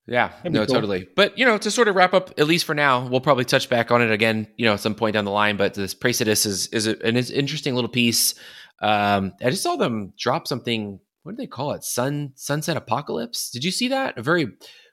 Yeah, 0.06 0.32
no, 0.44 0.66
cool. 0.66 0.74
totally. 0.74 1.08
But 1.16 1.38
you 1.38 1.46
know, 1.46 1.56
to 1.56 1.70
sort 1.70 1.88
of 1.88 1.94
wrap 1.94 2.12
up, 2.12 2.38
at 2.38 2.46
least 2.46 2.66
for 2.66 2.74
now, 2.74 3.06
we'll 3.06 3.22
probably 3.22 3.46
touch 3.46 3.70
back 3.70 3.90
on 3.90 4.02
it 4.02 4.10
again, 4.10 4.46
you 4.56 4.66
know, 4.66 4.74
at 4.74 4.80
some 4.80 4.94
point 4.94 5.14
down 5.14 5.24
the 5.24 5.30
line. 5.30 5.56
But 5.56 5.74
this 5.74 5.94
Praesidus 5.94 6.44
is 6.44 6.66
is 6.68 6.86
an 6.86 7.16
interesting 7.16 7.74
little 7.74 7.88
piece. 7.88 8.34
Um, 8.82 9.32
I 9.42 9.50
just 9.50 9.62
saw 9.62 9.76
them 9.76 10.12
drop 10.18 10.46
something. 10.46 11.00
What 11.22 11.32
do 11.32 11.36
they 11.36 11.46
call 11.46 11.72
it? 11.72 11.84
Sun 11.84 12.32
Sunset 12.34 12.76
Apocalypse. 12.76 13.48
Did 13.50 13.64
you 13.64 13.70
see 13.70 13.88
that? 13.88 14.18
A 14.18 14.22
very 14.22 14.48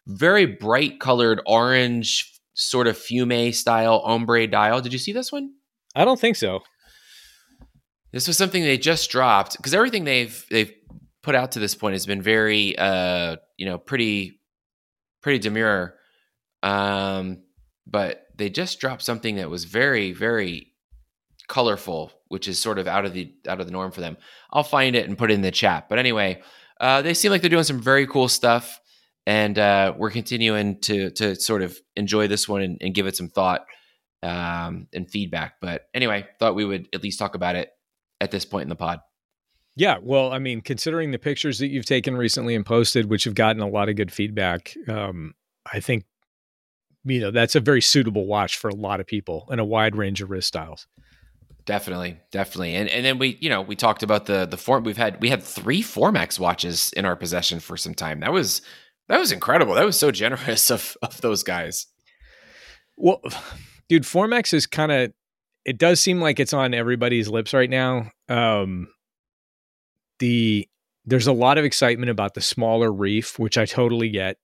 very 0.07 0.45
bright 0.45 0.99
colored 1.01 1.41
orange, 1.45 2.31
sort 2.53 2.88
of 2.88 2.97
fume 2.97 3.51
style 3.51 4.01
ombre 4.05 4.47
dial. 4.47 4.79
Did 4.79 4.93
you 4.93 4.99
see 4.99 5.12
this 5.12 5.31
one? 5.31 5.51
I 5.93 6.05
don't 6.05 6.19
think 6.19 6.38
so. 6.38 6.62
This 8.12 8.28
was 8.28 8.38
something 8.38 8.63
they 8.63 8.78
just 8.78 9.10
dropped 9.10 9.58
because 9.58 9.74
everything 9.74 10.04
they've 10.04 10.45
they've 10.50 10.74
put 11.24 11.36
out 11.36 11.54
to 11.54 11.60
this 11.60 11.76
point 11.76 11.93
has 11.93 12.06
been 12.06 12.21
very 12.21 12.78
uh 12.78 13.38
you 13.58 13.65
know 13.65 13.78
pretty 13.78 14.39
pretty 15.21 15.39
demure. 15.39 15.95
Um 16.63 17.43
but 17.88 18.28
they 18.36 18.50
just 18.50 18.80
dropped 18.80 19.02
something 19.02 19.38
that 19.38 19.50
was 19.50 19.65
very 19.65 20.12
very 20.12 20.74
colorful 21.47 22.12
which 22.28 22.47
is 22.47 22.62
sort 22.62 22.80
of 22.80 22.88
out 22.88 23.06
of 23.06 23.13
the 23.13 23.34
out 23.47 23.60
of 23.60 23.65
the 23.65 23.71
norm 23.71 23.91
for 23.91 24.02
them. 24.02 24.17
I'll 24.52 24.63
find 24.63 24.95
it 24.95 25.08
and 25.08 25.17
put 25.17 25.32
it 25.32 25.36
in 25.36 25.41
the 25.41 25.52
chat. 25.52 25.88
But 25.89 26.00
anyway 26.00 26.41
uh 26.80 27.02
they 27.02 27.13
seem 27.13 27.32
like 27.32 27.41
they're 27.41 27.50
doing 27.50 27.63
some 27.63 27.82
very 27.82 28.08
cool 28.08 28.28
stuff 28.28 28.80
and 29.26 29.58
uh 29.58 29.93
we're 29.97 30.12
continuing 30.12 30.80
to 30.82 31.12
to 31.12 31.36
sort 31.36 31.62
of 31.62 31.78
enjoy 31.95 32.28
this 32.28 32.47
one 32.47 32.62
and, 32.62 32.78
and 32.82 32.93
give 32.93 33.08
it 33.08 33.15
some 33.15 33.30
thought 33.30 33.65
um 34.21 34.88
and 34.93 35.10
feedback. 35.10 35.56
But 35.62 35.88
anyway 35.93 36.28
thought 36.39 36.56
we 36.56 36.65
would 36.65 36.89
at 36.93 37.04
least 37.04 37.17
talk 37.17 37.36
about 37.36 37.56
it 37.56 37.69
at 38.21 38.31
this 38.31 38.45
point 38.45 38.63
in 38.63 38.69
the 38.69 38.75
pod. 38.75 38.99
Yeah, 39.75 39.97
well, 40.01 40.31
I 40.31 40.39
mean, 40.39 40.62
considering 40.62 41.12
the 41.12 41.19
pictures 41.19 41.60
that 41.60 41.69
you've 41.69 41.86
taken 41.86 42.15
recently 42.15 42.55
and 42.55 42.65
posted, 42.65 43.10
which 43.10 43.23
have 43.23 43.36
gotten 43.36 43.62
a 43.62 43.67
lot 43.67 43.89
of 43.89 43.95
good 43.95 44.12
feedback, 44.12 44.75
um, 44.88 45.34
I 45.71 45.79
think 45.79 46.05
you 47.03 47.19
know 47.19 47.31
that's 47.31 47.55
a 47.55 47.60
very 47.60 47.81
suitable 47.81 48.27
watch 48.27 48.57
for 48.57 48.69
a 48.69 48.75
lot 48.75 48.99
of 48.99 49.07
people 49.07 49.47
and 49.49 49.60
a 49.60 49.65
wide 49.65 49.95
range 49.95 50.21
of 50.21 50.29
wrist 50.29 50.47
styles. 50.47 50.88
Definitely, 51.65 52.17
definitely, 52.31 52.75
and 52.75 52.89
and 52.89 53.05
then 53.05 53.17
we 53.17 53.38
you 53.39 53.49
know 53.49 53.62
we 53.62 53.75
talked 53.75 54.03
about 54.03 54.25
the 54.25 54.45
the 54.45 54.57
form 54.57 54.84
we've 54.84 54.97
had 54.97 55.21
we 55.21 55.29
had 55.29 55.41
three 55.41 55.81
Formex 55.81 56.38
watches 56.38 56.91
in 56.93 57.05
our 57.05 57.15
possession 57.15 57.60
for 57.60 57.77
some 57.77 57.93
time. 57.93 58.19
That 58.19 58.34
was 58.34 58.62
that 59.07 59.19
was 59.19 59.31
incredible. 59.31 59.75
That 59.75 59.86
was 59.86 59.97
so 59.97 60.12
generous 60.12 60.69
of 60.71 60.97
of 61.01 61.21
those 61.21 61.43
guys. 61.43 61.88
Well, 62.97 63.21
dude, 63.88 64.03
Formex 64.03 64.53
is 64.53 64.67
kind 64.67 64.91
of 64.91 65.13
it 65.65 65.78
does 65.78 66.00
seem 66.00 66.19
like 66.19 66.39
it's 66.39 66.54
on 66.54 66.74
everybody's 66.74 67.30
lips 67.30 67.54
right 67.54 67.69
now. 67.69 68.12
Um, 68.30 68.88
the 70.19 70.67
there's 71.06 71.28
a 71.28 71.34
lot 71.34 71.58
of 71.58 71.65
excitement 71.65 72.10
about 72.10 72.34
the 72.34 72.41
smaller 72.41 72.91
reef, 72.91 73.39
which 73.39 73.58
I 73.58 73.65
totally 73.65 74.10
get. 74.10 74.38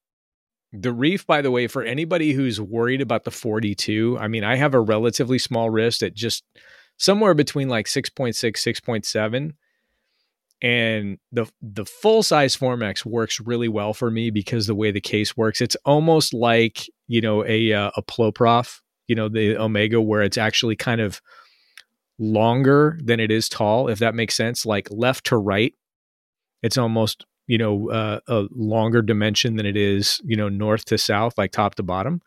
The 0.74 0.92
reef, 0.92 1.26
by 1.26 1.42
the 1.42 1.52
way, 1.52 1.68
for 1.68 1.84
anybody 1.84 2.34
who's 2.34 2.60
worried 2.60 3.02
about 3.02 3.24
the 3.24 3.32
42, 3.32 4.18
I 4.20 4.28
mean, 4.28 4.44
I 4.44 4.56
have 4.56 4.74
a 4.74 4.82
relatively 4.82 5.40
small 5.40 5.70
wrist 5.70 6.04
at 6.04 6.14
just 6.14 6.44
somewhere 6.98 7.34
between 7.34 7.70
like 7.70 7.86
6.6, 7.86 8.34
6.7. 8.34 9.54
And 10.60 11.20
the 11.32 11.46
the 11.62 11.86
full 11.86 12.24
size 12.24 12.58
Formex 12.58 13.06
works 13.06 13.40
really 13.40 13.68
well 13.68 13.94
for 13.94 14.10
me 14.10 14.32
because 14.32 14.66
the 14.66 14.74
way 14.74 14.90
the 14.90 15.00
case 15.00 15.38
works, 15.38 15.62
it's 15.62 15.78
almost 15.86 16.34
like 16.34 16.90
you 17.08 17.22
know 17.22 17.46
a 17.46 17.74
uh, 17.74 17.92
a 17.96 18.02
Ploprof 18.02 18.80
you 19.08 19.16
know 19.16 19.30
the 19.30 19.58
omega 19.58 20.02
where 20.02 20.22
it's 20.22 20.38
actually 20.38 20.76
kind 20.76 21.02
of 21.02 21.22
longer 22.20 23.00
than 23.04 23.20
it 23.20 23.32
is 23.32 23.48
tall 23.48 23.88
if 23.88 24.00
that 24.00 24.16
makes 24.16 24.36
sense 24.36 24.66
like 24.66 24.88
left 24.90 25.28
to 25.28 25.38
right 25.38 25.74
it's 26.64 26.78
almost 26.78 27.26
you 27.48 27.58
know 27.58 27.90
uh, 27.90 28.20
a 28.28 28.46
longer 28.52 29.02
dimension 29.02 29.56
than 29.56 29.66
it 29.66 29.78
is 29.78 30.22
you 30.24 30.36
know 30.36 30.50
north 30.50 30.86
to 30.86 30.98
south 30.98 31.38
like 31.38 31.52
top 31.52 31.76
to 31.76 31.84
bottom. 31.84 32.22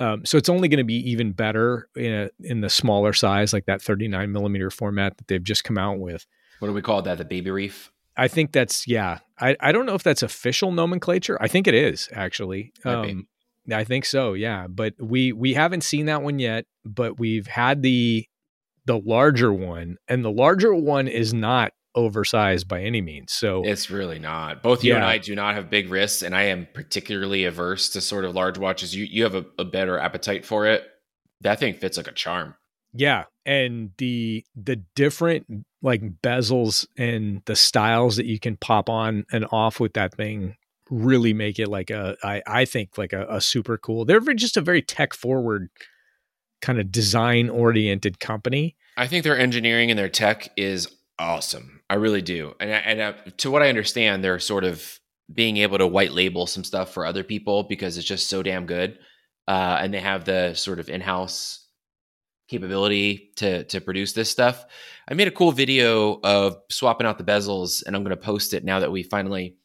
Um, 0.00 0.24
so 0.24 0.38
it's 0.38 0.48
only 0.48 0.68
going 0.68 0.78
to 0.78 0.84
be 0.84 1.10
even 1.10 1.32
better 1.32 1.88
in 1.96 2.12
a, 2.12 2.30
in 2.38 2.60
the 2.60 2.70
smaller 2.70 3.12
size 3.12 3.52
like 3.52 3.66
that 3.66 3.82
39 3.82 4.30
millimeter 4.30 4.70
format 4.70 5.16
that 5.16 5.26
they've 5.26 5.42
just 5.42 5.64
come 5.64 5.76
out 5.76 5.98
with. 5.98 6.24
What 6.60 6.68
do 6.68 6.74
we 6.74 6.82
call 6.82 7.02
that 7.02 7.18
the 7.18 7.24
baby 7.24 7.50
reef? 7.50 7.90
I 8.16 8.28
think 8.28 8.52
that's 8.52 8.86
yeah. 8.86 9.18
I, 9.40 9.56
I 9.58 9.72
don't 9.72 9.86
know 9.86 9.94
if 9.94 10.04
that's 10.04 10.22
official 10.22 10.70
nomenclature. 10.70 11.36
I 11.40 11.48
think 11.48 11.66
it 11.66 11.74
is 11.74 12.08
actually. 12.12 12.72
Um, 12.84 13.26
I 13.72 13.84
think 13.84 14.04
so, 14.04 14.34
yeah. 14.34 14.66
But 14.68 14.94
we 14.98 15.32
we 15.32 15.54
haven't 15.54 15.82
seen 15.82 16.06
that 16.06 16.22
one 16.22 16.38
yet, 16.38 16.64
but 16.84 17.18
we've 17.18 17.46
had 17.46 17.82
the 17.82 18.26
the 18.86 18.98
larger 18.98 19.52
one, 19.52 19.96
and 20.08 20.24
the 20.24 20.30
larger 20.30 20.74
one 20.74 21.08
is 21.08 21.34
not 21.34 21.72
oversized 21.94 22.68
by 22.68 22.82
any 22.82 23.00
means. 23.00 23.32
So 23.32 23.62
it's 23.64 23.90
really 23.90 24.18
not. 24.18 24.62
Both 24.62 24.84
you 24.84 24.92
yeah. 24.92 24.96
and 24.96 25.04
I 25.04 25.18
do 25.18 25.34
not 25.34 25.54
have 25.54 25.70
big 25.70 25.90
wrists, 25.90 26.22
and 26.22 26.34
I 26.34 26.44
am 26.44 26.66
particularly 26.72 27.44
averse 27.44 27.90
to 27.90 28.00
sort 28.00 28.24
of 28.24 28.34
large 28.34 28.58
watches. 28.58 28.94
You 28.94 29.04
you 29.04 29.24
have 29.24 29.34
a, 29.34 29.44
a 29.58 29.64
better 29.64 29.98
appetite 29.98 30.44
for 30.44 30.66
it. 30.66 30.84
That 31.40 31.58
thing 31.58 31.74
fits 31.74 31.96
like 31.96 32.08
a 32.08 32.12
charm. 32.12 32.54
Yeah, 32.94 33.24
and 33.44 33.90
the 33.98 34.44
the 34.56 34.76
different 34.94 35.46
like 35.82 36.02
bezels 36.22 36.86
and 36.96 37.42
the 37.44 37.56
styles 37.56 38.16
that 38.16 38.26
you 38.26 38.40
can 38.40 38.56
pop 38.56 38.88
on 38.88 39.24
and 39.30 39.46
off 39.52 39.78
with 39.78 39.92
that 39.92 40.14
thing 40.14 40.56
really 40.90 41.32
make 41.32 41.58
it 41.58 41.68
like 41.68 41.90
a 41.90 42.16
I, 42.22 42.42
I 42.46 42.64
think 42.64 42.98
like 42.98 43.12
a, 43.12 43.26
a 43.28 43.40
super 43.40 43.78
cool. 43.78 44.04
They're 44.04 44.20
just 44.20 44.56
a 44.56 44.60
very 44.60 44.82
tech 44.82 45.14
forward 45.14 45.68
kind 46.60 46.78
of 46.80 46.90
design 46.90 47.48
oriented 47.48 48.20
company. 48.20 48.76
I 48.96 49.06
think 49.06 49.24
their 49.24 49.38
engineering 49.38 49.90
and 49.90 49.98
their 49.98 50.08
tech 50.08 50.50
is 50.56 50.88
awesome. 51.18 51.80
I 51.90 51.94
really 51.94 52.22
do. 52.22 52.54
And 52.60 52.70
and 52.70 53.00
uh, 53.00 53.12
to 53.38 53.50
what 53.50 53.62
I 53.62 53.68
understand, 53.68 54.22
they're 54.22 54.38
sort 54.38 54.64
of 54.64 54.98
being 55.32 55.58
able 55.58 55.78
to 55.78 55.86
white 55.86 56.12
label 56.12 56.46
some 56.46 56.64
stuff 56.64 56.92
for 56.92 57.04
other 57.04 57.22
people 57.22 57.64
because 57.64 57.98
it's 57.98 58.06
just 58.06 58.28
so 58.28 58.42
damn 58.42 58.66
good. 58.66 58.98
Uh, 59.46 59.78
and 59.80 59.92
they 59.92 60.00
have 60.00 60.24
the 60.24 60.54
sort 60.54 60.78
of 60.78 60.88
in 60.88 61.00
house 61.00 61.66
capability 62.48 63.30
to 63.36 63.64
to 63.64 63.80
produce 63.80 64.12
this 64.12 64.30
stuff. 64.30 64.64
I 65.08 65.14
made 65.14 65.28
a 65.28 65.32
cool 65.32 65.52
video 65.52 66.20
of 66.22 66.56
swapping 66.70 67.06
out 67.06 67.18
the 67.18 67.24
bezels, 67.24 67.82
and 67.86 67.94
I'm 67.94 68.02
going 68.04 68.16
to 68.16 68.22
post 68.22 68.54
it 68.54 68.64
now 68.64 68.80
that 68.80 68.92
we 68.92 69.02
finally 69.02 69.56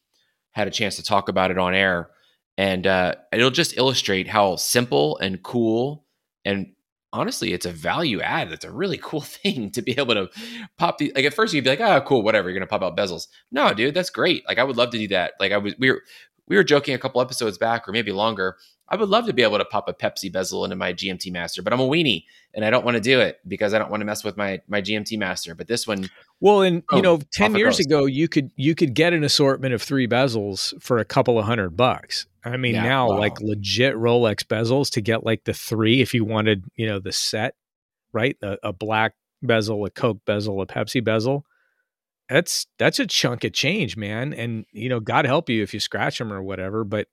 had 0.54 0.68
a 0.68 0.72
chance 0.72 0.96
to 0.96 1.04
talk 1.04 1.30
about 1.30 1.52
it 1.52 1.58
on 1.58 1.76
air. 1.76 2.10
And 2.58 2.88
uh, 2.88 3.16
it'll 3.32 3.50
just 3.52 3.78
illustrate 3.78 4.28
how 4.28 4.56
simple 4.56 5.18
and 5.18 5.42
cool 5.44 6.06
and 6.46 6.74
honestly, 7.14 7.54
it's 7.54 7.66
a 7.66 7.72
value 7.72 8.20
add. 8.20 8.52
It's 8.52 8.66
a 8.66 8.72
really 8.72 9.00
cool 9.02 9.22
thing 9.22 9.72
to 9.72 9.82
be 9.82 9.98
able 9.98 10.16
to 10.16 10.30
pop 10.78 10.98
the 10.98 11.12
like 11.16 11.26
at 11.26 11.34
first 11.34 11.54
you'd 11.54 11.64
be 11.64 11.70
like, 11.70 11.80
oh 11.80 12.02
cool, 12.02 12.24
whatever, 12.24 12.50
you're 12.50 12.60
gonna 12.60 12.68
pop 12.68 12.84
out 12.84 12.98
bezels. 12.98 13.28
No, 13.52 13.74
dude, 13.74 13.94
that's 13.94 14.10
great. 14.10 14.44
Like 14.48 14.58
I 14.58 14.64
would 14.64 14.78
love 14.78 14.90
to 14.92 14.98
do 14.98 15.08
that. 15.10 15.34
Like 15.40 15.52
I 15.52 15.58
was 15.58 15.76
we 15.78 15.92
were 15.92 16.02
we 16.48 16.58
were 16.58 16.64
joking 16.64 16.96
a 16.96 17.00
couple 17.00 17.22
episodes 17.22 17.58
back 17.58 17.88
or 17.88 17.94
maybe 17.94 18.12
longer 18.12 18.58
I 18.90 18.96
would 18.96 19.10
love 19.10 19.26
to 19.28 19.34
be 19.34 19.44
able 19.44 19.58
to 19.58 19.66
pop 19.66 19.88
a 19.88 19.94
Pepsi 19.94 20.32
bezel 20.32 20.66
into 20.66 20.76
my 20.76 20.94
GMT 20.94 21.32
Master, 21.32 21.62
but 21.62 21.74
I'm 21.74 21.80
a 21.80 21.88
weenie 21.88 22.26
and 22.54 22.66
I 22.66 22.70
don't 22.70 22.84
want 22.86 22.96
to 22.96 23.02
do 23.02 23.20
it 23.20 23.40
because 23.48 23.74
I 23.74 23.80
don't 23.80 23.90
want 23.90 24.02
to 24.02 24.06
mess 24.06 24.24
with 24.24 24.38
my 24.38 24.62
my 24.68 24.82
GMT 24.82 25.18
Master. 25.18 25.56
But 25.56 25.68
this 25.68 25.88
one, 25.88 26.10
well, 26.40 26.62
and 26.62 26.84
you 26.92 27.00
oh, 27.00 27.02
know, 27.02 27.20
ten 27.32 27.56
years 27.56 27.80
ago, 27.80 28.06
you 28.06 28.28
could 28.28 28.52
you 28.56 28.76
could 28.76 28.94
get 28.94 29.14
an 29.14 29.24
assortment 29.24 29.74
of 29.74 29.82
three 29.82 30.08
bezels 30.08 30.80
for 30.82 31.00
a 31.00 31.06
couple 31.06 31.40
of 31.40 31.46
hundred 31.46 31.78
bucks. 31.78 32.28
I 32.46 32.58
mean, 32.58 32.76
yeah, 32.76 32.84
now 32.84 33.10
wow. 33.10 33.20
like 33.20 33.40
legit 33.40 33.96
Rolex 33.96 34.44
bezels 34.44 34.90
to 34.92 35.02
get 35.02 35.26
like 35.26 35.46
the 35.46 35.54
three 35.54 36.02
if 36.02 36.14
you 36.14 36.26
wanted, 36.26 36.66
you 36.76 36.86
know, 36.86 37.00
the 37.00 37.14
set, 37.14 37.56
right? 38.12 38.36
A, 38.44 38.58
a 38.64 38.74
black 38.74 39.14
bezel, 39.42 39.86
a 39.86 39.90
Coke 39.90 40.20
bezel, 40.26 40.62
a 40.62 40.68
Pepsi 40.68 41.04
bezel. 41.04 41.46
That's 42.30 42.68
that's 42.78 43.00
a 43.00 43.08
chunk 43.08 43.44
of 43.44 43.54
change, 43.54 43.96
man. 43.96 44.34
And 44.34 44.66
you 44.72 44.90
know, 44.90 45.00
God 45.00 45.26
help 45.26 45.50
you 45.50 45.64
if 45.64 45.74
you 45.74 45.80
scratch 45.80 46.18
them 46.18 46.34
or 46.34 46.44
whatever, 46.44 46.84
but 46.84 47.08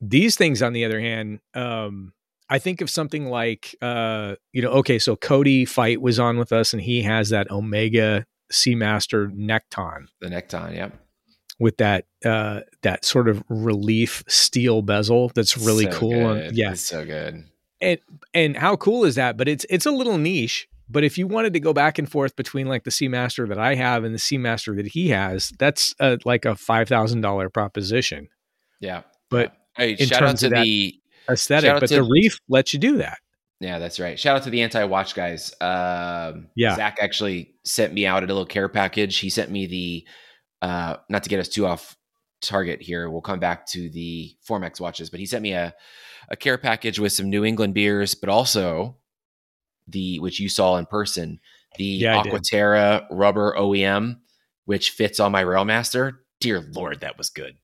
these 0.00 0.36
things, 0.36 0.62
on 0.62 0.72
the 0.72 0.84
other 0.84 1.00
hand, 1.00 1.40
um, 1.54 2.12
I 2.50 2.58
think 2.58 2.80
of 2.80 2.88
something 2.88 3.26
like, 3.26 3.76
uh, 3.82 4.36
you 4.52 4.62
know, 4.62 4.70
okay, 4.70 4.98
so 4.98 5.16
Cody 5.16 5.64
Fight 5.64 6.00
was 6.00 6.18
on 6.18 6.38
with 6.38 6.52
us, 6.52 6.72
and 6.72 6.80
he 6.80 7.02
has 7.02 7.28
that 7.30 7.50
Omega 7.50 8.26
Seamaster 8.52 9.30
Nekton. 9.34 10.06
The 10.20 10.28
Nekton, 10.28 10.74
yeah, 10.74 10.90
with 11.58 11.76
that 11.78 12.06
uh, 12.24 12.60
that 12.82 13.04
sort 13.04 13.28
of 13.28 13.42
relief 13.48 14.24
steel 14.28 14.82
bezel. 14.82 15.30
That's 15.34 15.58
really 15.58 15.90
so 15.90 15.98
cool. 15.98 16.30
And, 16.30 16.56
yeah, 16.56 16.72
it's 16.72 16.86
so 16.86 17.04
good. 17.04 17.44
And 17.80 17.98
and 18.32 18.56
how 18.56 18.76
cool 18.76 19.04
is 19.04 19.16
that? 19.16 19.36
But 19.36 19.48
it's 19.48 19.66
it's 19.68 19.86
a 19.86 19.90
little 19.90 20.18
niche. 20.18 20.68
But 20.88 21.04
if 21.04 21.18
you 21.18 21.26
wanted 21.26 21.52
to 21.52 21.60
go 21.60 21.74
back 21.74 21.98
and 21.98 22.10
forth 22.10 22.34
between 22.34 22.66
like 22.66 22.84
the 22.84 22.90
Seamaster 22.90 23.46
that 23.48 23.58
I 23.58 23.74
have 23.74 24.04
and 24.04 24.14
the 24.14 24.18
Seamaster 24.18 24.74
that 24.76 24.86
he 24.86 25.08
has, 25.08 25.52
that's 25.58 25.94
a, 26.00 26.18
like 26.24 26.46
a 26.46 26.56
five 26.56 26.88
thousand 26.88 27.20
dollar 27.20 27.50
proposition. 27.50 28.28
Yeah, 28.80 29.02
but 29.28 29.52
yeah. 29.52 29.57
Hey, 29.78 29.96
shout 29.96 30.22
out 30.22 30.36
to 30.38 30.50
the 30.50 31.00
aesthetic, 31.30 31.80
but 31.80 31.88
the 31.88 32.02
Reef 32.02 32.38
lets 32.48 32.74
you 32.74 32.78
do 32.78 32.98
that. 32.98 33.18
Yeah, 33.60 33.78
that's 33.78 33.98
right. 33.98 34.18
Shout 34.18 34.36
out 34.36 34.42
to 34.44 34.50
the 34.50 34.62
anti 34.62 34.84
watch 34.84 35.14
guys. 35.14 35.52
Um, 35.60 36.48
yeah, 36.54 36.76
Zach 36.76 36.98
actually 37.00 37.54
sent 37.64 37.92
me 37.94 38.06
out 38.06 38.22
a 38.22 38.26
little 38.26 38.44
care 38.44 38.68
package. 38.68 39.16
He 39.18 39.30
sent 39.30 39.50
me 39.50 39.66
the 39.66 40.06
uh, 40.62 40.96
not 41.08 41.22
to 41.22 41.28
get 41.28 41.40
us 41.40 41.48
too 41.48 41.66
off 41.66 41.96
target 42.40 42.82
here. 42.82 43.08
We'll 43.10 43.20
come 43.20 43.40
back 43.40 43.66
to 43.68 43.88
the 43.88 44.36
Formex 44.46 44.80
watches, 44.80 45.10
but 45.10 45.20
he 45.20 45.26
sent 45.26 45.42
me 45.42 45.52
a 45.52 45.74
a 46.28 46.36
care 46.36 46.58
package 46.58 46.98
with 46.98 47.12
some 47.12 47.30
New 47.30 47.44
England 47.44 47.74
beers, 47.74 48.14
but 48.14 48.28
also 48.28 48.96
the 49.86 50.18
which 50.20 50.38
you 50.38 50.48
saw 50.48 50.76
in 50.76 50.86
person, 50.86 51.40
the 51.76 51.84
yeah, 51.84 52.22
Aquaterra 52.22 53.06
rubber 53.10 53.54
OEM, 53.56 54.18
which 54.66 54.90
fits 54.90 55.20
on 55.20 55.32
my 55.32 55.42
Railmaster. 55.42 56.18
Dear 56.40 56.64
Lord, 56.72 57.00
that 57.00 57.18
was 57.18 57.30
good, 57.30 57.56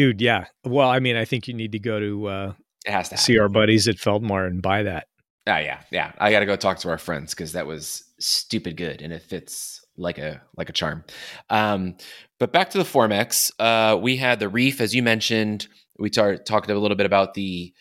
dude. 0.00 0.22
Yeah. 0.22 0.46
Well, 0.64 0.88
I 0.88 0.98
mean, 0.98 1.16
I 1.16 1.26
think 1.26 1.46
you 1.46 1.52
need 1.52 1.72
to 1.72 1.78
go 1.78 2.00
to 2.00 2.26
uh, 2.26 2.52
it 2.86 2.90
has 2.90 3.10
to 3.10 3.18
see 3.18 3.38
our 3.38 3.50
buddies 3.50 3.86
at 3.86 3.96
Feldmar 3.96 4.46
and 4.46 4.62
buy 4.62 4.84
that. 4.84 5.08
Oh 5.46 5.56
yeah, 5.58 5.82
yeah. 5.90 6.12
I 6.18 6.30
got 6.30 6.40
to 6.40 6.46
go 6.46 6.56
talk 6.56 6.78
to 6.78 6.88
our 6.88 6.98
friends 6.98 7.34
because 7.34 7.52
that 7.52 7.66
was 7.66 8.04
stupid 8.18 8.78
good, 8.78 9.02
and 9.02 9.12
it 9.12 9.22
fits 9.22 9.84
like 9.98 10.16
a 10.16 10.40
like 10.56 10.70
a 10.70 10.72
charm. 10.72 11.04
Um, 11.50 11.96
but 12.38 12.50
back 12.50 12.70
to 12.70 12.78
the 12.78 12.84
Formex, 12.84 13.52
uh, 13.58 13.98
we 13.98 14.16
had 14.16 14.40
the 14.40 14.48
Reef, 14.48 14.80
as 14.80 14.94
you 14.94 15.02
mentioned. 15.02 15.68
We 15.98 16.08
tar- 16.08 16.38
talked 16.38 16.70
a 16.70 16.78
little 16.78 16.96
bit 16.96 17.06
about 17.06 17.34
the 17.34 17.74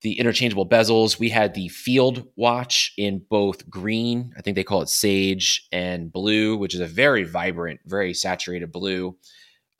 the 0.00 0.18
interchangeable 0.18 0.66
bezels. 0.66 1.18
We 1.18 1.28
had 1.28 1.52
the 1.52 1.68
Field 1.68 2.26
watch 2.36 2.94
in 2.96 3.22
both 3.28 3.68
green, 3.68 4.32
I 4.38 4.40
think 4.40 4.54
they 4.54 4.64
call 4.64 4.80
it 4.80 4.88
sage, 4.88 5.66
and 5.72 6.10
blue, 6.10 6.56
which 6.56 6.74
is 6.74 6.80
a 6.80 6.86
very 6.86 7.24
vibrant, 7.24 7.80
very 7.84 8.14
saturated 8.14 8.72
blue. 8.72 9.18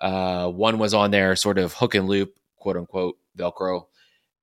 Uh, 0.00 0.48
one 0.48 0.78
was 0.78 0.94
on 0.94 1.10
there, 1.10 1.36
sort 1.36 1.58
of 1.58 1.74
hook 1.74 1.94
and 1.94 2.08
loop, 2.08 2.34
quote 2.56 2.76
unquote, 2.76 3.18
Velcro, 3.36 3.86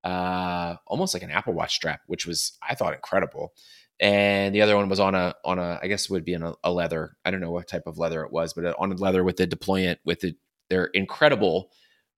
uh, 0.04 0.76
almost 0.86 1.14
like 1.14 1.24
an 1.24 1.32
Apple 1.32 1.54
Watch 1.54 1.76
strap, 1.76 2.02
which 2.08 2.26
was 2.26 2.58
I 2.68 2.76
thought 2.76 2.94
incredible. 2.94 3.54
And 4.00 4.54
the 4.54 4.62
other 4.62 4.78
one 4.78 4.90
was 4.90 5.00
on 5.00 5.16
a 5.16 5.34
on 5.44 5.58
a 5.58 5.80
I 5.82 5.88
guess 5.88 6.10
would 6.10 6.24
be 6.24 6.34
in 6.34 6.44
a, 6.44 6.54
a 6.64 6.72
leather. 6.72 7.18
I 7.26 7.32
don't 7.32 7.42
know 7.42 7.52
what 7.52 7.68
type 7.68 7.88
of 7.88 7.98
leather 7.98 8.24
it 8.24 8.32
was, 8.32 8.54
but 8.54 8.76
on 8.78 8.92
a 8.92 8.96
leather 8.96 9.24
with 9.24 9.38
the 9.38 9.48
deployant 9.48 9.98
with 10.06 10.20
the, 10.20 10.36
their 10.70 10.86
incredible 10.86 11.72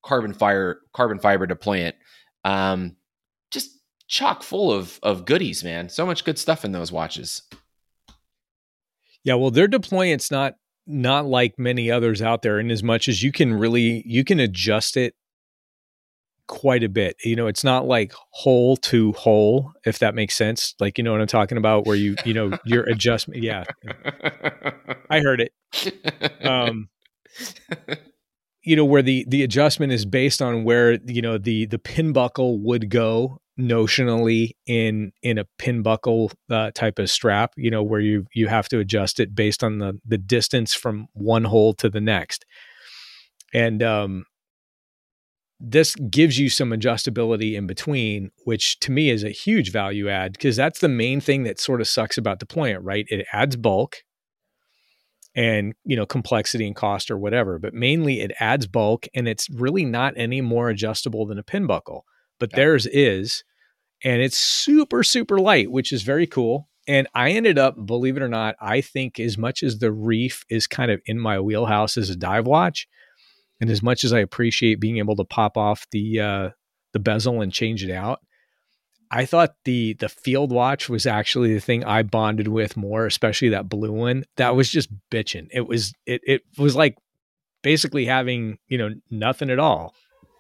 carbon 0.04 0.34
fire 0.34 0.82
carbon 0.94 1.20
fiber 1.20 1.48
deployant. 1.48 1.94
Um, 2.44 2.98
just 3.50 3.80
chock 4.08 4.44
full 4.44 4.74
of 4.74 5.00
of 5.04 5.26
goodies, 5.26 5.64
man. 5.64 5.88
So 5.88 6.06
much 6.06 6.26
good 6.26 6.38
stuff 6.38 6.66
in 6.66 6.74
those 6.74 6.92
watches. 6.92 7.44
Yeah, 9.24 9.36
well, 9.36 9.52
their 9.52 9.68
deployant's 9.68 10.32
not 10.32 10.56
not 10.90 11.26
like 11.26 11.58
many 11.58 11.90
others 11.92 12.22
out 12.22 12.42
there 12.42 12.60
in 12.60 12.72
as 12.72 12.84
much 12.84 13.08
as 13.08 13.24
you 13.24 13.32
can 13.32 13.54
really 13.54 14.04
you 14.06 14.24
can 14.24 14.40
adjust 14.40 14.98
it 14.98 15.14
quite 16.50 16.84
a 16.84 16.90
bit. 16.90 17.16
You 17.24 17.36
know, 17.36 17.48
it's 17.48 17.64
not 17.64 17.86
like 17.86 18.12
hole 18.32 18.76
to 18.78 19.14
hole, 19.14 19.72
if 19.86 20.00
that 20.00 20.16
makes 20.16 20.36
sense. 20.36 20.74
Like, 20.80 20.98
you 20.98 21.04
know 21.04 21.12
what 21.12 21.22
I'm 21.22 21.28
talking 21.28 21.58
about, 21.58 21.86
where 21.86 21.96
you, 21.96 22.16
you 22.26 22.34
know, 22.34 22.58
your 22.66 22.84
adjustment. 22.90 23.44
Yeah. 23.44 23.64
I 25.10 25.20
heard 25.20 25.42
it. 25.42 25.54
Um, 26.44 26.90
you 28.64 28.76
know, 28.76 28.84
where 28.84 29.04
the, 29.04 29.26
the 29.30 29.44
adjustment 29.44 29.94
is 29.94 30.06
based 30.06 30.42
on 30.42 30.64
where, 30.64 30.94
you 31.06 31.22
know, 31.22 31.38
the, 31.38 31.68
the 31.68 31.80
pin 31.80 32.12
buckle 32.12 32.60
would 32.64 32.90
go 32.90 33.40
notionally 33.60 34.51
in, 34.66 35.12
in 35.22 35.38
a 35.38 35.45
pin 35.57 35.82
buckle 35.82 36.32
uh, 36.49 36.72
type 36.72 36.99
of 36.99 37.10
strap, 37.10 37.53
you 37.57 37.70
know, 37.70 37.84
where 37.84 37.99
you, 37.99 38.26
you 38.34 38.47
have 38.47 38.70
to 38.70 38.80
adjust 38.80 39.20
it 39.20 39.36
based 39.36 39.64
on 39.64 39.80
the, 39.80 39.99
the 40.05 40.18
distance 40.18 40.74
from 40.74 41.07
one 41.14 41.43
hole 41.43 41.74
to 41.74 41.89
the 41.89 42.01
next. 42.01 42.45
And, 43.53 43.84
um, 43.84 44.26
this 45.60 45.95
gives 45.95 46.39
you 46.39 46.49
some 46.49 46.70
adjustability 46.70 47.55
in 47.55 47.68
between, 47.68 48.32
which 48.45 48.80
to 48.80 48.91
me 48.91 49.10
is 49.10 49.24
a 49.24 49.30
huge 49.30 49.72
value 49.72 50.07
add 50.07 50.32
because 50.32 50.55
that's 50.55 50.80
the 50.80 50.88
main 50.88 51.20
thing 51.20 51.43
that 51.43 51.60
sort 51.60 51.82
of 51.82 51.88
sucks 51.88 52.18
about 52.18 52.39
deployant, 52.39 52.80
right? 52.82 53.05
It 53.10 53.26
adds 53.34 53.57
bulk 53.57 53.97
and 55.36 55.74
you 55.84 55.95
know 55.95 56.05
complexity 56.05 56.66
and 56.66 56.76
cost 56.76 57.12
or 57.12 57.18
whatever, 57.18 57.60
but 57.60 57.74
mainly 57.74 58.22
it 58.22 58.32
adds 58.39 58.68
bulk 58.68 59.07
and 59.14 59.28
it's 59.28 59.49
really 59.49 59.84
not 59.84 60.14
any 60.16 60.41
more 60.41 60.70
adjustable 60.70 61.26
than 61.26 61.38
a 61.38 61.43
pin 61.43 61.68
buckle. 61.68 62.05
But 62.39 62.51
yeah. 62.53 62.57
theirs 62.57 62.88
is, 62.88 63.43
and 64.04 64.22
it's 64.22 64.38
super 64.38 65.04
super 65.04 65.39
light, 65.39 65.72
which 65.72 65.91
is 65.91 66.04
very 66.04 66.28
cool. 66.28 66.68
And 66.88 67.08
I 67.14 67.32
ended 67.32 67.60
up, 67.60 67.86
believe 67.86 68.18
it 68.18 68.24
or 68.24 68.30
not, 68.30 68.56
I 68.60 68.82
think 68.82 69.20
as 69.20 69.38
much 69.38 69.62
as 69.62 69.78
the 69.78 69.91
Reef 69.91 70.43
is 70.50 70.66
kind 70.66 70.89
of 70.89 71.02
in 71.06 71.20
my 71.20 71.39
wheelhouse 71.39 71.97
as 71.97 72.10
a 72.10 72.16
dive 72.16 72.47
watch, 72.47 72.88
and 73.62 73.70
as 73.70 73.84
much 73.84 74.04
as 74.04 74.12
I 74.12 74.20
appreciate 74.20 74.80
being 74.80 74.97
able 74.97 75.16
to 75.18 75.24
pop 75.24 75.56
off 75.58 75.86
the 75.91 76.20
uh, 76.20 76.50
the 76.93 77.00
bezel 77.00 77.41
and 77.41 77.54
change 77.54 77.84
it 77.84 77.91
out, 77.91 78.20
I 79.12 79.26
thought 79.26 79.56
the 79.66 79.93
the 79.93 80.10
field 80.10 80.52
watch 80.52 80.89
was 80.89 81.06
actually 81.06 81.54
the 81.54 81.60
thing 81.60 81.84
I 81.84 82.04
bonded 82.04 82.47
with 82.47 82.78
more, 82.78 83.06
especially 83.06 83.50
that 83.50 83.70
blue 83.70 83.91
one. 83.91 84.26
That 84.38 84.56
was 84.56 84.70
just 84.70 84.89
bitching. 85.12 85.47
It 85.52 85.68
was 85.68 85.93
it 86.06 86.22
it 86.26 86.41
was 86.58 86.76
like 86.76 86.97
basically 87.62 88.06
having 88.06 88.58
you 88.68 88.78
know 88.78 88.91
nothing 89.10 89.50
at 89.50 89.60
all 89.60 89.93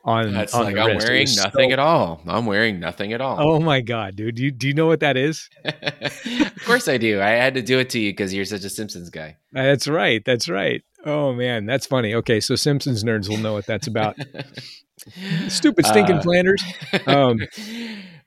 on. 0.09 0.33
That's 0.33 0.53
on 0.53 0.65
like 0.65 0.77
I'm 0.77 0.95
wrist. 0.95 1.07
wearing 1.07 1.27
nothing 1.35 1.69
so, 1.69 1.73
at 1.73 1.79
all. 1.79 2.21
I'm 2.27 2.45
wearing 2.45 2.79
nothing 2.79 3.13
at 3.13 3.21
all. 3.21 3.37
Oh 3.39 3.59
my 3.59 3.81
god, 3.81 4.15
dude! 4.15 4.35
Do 4.35 4.43
you 4.43 4.51
do 4.51 4.67
you 4.67 4.73
know 4.73 4.87
what 4.87 4.99
that 5.01 5.17
is? 5.17 5.49
of 5.65 6.65
course 6.65 6.87
I 6.87 6.97
do. 6.97 7.21
I 7.21 7.29
had 7.29 7.53
to 7.53 7.61
do 7.61 7.79
it 7.79 7.89
to 7.91 7.99
you 7.99 8.11
because 8.11 8.33
you're 8.33 8.45
such 8.45 8.63
a 8.63 8.69
Simpsons 8.69 9.09
guy. 9.09 9.37
That's 9.51 9.87
right. 9.87 10.23
That's 10.25 10.49
right. 10.49 10.83
Oh 11.05 11.33
man, 11.33 11.65
that's 11.65 11.85
funny. 11.85 12.13
Okay, 12.15 12.39
so 12.39 12.55
Simpsons 12.55 13.03
nerds 13.03 13.29
will 13.29 13.37
know 13.37 13.53
what 13.53 13.65
that's 13.65 13.87
about. 13.87 14.17
Stupid 15.47 15.85
stinking 15.85 16.17
uh, 16.17 16.21
Flanders. 16.21 16.63
Um, 17.07 17.39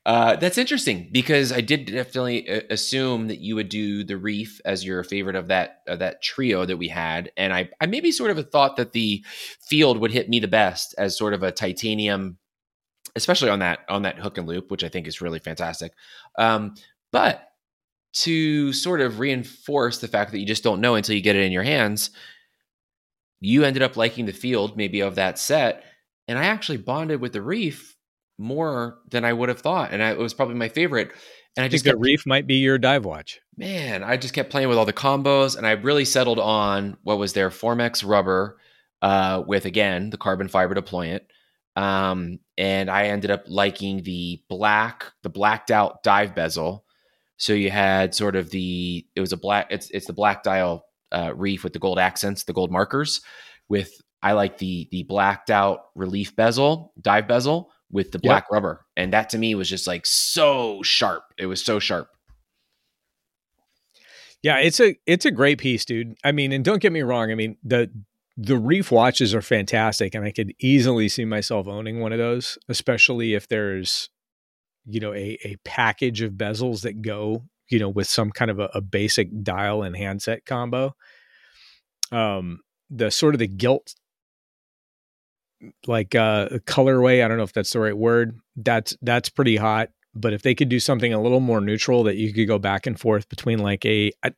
uh, 0.05 0.37
that's 0.37 0.59
interesting 0.59 1.09
because 1.13 1.53
I 1.53 1.61
did 1.61 1.87
definitely 1.87 2.49
uh, 2.49 2.63
assume 2.71 3.29
that 3.29 3.39
you 3.39 3.55
would 3.55 3.69
do 3.69 4.03
the 4.03 4.17
Reef 4.17 4.61
as 4.65 4.85
your 4.85 5.05
favorite 5.05 5.37
of 5.37 5.49
that 5.49 5.83
of 5.87 6.01
that 6.01 6.23
trio 6.23 6.65
that 6.65 6.77
we 6.77 6.89
had, 6.89 7.31
and 7.37 7.53
I 7.53 7.71
I 7.81 7.87
maybe 7.87 8.11
sort 8.11 8.31
of 8.31 8.51
thought 8.51 8.77
that 8.77 8.93
the 8.93 9.25
Field 9.61 9.99
would 9.99 10.11
hit 10.11 10.29
me 10.29 10.41
the 10.41 10.49
best 10.49 10.95
as 10.99 11.17
sort 11.17 11.35
of 11.35 11.43
a 11.43 11.53
titanium, 11.53 12.39
especially 13.15 13.51
on 13.51 13.61
that 13.61 13.81
on 13.89 14.03
that 14.03 14.19
hook 14.19 14.39
and 14.39 14.49
loop, 14.49 14.71
which 14.71 14.83
I 14.83 14.89
think 14.89 15.07
is 15.07 15.21
really 15.21 15.39
fantastic. 15.39 15.93
Um, 16.37 16.75
but 17.13 17.49
to 18.15 18.73
sort 18.73 19.01
of 19.01 19.21
reinforce 19.21 19.99
the 19.99 20.09
fact 20.09 20.33
that 20.33 20.39
you 20.39 20.47
just 20.47 20.65
don't 20.65 20.81
know 20.81 20.97
until 20.97 21.15
you 21.15 21.23
get 21.23 21.37
it 21.37 21.45
in 21.45 21.53
your 21.53 21.63
hands 21.63 22.11
you 23.41 23.65
ended 23.65 23.83
up 23.83 23.97
liking 23.97 24.27
the 24.27 24.33
field 24.33 24.77
maybe 24.77 25.01
of 25.01 25.15
that 25.15 25.39
set 25.39 25.85
and 26.29 26.39
i 26.39 26.45
actually 26.45 26.77
bonded 26.77 27.21
with 27.21 27.33
the 27.33 27.41
reef 27.41 27.97
more 28.43 28.99
than 29.11 29.25
i 29.25 29.33
would 29.33 29.49
have 29.49 29.61
thought 29.61 29.93
and 29.93 30.03
I, 30.03 30.11
it 30.11 30.19
was 30.19 30.35
probably 30.35 30.55
my 30.55 30.69
favorite 30.69 31.11
and 31.57 31.63
i, 31.63 31.67
I 31.67 31.69
just 31.69 31.85
think 31.85 31.97
the 31.97 32.01
reef 32.01 32.27
might 32.27 32.47
be 32.47 32.57
your 32.57 32.79
dive 32.79 33.05
watch 33.05 33.41
man 33.57 34.03
i 34.03 34.17
just 34.17 34.35
kept 34.35 34.51
playing 34.51 34.69
with 34.69 34.79
all 34.79 34.85
the 34.85 34.93
combos 34.93 35.57
and 35.57 35.67
i 35.67 35.73
really 35.73 36.05
settled 36.05 36.39
on 36.39 36.97
what 37.03 37.19
was 37.19 37.33
their 37.33 37.51
formex 37.51 38.07
rubber 38.07 38.59
uh, 39.03 39.43
with 39.45 39.65
again 39.65 40.11
the 40.11 40.17
carbon 40.17 40.49
fiber 40.49 40.75
deployant 40.75 41.23
um, 41.75 42.39
and 42.59 42.91
i 42.91 43.07
ended 43.07 43.31
up 43.31 43.45
liking 43.49 44.03
the 44.03 44.43
black 44.49 45.13
the 45.23 45.31
blacked 45.31 45.71
out 45.71 46.03
dive 46.03 46.35
bezel 46.35 46.85
so 47.37 47.53
you 47.53 47.71
had 47.71 48.15
sort 48.15 48.37
of 48.37 48.51
the 48.51 49.05
it 49.17 49.21
was 49.21 49.33
a 49.33 49.37
black 49.37 49.67
it's 49.71 49.91
it's 49.91 50.07
the 50.07 50.13
black 50.13 50.45
dial 50.45 50.85
uh, 51.13 51.33
reef 51.35 51.63
with 51.63 51.73
the 51.73 51.79
gold 51.79 51.99
accents, 51.99 52.45
the 52.45 52.53
gold 52.53 52.71
markers. 52.71 53.21
With 53.69 53.93
I 54.23 54.33
like 54.33 54.59
the 54.59 54.89
the 54.91 55.03
blacked 55.05 55.51
out 55.51 55.87
relief 55.95 56.35
bezel, 56.35 56.93
dive 57.01 57.29
bezel 57.29 57.71
with 57.93 58.13
the 58.13 58.19
black 58.19 58.45
yep. 58.45 58.53
rubber, 58.53 58.87
and 58.97 59.13
that 59.13 59.31
to 59.31 59.39
me 59.39 59.55
was 59.55 59.69
just 59.69 59.87
like 59.87 60.07
so 60.07 60.83
sharp. 60.83 61.25
It 61.39 61.47
was 61.47 61.65
so 61.65 61.79
sharp. 61.79 62.09
Yeah, 64.43 64.59
it's 64.59 64.81
a 64.81 64.97
it's 65.07 65.27
a 65.27 65.31
great 65.31 65.59
piece, 65.59 65.85
dude. 65.85 66.15
I 66.25 66.33
mean, 66.33 66.53
and 66.53 66.65
don't 66.65 66.83
get 66.83 66.93
me 66.93 67.03
wrong. 67.03 67.31
I 67.31 67.35
mean 67.35 67.57
the 67.63 67.91
the 68.37 68.57
reef 68.57 68.91
watches 68.91 69.35
are 69.35 69.43
fantastic, 69.43 70.15
and 70.15 70.25
I 70.25 70.33
could 70.33 70.53
easily 70.61 71.09
see 71.09 71.25
myself 71.25 71.69
owning 71.69 72.01
one 72.01 72.13
of 72.13 72.19
those, 72.19 72.59
especially 72.69 73.35
if 73.35 73.49
there's 73.49 74.09
you 74.85 75.01
know 75.01 75.15
a 75.15 75.39
a 75.45 75.57
package 75.65 76.23
of 76.23 76.33
bezels 76.33 76.83
that 76.83 77.03
go 77.03 77.45
you 77.73 77.79
know, 77.79 77.89
with 77.89 78.07
some 78.07 78.31
kind 78.31 78.51
of 78.51 78.61
a, 78.61 78.69
a 78.75 78.81
basic 78.83 79.43
dial 79.43 79.83
and 79.83 79.97
handset 79.97 80.45
combo. 80.45 80.95
Um, 82.13 82.61
the 82.91 83.11
sort 83.11 83.35
of 83.35 83.39
the 83.39 83.49
gilt 83.49 83.95
like 85.87 86.15
uh 86.15 86.49
colorway, 86.67 87.25
I 87.25 87.29
don't 87.29 87.37
know 87.37 87.45
if 87.45 87.53
that's 87.53 87.73
the 87.73 87.81
right 87.81 87.97
word. 87.97 88.39
That's 88.57 88.97
that's 89.03 89.29
pretty 89.29 89.57
hot. 89.57 89.91
But 90.15 90.35
if 90.35 90.43
they 90.43 90.55
could 90.55 90.69
do 90.69 90.81
something 90.81 91.13
a 91.13 91.21
little 91.21 91.41
more 91.41 91.61
neutral 91.61 92.05
that 92.05 92.17
you 92.17 92.35
could 92.35 92.47
go 92.47 92.59
back 92.59 92.87
and 92.87 93.01
forth 93.01 93.29
between 93.29 93.61
like 93.61 93.85
a, 93.87 94.13
a 94.23 94.33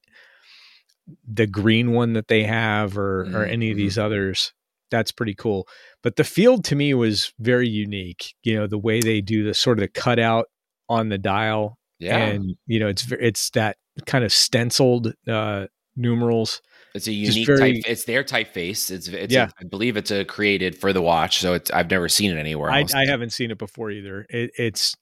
the 1.27 1.47
green 1.47 1.93
one 1.93 2.13
that 2.13 2.29
they 2.29 2.45
have 2.45 2.97
or 2.97 3.25
mm-hmm. 3.25 3.37
or 3.37 3.45
any 3.45 3.71
of 3.71 3.77
mm-hmm. 3.77 3.85
these 3.85 3.99
others, 3.99 4.53
that's 4.91 5.13
pretty 5.13 5.35
cool. 5.35 5.67
But 6.03 6.17
the 6.17 6.25
field 6.25 6.65
to 6.67 6.77
me 6.77 6.95
was 6.95 7.33
very 7.39 7.69
unique. 7.69 8.35
You 8.43 8.57
know, 8.57 8.67
the 8.67 8.79
way 8.79 9.01
they 9.01 9.21
do 9.21 9.43
the 9.45 9.55
sort 9.55 9.79
of 9.79 9.83
the 9.83 9.89
cutout 9.89 10.47
on 10.89 11.09
the 11.09 11.19
dial 11.19 11.79
yeah. 11.99 12.19
And 12.19 12.57
you 12.67 12.81
know, 12.81 12.89
it's 12.89 13.11
it's 13.13 13.51
that 13.51 13.77
kind 14.07 14.25
of 14.25 14.33
stenciled 14.33 15.15
uh, 15.29 15.67
numerals. 15.97 16.61
It's 16.95 17.09
a 17.09 17.13
unique 17.13 17.47
very, 17.47 17.59
type. 17.59 17.83
It's 17.89 18.05
their 18.05 18.23
typeface. 18.23 18.91
It's, 18.91 19.09
it's 19.09 19.35
yeah. 19.35 19.47
A, 19.47 19.63
I 19.63 19.65
believe 19.65 19.97
it's 19.97 20.13
a 20.13 20.25
created 20.25 20.79
for 20.79 20.93
the 20.93 21.03
watch, 21.03 21.41
so 21.41 21.55
it's 21.55 21.71
I've 21.73 21.91
never 21.91 22.09
seen 22.09 22.31
it 22.31 22.39
anywhere. 22.39 22.71
I, 22.71 22.87
I 22.95 23.05
haven't 23.07 23.31
seen 23.31 23.51
it 23.51 23.59
before 23.59 23.91
either. 23.91 24.25
It, 24.29 24.53
it's 24.57 24.95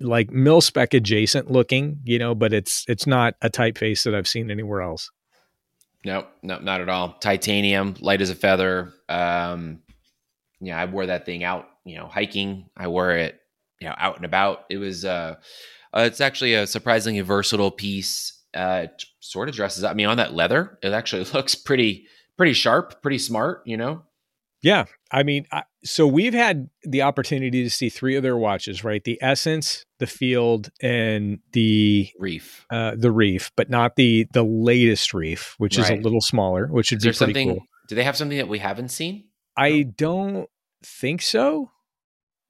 like 0.00 0.30
mil 0.30 0.60
spec 0.60 0.92
adjacent 0.92 1.50
looking, 1.50 2.00
you 2.04 2.18
know, 2.18 2.34
but 2.34 2.52
it's 2.52 2.84
it's 2.88 3.06
not 3.06 3.34
a 3.40 3.48
typeface 3.48 4.04
that 4.04 4.14
I've 4.14 4.28
seen 4.28 4.50
anywhere 4.50 4.82
else. 4.82 5.10
No, 6.04 6.26
no, 6.42 6.58
not 6.58 6.82
at 6.82 6.90
all. 6.90 7.14
Titanium, 7.14 7.94
light 8.00 8.20
as 8.20 8.28
a 8.28 8.34
feather. 8.34 8.92
Um, 9.08 9.80
yeah, 10.60 10.78
I 10.78 10.84
wore 10.84 11.06
that 11.06 11.24
thing 11.24 11.42
out, 11.42 11.68
you 11.84 11.96
know, 11.96 12.06
hiking. 12.06 12.68
I 12.76 12.88
wore 12.88 13.12
it, 13.12 13.38
you 13.80 13.88
know, 13.88 13.94
out 13.96 14.16
and 14.16 14.26
about. 14.26 14.64
It 14.68 14.76
was 14.76 15.06
uh, 15.06 15.36
uh 15.94 16.00
it's 16.00 16.20
actually 16.20 16.52
a 16.52 16.66
surprisingly 16.66 17.20
versatile 17.22 17.70
piece 17.70 18.39
uh, 18.54 18.86
sort 19.20 19.48
of 19.48 19.54
dresses. 19.54 19.84
Up. 19.84 19.92
I 19.92 19.94
mean, 19.94 20.06
on 20.06 20.16
that 20.18 20.34
leather, 20.34 20.78
it 20.82 20.92
actually 20.92 21.24
looks 21.34 21.54
pretty 21.54 22.06
pretty 22.36 22.52
sharp, 22.52 23.02
pretty 23.02 23.18
smart. 23.18 23.62
You 23.64 23.76
know. 23.76 24.02
Yeah, 24.62 24.84
I 25.10 25.22
mean, 25.22 25.46
I, 25.50 25.62
so 25.84 26.06
we've 26.06 26.34
had 26.34 26.68
the 26.82 27.00
opportunity 27.00 27.62
to 27.62 27.70
see 27.70 27.88
three 27.88 28.16
of 28.16 28.22
their 28.22 28.36
watches, 28.36 28.84
right? 28.84 29.02
The 29.02 29.18
Essence, 29.22 29.86
the 29.98 30.06
Field, 30.06 30.70
and 30.82 31.38
the 31.52 32.10
Reef. 32.18 32.66
Uh, 32.70 32.92
the 32.94 33.10
Reef, 33.10 33.50
but 33.56 33.70
not 33.70 33.96
the 33.96 34.26
the 34.32 34.44
latest 34.44 35.14
Reef, 35.14 35.54
which 35.56 35.78
right. 35.78 35.84
is 35.84 35.90
a 35.90 36.02
little 36.02 36.20
smaller, 36.20 36.66
which 36.66 36.90
would 36.90 37.04
is 37.04 37.18
be 37.18 37.24
pretty 37.24 37.44
cool. 37.46 37.62
Do 37.88 37.94
they 37.94 38.04
have 38.04 38.16
something 38.16 38.38
that 38.38 38.48
we 38.48 38.58
haven't 38.58 38.90
seen? 38.90 39.24
I 39.56 39.82
don't 39.82 40.48
think 40.84 41.22
so. 41.22 41.70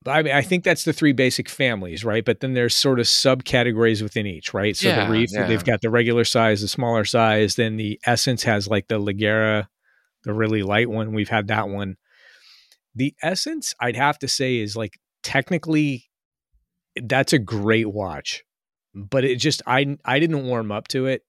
I 0.06 0.22
mean, 0.22 0.34
I 0.34 0.40
think 0.40 0.64
that's 0.64 0.84
the 0.84 0.94
three 0.94 1.12
basic 1.12 1.48
families, 1.48 2.04
right? 2.04 2.24
But 2.24 2.40
then 2.40 2.54
there's 2.54 2.74
sort 2.74 3.00
of 3.00 3.06
subcategories 3.06 4.00
within 4.02 4.26
each, 4.26 4.54
right? 4.54 4.74
So 4.74 4.88
yeah, 4.88 5.04
the 5.04 5.12
Reef, 5.12 5.30
yeah. 5.32 5.46
they've 5.46 5.64
got 5.64 5.82
the 5.82 5.90
regular 5.90 6.24
size, 6.24 6.62
the 6.62 6.68
smaller 6.68 7.04
size. 7.04 7.56
Then 7.56 7.76
the 7.76 8.00
Essence 8.06 8.42
has 8.44 8.66
like 8.66 8.88
the 8.88 8.98
Ligera, 8.98 9.68
the 10.24 10.32
really 10.32 10.62
light 10.62 10.88
one. 10.88 11.12
We've 11.12 11.28
had 11.28 11.48
that 11.48 11.68
one. 11.68 11.96
The 12.94 13.14
Essence, 13.22 13.74
I'd 13.78 13.96
have 13.96 14.18
to 14.20 14.28
say, 14.28 14.56
is 14.56 14.74
like 14.74 14.98
technically, 15.22 16.08
that's 16.96 17.34
a 17.34 17.38
great 17.38 17.92
watch, 17.92 18.42
but 18.94 19.24
it 19.24 19.36
just 19.36 19.60
I 19.66 19.98
I 20.06 20.18
didn't 20.18 20.46
warm 20.46 20.72
up 20.72 20.88
to 20.88 21.06
it. 21.06 21.24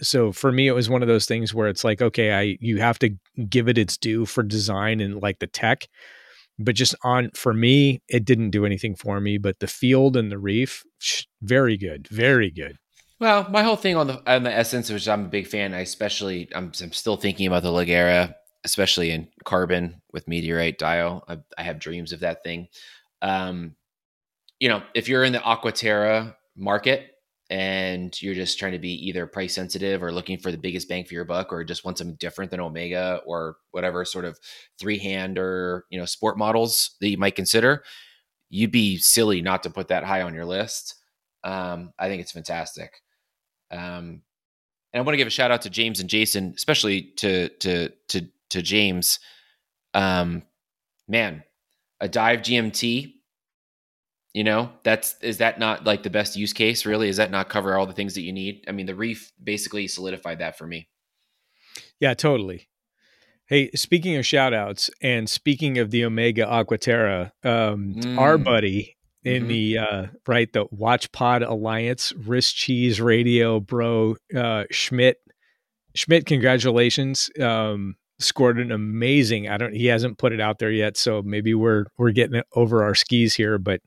So 0.00 0.32
for 0.32 0.50
me, 0.50 0.66
it 0.66 0.72
was 0.72 0.88
one 0.88 1.02
of 1.02 1.08
those 1.08 1.26
things 1.26 1.52
where 1.52 1.68
it's 1.68 1.84
like, 1.84 2.00
okay, 2.00 2.32
I 2.32 2.56
you 2.58 2.78
have 2.78 2.98
to 3.00 3.10
give 3.50 3.68
it 3.68 3.76
its 3.76 3.98
due 3.98 4.24
for 4.24 4.42
design 4.42 5.00
and 5.00 5.20
like 5.20 5.40
the 5.40 5.46
tech 5.46 5.88
but 6.58 6.74
just 6.74 6.94
on 7.02 7.30
for 7.34 7.52
me 7.52 8.00
it 8.08 8.24
didn't 8.24 8.50
do 8.50 8.64
anything 8.64 8.94
for 8.94 9.20
me 9.20 9.38
but 9.38 9.58
the 9.60 9.66
field 9.66 10.16
and 10.16 10.30
the 10.30 10.38
reef 10.38 10.84
very 11.42 11.76
good 11.76 12.08
very 12.08 12.50
good. 12.50 12.76
Well 13.20 13.48
my 13.50 13.62
whole 13.62 13.76
thing 13.76 13.96
on 13.96 14.06
the 14.06 14.22
on 14.30 14.42
the 14.42 14.52
essence 14.52 14.90
which 14.90 15.08
i'm 15.08 15.24
a 15.24 15.28
big 15.28 15.46
fan 15.46 15.72
i 15.74 15.80
especially 15.80 16.48
i'm, 16.54 16.72
I'm 16.80 16.92
still 16.92 17.16
thinking 17.16 17.46
about 17.46 17.62
the 17.62 17.70
ligera 17.70 18.34
especially 18.64 19.10
in 19.10 19.28
carbon 19.44 20.00
with 20.10 20.26
meteorite 20.26 20.78
dial. 20.78 21.22
I, 21.28 21.36
I 21.58 21.64
have 21.64 21.78
dreams 21.78 22.12
of 22.12 22.20
that 22.20 22.42
thing. 22.42 22.68
Um 23.22 23.76
you 24.60 24.68
know 24.68 24.82
if 24.94 25.08
you're 25.08 25.24
in 25.24 25.32
the 25.32 25.40
aquaterra 25.40 26.34
market 26.56 27.13
and 27.50 28.20
you're 28.22 28.34
just 28.34 28.58
trying 28.58 28.72
to 28.72 28.78
be 28.78 29.06
either 29.06 29.26
price 29.26 29.54
sensitive 29.54 30.02
or 30.02 30.12
looking 30.12 30.38
for 30.38 30.50
the 30.50 30.58
biggest 30.58 30.88
bang 30.88 31.04
for 31.04 31.14
your 31.14 31.26
buck 31.26 31.52
or 31.52 31.62
just 31.62 31.84
want 31.84 31.98
something 31.98 32.16
different 32.18 32.50
than 32.50 32.60
omega 32.60 33.20
or 33.26 33.56
whatever 33.72 34.04
sort 34.04 34.24
of 34.24 34.38
three 34.78 34.98
hand 34.98 35.38
or 35.38 35.84
you 35.90 35.98
know 35.98 36.06
sport 36.06 36.38
models 36.38 36.96
that 37.00 37.08
you 37.08 37.18
might 37.18 37.34
consider 37.36 37.84
you'd 38.48 38.70
be 38.72 38.96
silly 38.96 39.42
not 39.42 39.62
to 39.64 39.70
put 39.70 39.88
that 39.88 40.04
high 40.04 40.22
on 40.22 40.34
your 40.34 40.44
list. 40.44 40.94
Um, 41.42 41.92
i 41.98 42.08
think 42.08 42.22
it's 42.22 42.32
fantastic. 42.32 43.02
Um, 43.70 44.22
and 44.92 45.00
i 45.00 45.00
want 45.00 45.14
to 45.14 45.18
give 45.18 45.26
a 45.26 45.30
shout 45.30 45.50
out 45.50 45.62
to 45.62 45.70
james 45.70 45.98
and 45.98 46.08
jason 46.08 46.52
especially 46.56 47.12
to 47.16 47.48
to 47.60 47.90
to 48.08 48.26
to 48.50 48.62
james. 48.62 49.18
Um, 49.92 50.42
man 51.08 51.44
a 52.00 52.08
dive 52.08 52.40
gmt 52.40 53.13
you 54.34 54.44
know 54.44 54.70
that's 54.82 55.14
is 55.22 55.38
that 55.38 55.58
not 55.58 55.84
like 55.84 56.02
the 56.02 56.10
best 56.10 56.36
use 56.36 56.52
case 56.52 56.84
really? 56.84 57.08
Is 57.08 57.16
that 57.16 57.30
not 57.30 57.48
cover 57.48 57.78
all 57.78 57.86
the 57.86 57.94
things 57.94 58.14
that 58.14 58.22
you 58.22 58.32
need? 58.32 58.64
I 58.68 58.72
mean 58.72 58.86
the 58.86 58.94
reef 58.94 59.32
basically 59.42 59.88
solidified 59.88 60.40
that 60.40 60.58
for 60.58 60.66
me. 60.66 60.88
Yeah 62.00 62.12
totally. 62.14 62.68
Hey 63.46 63.70
speaking 63.74 64.16
of 64.16 64.26
shout 64.26 64.52
outs 64.52 64.90
and 65.00 65.30
speaking 65.30 65.78
of 65.78 65.90
the 65.90 66.04
omega 66.04 66.44
aquaterra 66.44 67.30
um, 67.44 67.94
mm. 67.94 68.18
our 68.18 68.36
buddy 68.36 68.96
in 69.22 69.44
mm-hmm. 69.44 69.48
the 69.48 69.78
uh, 69.78 70.06
right 70.26 70.52
the 70.52 70.66
watch 70.70 71.10
pod 71.12 71.42
alliance 71.42 72.12
wrist 72.12 72.56
cheese 72.56 73.00
radio 73.00 73.60
bro 73.60 74.16
uh, 74.36 74.64
schmidt 74.70 75.18
schmidt 75.94 76.26
congratulations. 76.26 77.30
Um, 77.40 77.94
scored 78.20 78.60
an 78.60 78.70
amazing 78.70 79.48
i 79.48 79.56
don't 79.56 79.74
he 79.74 79.86
hasn't 79.86 80.18
put 80.18 80.32
it 80.32 80.40
out 80.40 80.60
there 80.60 80.70
yet 80.70 80.96
so 80.96 81.20
maybe 81.22 81.52
we're 81.52 81.84
we're 81.98 82.12
getting 82.12 82.40
over 82.54 82.84
our 82.84 82.94
skis 82.94 83.34
here 83.34 83.58
but 83.58 83.80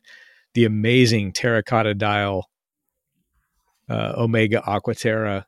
the 0.58 0.66
amazing 0.66 1.32
terracotta 1.32 1.93
dial 1.93 2.49
uh, 3.88 4.14
Omega 4.18 4.60
Aquaterra. 4.66 5.45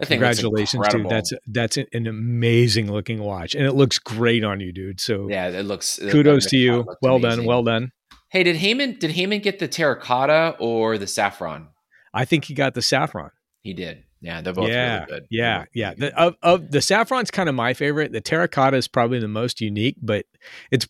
Congratulations, 0.00 0.86
dude! 0.88 1.08
That's 1.08 1.32
that's 1.48 1.76
an 1.76 2.06
amazing 2.06 2.92
looking 2.92 3.18
watch, 3.18 3.56
and 3.56 3.66
it 3.66 3.72
looks 3.72 3.98
great 3.98 4.44
on 4.44 4.60
you, 4.60 4.70
dude. 4.70 5.00
So 5.00 5.28
yeah, 5.28 5.48
it 5.48 5.64
looks. 5.64 5.98
Kudos 5.98 6.46
to 6.50 6.56
you. 6.56 6.86
Well 7.02 7.16
amazing. 7.16 7.38
done. 7.38 7.46
Well 7.46 7.64
done. 7.64 7.90
Hey, 8.28 8.44
did 8.44 8.54
Heyman 8.54 9.00
did 9.00 9.10
Heyman 9.10 9.42
get 9.42 9.58
the 9.58 9.66
terracotta 9.66 10.54
or 10.60 10.96
the 10.96 11.08
saffron? 11.08 11.70
I 12.14 12.24
think 12.24 12.44
he 12.44 12.54
got 12.54 12.74
the 12.74 12.82
saffron. 12.82 13.30
He 13.62 13.74
did. 13.74 14.04
Yeah, 14.20 14.42
they're 14.42 14.52
both 14.52 14.68
yeah, 14.68 14.94
really 14.94 15.06
good. 15.06 15.26
Yeah, 15.28 15.64
yeah. 15.74 15.94
The, 15.94 16.16
of, 16.16 16.36
of 16.40 16.70
the 16.70 16.80
saffron's 16.80 17.32
kind 17.32 17.48
of 17.48 17.56
my 17.56 17.74
favorite. 17.74 18.12
The 18.12 18.20
terracotta 18.20 18.76
is 18.76 18.86
probably 18.86 19.18
the 19.18 19.28
most 19.28 19.60
unique, 19.60 19.96
but 20.00 20.24
it's 20.70 20.86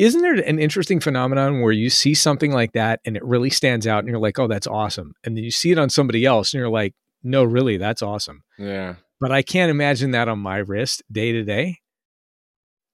isn't 0.00 0.22
there 0.22 0.32
an 0.32 0.58
interesting 0.58 0.98
phenomenon 0.98 1.60
where 1.60 1.72
you 1.72 1.90
see 1.90 2.14
something 2.14 2.52
like 2.52 2.72
that 2.72 3.00
and 3.04 3.18
it 3.18 3.24
really 3.24 3.50
stands 3.50 3.86
out 3.86 3.98
and 3.98 4.08
you're 4.08 4.18
like, 4.18 4.38
oh, 4.38 4.46
that's 4.46 4.66
awesome. 4.66 5.12
And 5.24 5.36
then 5.36 5.44
you 5.44 5.50
see 5.50 5.72
it 5.72 5.78
on 5.78 5.90
somebody 5.90 6.24
else 6.24 6.54
and 6.54 6.58
you're 6.58 6.70
like, 6.70 6.94
no, 7.22 7.44
really, 7.44 7.76
that's 7.76 8.00
awesome. 8.00 8.42
Yeah. 8.58 8.94
But 9.20 9.30
I 9.30 9.42
can't 9.42 9.70
imagine 9.70 10.12
that 10.12 10.26
on 10.26 10.38
my 10.38 10.56
wrist 10.56 11.02
day 11.12 11.32
to 11.32 11.44
day. 11.44 11.80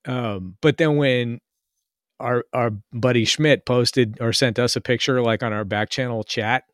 Um, 0.05 0.57
but 0.61 0.79
then 0.79 0.97
when 0.97 1.39
our 2.19 2.45
our 2.53 2.71
buddy 2.93 3.25
Schmidt 3.25 3.67
posted 3.67 4.19
or 4.21 4.33
sent 4.33 4.59
us 4.59 4.75
a 4.75 4.81
picture 4.81 5.23
like 5.23 5.45
on 5.45 5.53
our 5.53 5.65
back 5.65 5.91
channel 5.91 6.25
chat, 6.25 6.65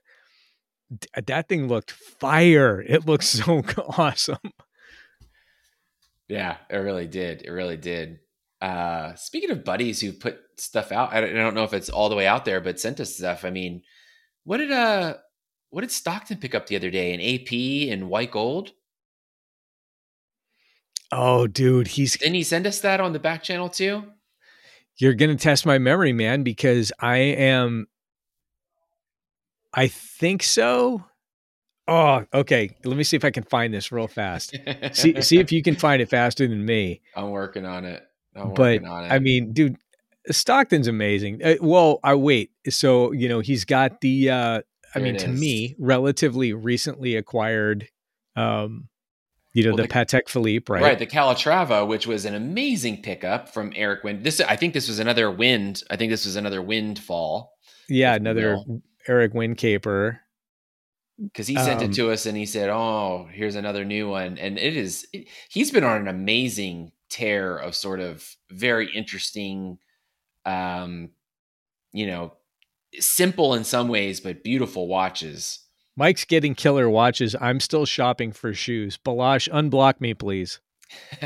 that 1.26 1.46
thing 1.46 1.68
looked 1.68 1.90
fire. 1.90 2.80
It 2.80 3.04
looked 3.04 3.24
so 3.24 3.62
awesome. 3.98 4.38
Yeah, 6.26 6.56
it 6.70 6.76
really 6.76 7.06
did. 7.06 7.42
It 7.42 7.50
really 7.50 7.76
did. 7.76 8.20
Uh, 8.62 9.12
speaking 9.16 9.50
of 9.50 9.64
buddies 9.64 10.00
who 10.00 10.12
put 10.12 10.38
stuff 10.56 10.92
out, 10.92 11.12
I 11.12 11.20
don't, 11.20 11.30
I 11.30 11.40
don't, 11.40 11.54
know 11.54 11.64
if 11.64 11.72
it's 11.72 11.88
all 11.88 12.08
the 12.08 12.14
way 12.14 12.28
out 12.28 12.44
there, 12.44 12.60
but 12.60 12.78
sent 12.78 13.00
us 13.00 13.16
stuff. 13.16 13.44
I 13.44 13.50
mean, 13.50 13.82
what 14.44 14.58
did 14.58 14.70
uh, 14.70 15.14
what 15.70 15.80
did 15.80 15.90
Stockton 15.90 16.36
pick 16.36 16.54
up 16.54 16.68
the 16.68 16.76
other 16.76 16.88
day? 16.88 17.12
An 17.12 17.20
AP 17.20 17.92
and 17.92 18.08
white 18.08 18.30
gold. 18.30 18.70
Oh, 21.10 21.48
dude, 21.48 21.88
he's 21.88 22.16
didn't 22.16 22.36
he 22.36 22.44
send 22.44 22.68
us 22.68 22.78
that 22.82 23.00
on 23.00 23.12
the 23.12 23.18
back 23.18 23.42
channel 23.42 23.68
too? 23.68 24.04
You're 24.96 25.14
gonna 25.14 25.34
test 25.34 25.66
my 25.66 25.78
memory, 25.78 26.12
man, 26.12 26.44
because 26.44 26.92
I 27.00 27.16
am. 27.16 27.88
I 29.74 29.88
think 29.88 30.44
so. 30.44 31.04
Oh, 31.88 32.24
okay. 32.32 32.76
Let 32.84 32.96
me 32.96 33.02
see 33.02 33.16
if 33.16 33.24
I 33.24 33.32
can 33.32 33.42
find 33.42 33.74
this 33.74 33.90
real 33.90 34.06
fast. 34.06 34.56
see, 34.92 35.20
see 35.20 35.38
if 35.40 35.50
you 35.50 35.64
can 35.64 35.74
find 35.74 36.00
it 36.00 36.08
faster 36.08 36.46
than 36.46 36.64
me. 36.64 37.00
I'm 37.16 37.30
working 37.30 37.66
on 37.66 37.84
it 37.84 38.06
but 38.34 38.84
I 38.86 39.18
mean, 39.18 39.52
dude, 39.52 39.76
Stockton's 40.30 40.88
amazing. 40.88 41.42
Uh, 41.42 41.54
well, 41.60 42.00
I 42.02 42.14
wait. 42.14 42.50
So 42.68 43.12
you 43.12 43.28
know, 43.28 43.40
he's 43.40 43.64
got 43.64 44.00
the. 44.00 44.30
uh 44.30 44.62
I 44.94 44.98
mean, 44.98 45.16
to 45.16 45.28
me, 45.28 45.74
relatively 45.78 46.52
recently 46.52 47.16
acquired. 47.16 47.88
um 48.36 48.88
you 49.54 49.64
know 49.64 49.70
well, 49.70 49.76
the, 49.76 49.82
the 49.82 49.88
Patek 49.88 50.28
Philippe, 50.28 50.72
right? 50.72 50.82
Right, 50.82 50.98
the 50.98 51.06
Calatrava, 51.06 51.86
which 51.86 52.06
was 52.06 52.24
an 52.24 52.34
amazing 52.34 53.02
pickup 53.02 53.50
from 53.50 53.72
Eric 53.76 54.02
Wind. 54.02 54.24
This, 54.24 54.40
I 54.40 54.56
think, 54.56 54.72
this 54.72 54.88
was 54.88 54.98
another 54.98 55.30
wind. 55.30 55.82
I 55.90 55.96
think 55.96 56.10
this 56.10 56.24
was 56.24 56.36
another 56.36 56.62
windfall. 56.62 57.52
Yeah, 57.88 58.14
another 58.14 58.58
Eric 59.06 59.34
Wind 59.34 59.58
caper. 59.58 60.20
Because 61.22 61.46
he 61.46 61.56
sent 61.56 61.82
um, 61.82 61.90
it 61.90 61.94
to 61.96 62.10
us 62.10 62.24
and 62.24 62.36
he 62.36 62.46
said, 62.46 62.70
"Oh, 62.70 63.28
here's 63.30 63.54
another 63.54 63.84
new 63.84 64.08
one," 64.08 64.38
and 64.38 64.58
it 64.58 64.76
is. 64.76 65.06
It, 65.12 65.28
he's 65.50 65.70
been 65.70 65.84
on 65.84 66.00
an 66.00 66.08
amazing 66.08 66.92
tear 67.12 67.56
of 67.56 67.74
sort 67.74 68.00
of 68.00 68.26
very 68.50 68.92
interesting, 68.94 69.78
um, 70.44 71.10
you 71.92 72.06
know, 72.06 72.32
simple 72.98 73.54
in 73.54 73.64
some 73.64 73.88
ways, 73.88 74.20
but 74.20 74.42
beautiful 74.42 74.88
watches. 74.88 75.60
Mike's 75.96 76.24
getting 76.24 76.54
killer 76.54 76.88
watches. 76.88 77.36
I'm 77.38 77.60
still 77.60 77.84
shopping 77.84 78.32
for 78.32 78.54
shoes. 78.54 78.98
Balazs, 79.04 79.48
unblock 79.50 80.00
me, 80.00 80.14
please. 80.14 80.60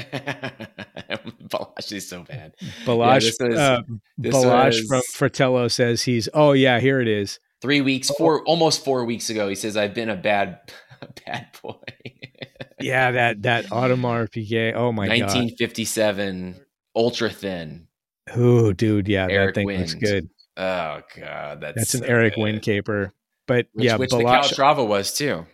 Balazs 1.48 1.92
is 1.92 2.08
so 2.08 2.24
bad. 2.24 2.54
Balazs, 2.84 3.34
yeah, 3.40 3.46
was, 3.48 3.58
uh, 3.58 3.82
Balazs 4.20 4.86
from 4.88 5.02
Fratello 5.12 5.68
says 5.68 6.02
he's. 6.02 6.28
Oh 6.34 6.52
yeah, 6.52 6.80
here 6.80 7.00
it 7.00 7.08
is. 7.08 7.38
Three 7.62 7.80
weeks, 7.80 8.10
four, 8.10 8.42
almost 8.44 8.84
four 8.84 9.04
weeks 9.04 9.30
ago. 9.30 9.48
He 9.48 9.54
says 9.54 9.76
I've 9.76 9.94
been 9.94 10.10
a 10.10 10.16
bad, 10.16 10.60
Bad 11.26 11.48
boy. 11.62 11.74
yeah, 12.80 13.10
that 13.12 13.42
that 13.42 13.66
Audemars 13.66 14.28
Piguet. 14.30 14.74
Oh 14.74 14.92
my 14.92 15.06
1957 15.08 16.52
god. 16.52 16.60
ultra 16.94 17.30
thin. 17.30 17.88
Oh, 18.34 18.72
dude, 18.72 19.06
yeah, 19.08 19.28
Eric 19.30 19.54
that 19.54 19.60
thing 19.60 19.66
Wind. 19.66 19.80
looks 19.80 19.94
good. 19.94 20.28
Oh 20.56 21.00
god, 21.16 21.60
that's 21.60 21.76
That's 21.76 21.94
an 21.94 22.00
so 22.00 22.06
Eric 22.06 22.34
good. 22.34 22.42
Wind 22.42 22.62
caper. 22.62 23.12
But 23.46 23.66
Which, 23.72 23.84
yeah, 23.84 23.96
which 23.96 24.10
the 24.10 24.18
Calatrava 24.18 24.86
was 24.86 25.14
too, 25.14 25.46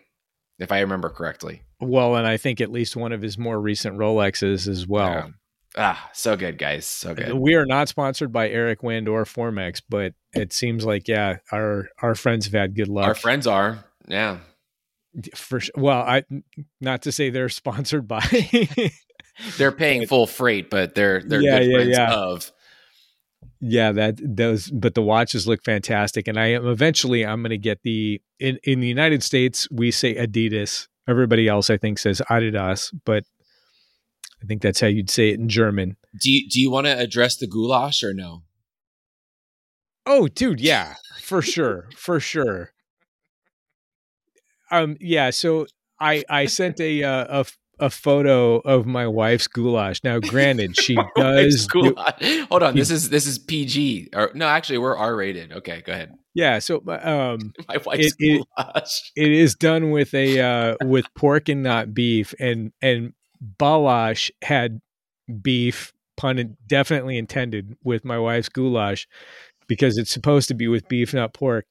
if 0.59 0.73
I 0.73 0.81
remember 0.81 1.11
correctly. 1.11 1.63
well, 1.81 2.17
and 2.17 2.27
I 2.27 2.37
think 2.39 2.61
at 2.61 2.71
least 2.71 2.97
one 2.97 3.13
of 3.13 3.21
his 3.21 3.37
more 3.37 3.61
recent 3.61 3.99
Rolexes 3.99 4.67
as 4.69 4.87
well. 4.87 5.09
Yeah. 5.11 5.29
Ah, 5.77 6.11
so 6.13 6.37
good, 6.37 6.59
guys. 6.59 6.87
So 6.87 7.15
good. 7.15 7.33
We 7.35 7.55
are 7.55 7.67
not 7.67 7.89
sponsored 7.89 8.31
by 8.33 8.49
Eric 8.49 8.83
Wind 8.83 9.09
or 9.09 9.25
Formex, 9.25 9.81
but 9.89 10.13
it 10.35 10.53
seems 10.53 10.85
like 10.85 11.09
yeah, 11.09 11.39
our 11.51 11.89
our 12.01 12.15
friends 12.15 12.45
have 12.47 12.55
had 12.55 12.75
good 12.75 12.89
luck. 12.89 13.07
Our 13.09 13.15
friends 13.15 13.47
are. 13.47 13.85
Yeah. 14.09 14.39
For. 15.35 15.61
Well, 15.77 16.01
I 16.01 16.25
not 16.81 17.03
to 17.03 17.13
say 17.13 17.31
they're 17.31 17.49
sponsored 17.63 18.07
by. 18.09 18.23
They're 19.57 19.73
paying 19.73 20.07
full 20.07 20.27
freight, 20.27 20.71
but 20.71 20.95
they're 20.95 21.23
they're 21.23 21.41
Yeah, 21.41 21.59
good 21.61 21.67
yeah, 21.71 21.77
friends 21.77 21.97
yeah. 21.99 22.15
of. 22.15 22.53
yeah, 23.61 23.93
that 23.93 24.21
those, 24.23 24.71
but 24.71 24.95
the 24.95 25.03
watches 25.03 25.47
look 25.47 25.63
fantastic, 25.65 26.29
and 26.29 26.39
I 26.39 26.49
am 26.49 26.67
eventually 26.67 27.25
I'm 27.25 27.43
going 27.43 27.51
to 27.51 27.59
get 27.59 27.83
the 27.83 28.21
in 28.39 28.59
in 28.65 28.81
the 28.81 28.89
United 28.89 29.23
States 29.23 29.69
we 29.71 29.91
say 29.91 30.15
Adidas. 30.15 30.89
Everybody 31.09 31.49
else 31.49 31.71
I 31.71 31.79
think 31.79 31.99
says 31.99 32.21
Adidas, 32.31 32.95
but 33.05 33.25
I 34.43 34.47
think 34.47 34.63
that's 34.63 34.81
how 34.81 34.87
you'd 34.87 35.11
say 35.11 35.31
it 35.31 35.41
in 35.41 35.49
German. 35.49 35.97
Do 36.21 36.31
you 36.31 36.49
do 36.49 36.61
you 36.61 36.71
want 36.71 36.87
to 36.87 36.97
address 36.99 37.37
the 37.37 37.47
goulash 37.47 38.03
or 38.05 38.13
no? 38.15 38.43
Oh, 40.05 40.27
dude, 40.29 40.61
yeah, 40.61 40.95
for 41.21 41.41
sure, 41.43 41.89
for 41.97 42.19
sure. 42.21 42.73
Um, 44.73 44.97
yeah. 45.01 45.31
So 45.31 45.67
I 46.01 46.25
I 46.29 46.47
sent 46.47 46.81
a 46.81 47.03
uh, 47.05 47.43
a 47.43 47.47
a 47.79 47.91
photo 47.91 48.57
of 48.59 48.87
my 48.87 49.07
wife's 49.07 49.47
goulash. 49.49 50.03
Now, 50.05 50.19
granted, 50.21 50.77
she 50.81 50.97
does. 51.17 51.67
do-. 51.73 51.95
Hold 52.51 52.63
on, 52.63 52.75
this 52.77 52.91
is 52.91 53.11
this 53.11 53.27
is 53.27 53.39
PG. 53.39 54.09
Or 54.15 54.31
no, 54.35 54.47
actually, 54.47 54.79
we're 54.79 54.97
R 54.97 55.15
rated. 55.17 55.53
Okay, 55.53 55.83
go 55.85 55.93
ahead. 55.93 56.13
yeah. 56.35 56.59
So 56.59 56.77
um, 56.89 57.53
My 57.69 57.77
wife's 57.85 58.07
It- 58.07 58.15
it- 58.19 58.47
goulash. 58.57 59.13
it 59.17 59.31
is 59.33 59.55
done 59.55 59.91
with 59.91 60.15
a 60.15 60.41
uh, 60.41 60.77
with 60.85 61.07
pork 61.15 61.49
and 61.49 61.63
not 61.63 61.93
beef, 61.95 62.35
and 62.41 62.73
and 62.83 63.13
Balazs 63.59 64.31
had 64.43 64.81
beef 65.43 65.93
pun 66.17 66.57
definitely 66.67 67.17
intended 67.19 67.75
with 67.83 68.05
my 68.05 68.19
wife's 68.19 68.49
goulash 68.49 69.09
because 69.67 69.97
it's 69.99 70.11
supposed 70.11 70.49
to 70.49 70.55
be 70.55 70.69
with 70.69 70.87
beef, 70.89 71.15
not 71.15 71.33
pork. 71.35 71.65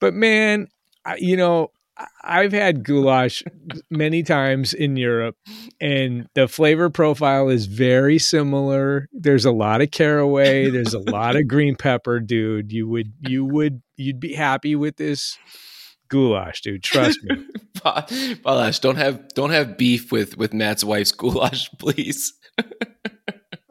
But 0.00 0.14
man, 0.14 0.68
I, 1.04 1.16
you 1.16 1.36
know, 1.36 1.70
I've 2.22 2.52
had 2.52 2.84
goulash 2.84 3.42
many 3.90 4.22
times 4.22 4.72
in 4.74 4.96
Europe, 4.96 5.36
and 5.80 6.26
the 6.34 6.48
flavor 6.48 6.90
profile 6.90 7.48
is 7.48 7.66
very 7.66 8.18
similar. 8.18 9.08
There's 9.12 9.44
a 9.44 9.52
lot 9.52 9.80
of 9.80 9.90
caraway. 9.90 10.70
There's 10.70 10.94
a 10.94 10.98
lot 10.98 11.36
of 11.36 11.48
green 11.48 11.76
pepper, 11.76 12.20
dude. 12.20 12.72
You 12.72 12.88
would 12.88 13.12
you 13.20 13.44
would 13.44 13.82
you'd 13.96 14.20
be 14.20 14.34
happy 14.34 14.76
with 14.76 14.96
this 14.96 15.38
goulash, 16.08 16.60
dude. 16.60 16.82
Trust 16.82 17.18
me. 17.24 17.36
Ba- 17.82 18.04
Balazs, 18.08 18.80
don't 18.80 18.96
have 18.96 19.26
don't 19.34 19.50
have 19.50 19.78
beef 19.78 20.12
with 20.12 20.36
with 20.36 20.52
Matt's 20.52 20.84
wife's 20.84 21.12
goulash, 21.12 21.70
please. 21.78 22.32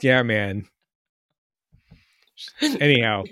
Yeah, 0.02 0.24
man. 0.24 0.66
Anyhow, 2.62 3.24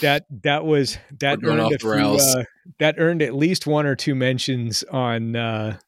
that 0.00 0.26
that 0.42 0.64
was 0.64 0.98
that 1.20 1.38
earned 1.44 1.72
a 1.72 1.78
few, 1.78 1.90
uh, 1.90 2.44
that 2.78 2.96
earned 2.98 3.22
at 3.22 3.34
least 3.34 3.66
one 3.66 3.86
or 3.86 3.94
two 3.94 4.14
mentions 4.14 4.82
on 4.84 5.36
uh 5.36 5.78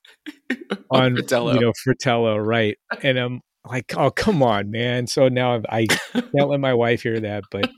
on 0.90 1.14
Fratello. 1.14 1.54
you 1.54 1.60
know 1.60 1.72
Fratello, 1.82 2.36
right? 2.36 2.78
And 3.02 3.18
I'm 3.18 3.40
like, 3.68 3.94
oh 3.96 4.10
come 4.10 4.42
on, 4.42 4.70
man. 4.70 5.06
So 5.06 5.28
now 5.28 5.62
I 5.68 5.86
can't 6.12 6.32
let 6.32 6.60
my 6.60 6.74
wife 6.74 7.02
hear 7.02 7.20
that, 7.20 7.44
but 7.50 7.70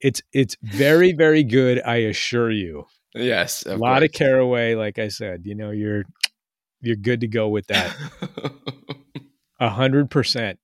it's 0.00 0.22
it's 0.32 0.56
very 0.62 1.12
very 1.12 1.44
good. 1.44 1.82
I 1.84 1.96
assure 1.96 2.50
you. 2.50 2.86
yes, 3.14 3.64
a 3.66 3.76
lot 3.76 4.02
of 4.02 4.12
caraway, 4.12 4.74
like 4.74 4.98
I 4.98 5.08
said. 5.08 5.42
You 5.44 5.54
know, 5.54 5.70
you're 5.70 6.04
you're 6.80 6.96
good 6.96 7.20
to 7.20 7.28
go 7.28 7.48
with 7.48 7.66
that. 7.68 7.94
A 9.60 9.68
hundred 9.68 10.10
percent. 10.10 10.60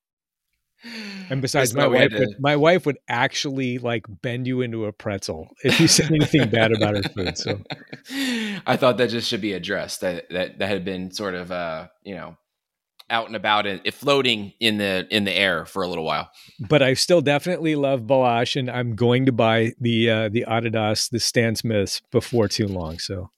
And 1.31 1.41
besides, 1.41 1.75
my 1.75 1.87
wife 1.87 2.13
had 2.13 2.21
would 2.21 2.41
my 2.41 2.57
wife 2.57 2.87
would 2.87 2.99
actually 3.09 3.79
like 3.79 4.05
bend 4.09 4.47
you 4.47 4.61
into 4.61 4.85
a 4.85 4.93
pretzel 4.93 5.49
if 5.65 5.81
you 5.81 5.89
said 5.89 6.11
anything 6.13 6.51
bad 6.51 6.73
about 6.73 6.97
her 6.97 7.03
food. 7.03 7.39
So 7.39 7.63
I 8.67 8.77
thought 8.77 8.99
that 8.99 9.09
just 9.09 9.29
should 9.29 9.41
be 9.41 9.55
addressed. 9.55 10.03
That 10.03 10.29
that 10.31 10.59
that 10.59 10.69
had 10.69 10.85
been 10.85 11.11
sort 11.11 11.35
of 11.35 11.51
uh 11.51 11.89
you 12.03 12.15
know 12.15 12.37
out 13.11 13.27
and 13.27 13.37
about 13.37 13.67
and 13.67 13.81
it 13.85 13.95
floating 13.95 14.53
in 14.61 14.79
the 14.79 15.07
in 15.11 15.25
the 15.25 15.33
air 15.33 15.65
for 15.67 15.83
a 15.83 15.89
little 15.89 16.05
while. 16.05 16.31
but 16.69 16.83
I 16.83 16.95
still 16.95 17.21
definitely 17.21 17.75
love 17.77 18.03
Balazs 18.03 18.57
and 18.57 18.71
I'm 18.71 18.95
going 18.95 19.27
to 19.27 19.33
buy 19.33 19.73
the 19.81 20.11
uh 20.11 20.29
the 20.29 20.45
Adidas, 20.49 21.11
the 21.11 21.21
Stan 21.21 21.55
Smiths 21.57 22.03
before 22.11 22.49
too 22.49 22.67
long. 22.67 22.99
So 22.99 23.31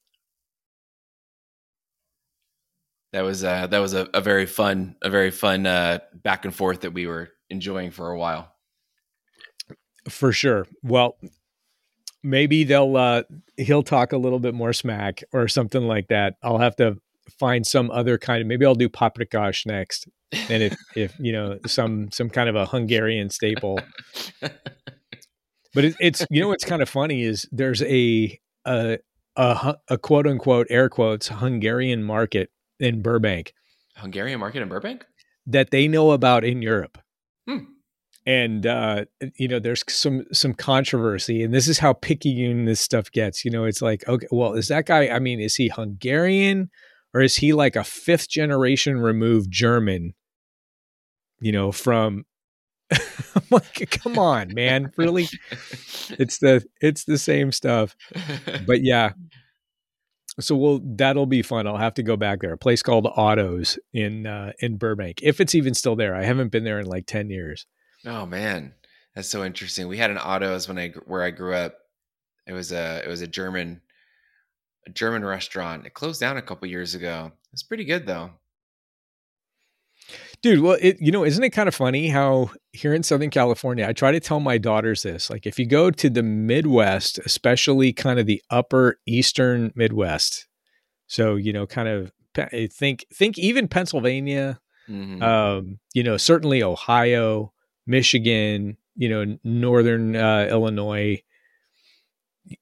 That 3.13 3.23
was 3.23 3.45
uh 3.45 3.67
that 3.69 3.79
was 3.79 3.95
a, 3.95 4.09
a 4.13 4.21
very 4.21 4.47
fun 4.47 4.97
a 5.01 5.09
very 5.09 5.31
fun 5.31 5.67
uh 5.67 6.01
back 6.13 6.45
and 6.45 6.55
forth 6.55 6.83
that 6.83 6.93
we 6.93 7.07
were 7.07 7.31
enjoying 7.51 7.91
for 7.91 8.11
a 8.11 8.19
while. 8.19 8.53
for 10.09 10.33
sure. 10.33 10.67
Well, 10.83 11.17
maybe 12.23 12.65
they'll 12.65 12.97
uh 12.97 13.23
he'll 13.57 13.83
talk 13.83 14.13
a 14.13 14.19
little 14.19 14.39
bit 14.39 14.55
more 14.55 14.73
smack 14.73 15.23
or 15.33 15.49
something 15.49 15.83
like 15.83 16.09
that. 16.09 16.35
I'll 16.43 16.59
have 16.59 16.77
to 16.77 16.99
find 17.39 17.67
some 17.67 17.91
other 17.91 18.19
kind 18.19 18.41
of 18.41 18.47
maybe 18.47 18.65
I'll 18.65 18.75
do 18.75 18.89
paprikash 18.89 19.67
next. 19.67 20.09
And 20.49 20.63
if 20.63 20.77
if 20.97 21.15
you 21.19 21.33
know 21.33 21.59
some 21.67 22.11
some 22.11 22.31
kind 22.31 22.49
of 22.49 22.55
a 22.57 22.67
Hungarian 22.67 23.31
staple. 23.31 23.81
But 25.75 25.85
it, 25.85 25.97
it's 26.01 26.27
you 26.31 26.41
know 26.41 26.49
what's 26.49 26.65
kind 26.65 26.81
of 26.81 26.89
funny 26.89 27.23
is 27.23 27.49
there's 27.53 27.83
a 27.83 28.39
a 28.65 28.99
a, 29.37 29.77
a 29.89 29.99
quote 29.99 30.27
unquote 30.27 30.67
air 30.71 30.89
quotes 30.89 31.29
Hungarian 31.29 32.03
market 32.03 32.51
in 32.81 33.03
Burbank 33.03 33.53
Hungarian 33.97 34.41
market 34.41 34.63
in 34.63 34.69
Burbank? 34.69 35.05
that 35.47 35.71
they 35.71 35.87
know 35.89 36.11
about 36.11 36.45
in 36.45 36.63
Europe. 36.63 36.99
And 38.27 38.67
uh, 38.67 39.05
you 39.37 39.47
know, 39.47 39.61
there's 39.61 39.85
some 39.89 40.25
some 40.33 40.53
controversy, 40.53 41.45
and 41.45 41.55
this 41.55 41.69
is 41.69 41.79
how 41.79 41.93
picayune 41.93 42.65
this 42.65 42.81
stuff 42.81 43.11
gets. 43.13 43.45
You 43.45 43.53
know, 43.53 43.65
it's 43.65 43.81
like, 43.81 44.07
okay, 44.09 44.27
well, 44.33 44.55
is 44.55 44.69
that 44.69 44.87
guy? 44.87 45.09
I 45.09 45.21
mean, 45.21 45.41
is 45.41 45.55
he 45.55 45.69
Hungarian 45.69 46.71
or 47.15 47.23
is 47.23 47.37
he 47.37 47.53
like 47.53 47.77
a 47.77 47.85
fifth 47.85 48.29
generation 48.29 48.99
removed 48.99 49.51
German? 49.51 50.15
You 51.41 51.53
know, 51.53 51.71
from 51.71 52.25
like, 53.51 53.91
come 53.91 54.19
on, 54.19 54.53
man, 54.55 54.93
really? 54.97 55.29
It's 56.19 56.39
the 56.39 56.65
it's 56.81 57.05
the 57.05 57.19
same 57.19 57.53
stuff. 57.53 57.97
But 58.67 58.83
yeah, 58.83 59.13
so 60.41 60.57
we'll 60.57 60.81
that'll 60.85 61.27
be 61.27 61.43
fun. 61.43 61.67
I'll 61.67 61.77
have 61.77 61.95
to 61.95 62.03
go 62.03 62.17
back 62.17 62.41
there. 62.41 62.53
A 62.53 62.59
place 62.59 62.83
called 62.83 63.07
Otto's 63.17 63.79
in 63.93 64.27
uh, 64.27 64.53
in 64.59 64.77
Burbank, 64.77 65.21
if 65.23 65.41
it's 65.41 65.55
even 65.55 65.75
still 65.75 65.97
there. 65.97 66.15
I 66.15 66.25
haven't 66.25 66.53
been 66.53 66.65
there 66.65 66.81
in 66.81 66.87
like 66.87 67.07
ten 67.07 67.31
years. 67.31 67.67
Oh 68.07 68.25
man, 68.27 68.75
that's 69.15 69.29
so 69.29 69.45
interesting. 69.45 69.89
We 69.89 69.99
had 69.99 70.11
an 70.11 70.19
autos 70.19 70.69
when 70.69 70.79
I 70.79 70.91
where 71.07 71.23
I 71.23 71.31
grew 71.31 71.55
up. 71.55 71.77
It 72.47 72.53
was 72.53 72.73
a 72.73 73.03
it 73.05 73.09
was 73.09 73.21
a 73.21 73.27
German 73.27 73.81
a 74.87 74.91
German 74.91 75.25
restaurant. 75.25 75.85
It 75.87 75.95
closed 75.95 76.21
down 76.21 76.37
a 76.37 76.43
couple 76.43 76.69
years 76.69 76.95
ago. 76.95 77.33
It's 77.53 77.63
pretty 77.65 77.85
good 77.85 78.07
though. 78.07 78.31
Dude, 80.43 80.61
well, 80.61 80.77
it 80.81 80.99
you 81.01 81.11
know, 81.11 81.25
isn't 81.25 81.43
it 81.43 81.51
kind 81.51 81.67
of 81.69 81.75
funny 81.75 82.09
how 82.09 82.51
here 82.73 82.95
in 82.95 83.03
Southern 83.03 83.31
California, 83.31 83.87
I 83.89 83.93
try 83.93 84.13
to 84.13 84.21
tell 84.21 84.39
my 84.39 84.59
daughters 84.59 85.03
this. 85.03 85.31
Like, 85.31 85.47
if 85.47 85.59
you 85.59 85.67
go 85.67 85.91
to 85.91 86.11
the 86.11 86.23
Midwest, 86.23 87.19
especially 87.19 87.93
kind 87.93 88.21
of 88.21 88.27
the 88.27 88.43
upper 88.51 88.99
Eastern 89.07 89.73
Midwest, 89.75 90.47
so 91.09 91.35
you 91.35 91.53
know, 91.53 91.67
kind 91.67 91.89
of 91.89 92.13
think 92.71 93.07
think 93.13 93.39
even 93.39 93.67
Pennsylvania, 93.67 94.61
Mhm. 94.89 95.23
um, 95.23 95.79
you 95.95 96.03
know, 96.05 96.17
certainly 96.19 96.63
Ohio, 96.63 97.53
Michigan, 97.87 98.77
you 98.97 99.09
know, 99.09 99.39
Northern 99.45 100.17
uh, 100.17 100.49
Illinois. 100.51 101.23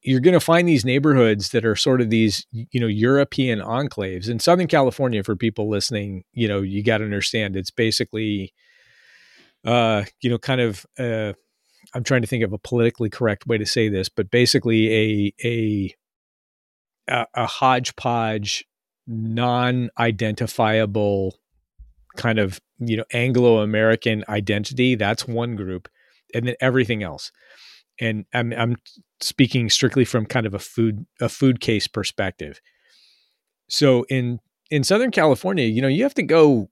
You're 0.03 0.21
going 0.21 0.35
to 0.35 0.41
find 0.41 0.67
these 0.67 0.85
neighborhoods 0.85 1.51
that 1.51 1.65
are 1.65 1.77
sort 1.77 2.01
of 2.01 2.09
these, 2.09 2.47
you 2.53 2.81
know, 2.81 2.87
European 2.87 3.61
enclaves. 3.61 4.31
In 4.31 4.39
Southern 4.39 4.67
California, 4.67 5.23
for 5.23 5.37
people 5.37 5.69
listening, 5.69 6.25
you 6.33 6.49
know, 6.49 6.63
you 6.63 6.83
got 6.83 6.99
to 6.99 7.05
understand 7.05 7.55
it's 7.55 7.71
basically, 7.71 8.55
uh, 9.65 10.05
you 10.21 10.31
know, 10.31 10.39
kind 10.39 10.61
of. 10.61 10.87
Uh, 10.99 11.35
I'm 11.95 12.03
trying 12.03 12.23
to 12.23 12.27
think 12.27 12.43
of 12.43 12.53
a 12.53 12.59
politically 12.59 13.11
correct 13.11 13.47
way 13.47 13.59
to 13.59 13.67
say 13.67 13.91
this, 13.91 14.09
but 14.09 14.31
basically 14.31 14.93
a 14.93 15.35
a 15.45 15.95
a, 17.09 17.27
a 17.35 17.47
hodgepodge, 17.47 18.65
non-identifiable 19.07 21.39
kind 22.17 22.39
of 22.39 22.61
you 22.79 22.97
know 22.97 23.05
Anglo-American 23.13 24.25
identity. 24.29 24.95
That's 24.95 25.27
one 25.27 25.57
group, 25.57 25.89
and 26.35 26.47
then 26.47 26.55
everything 26.61 27.03
else. 27.03 27.33
And 28.01 28.25
I'm 28.35 28.53
I'm 28.53 28.77
speaking 29.21 29.71
strictly 29.71 30.05
from 30.05 30.27
kind 30.27 30.47
of 30.47 30.55
a 30.55 30.59
food 30.59 31.07
a 31.21 31.29
food 31.29 31.61
case 31.61 31.87
perspective. 31.87 32.61
So 33.69 34.05
in 34.09 34.41
in 34.71 34.85
Southern 34.85 35.11
California, 35.11 35.65
you 35.65 35.83
know, 35.83 35.89
you 35.89 36.03
have 36.03 36.15
to 36.15 36.23
go 36.23 36.71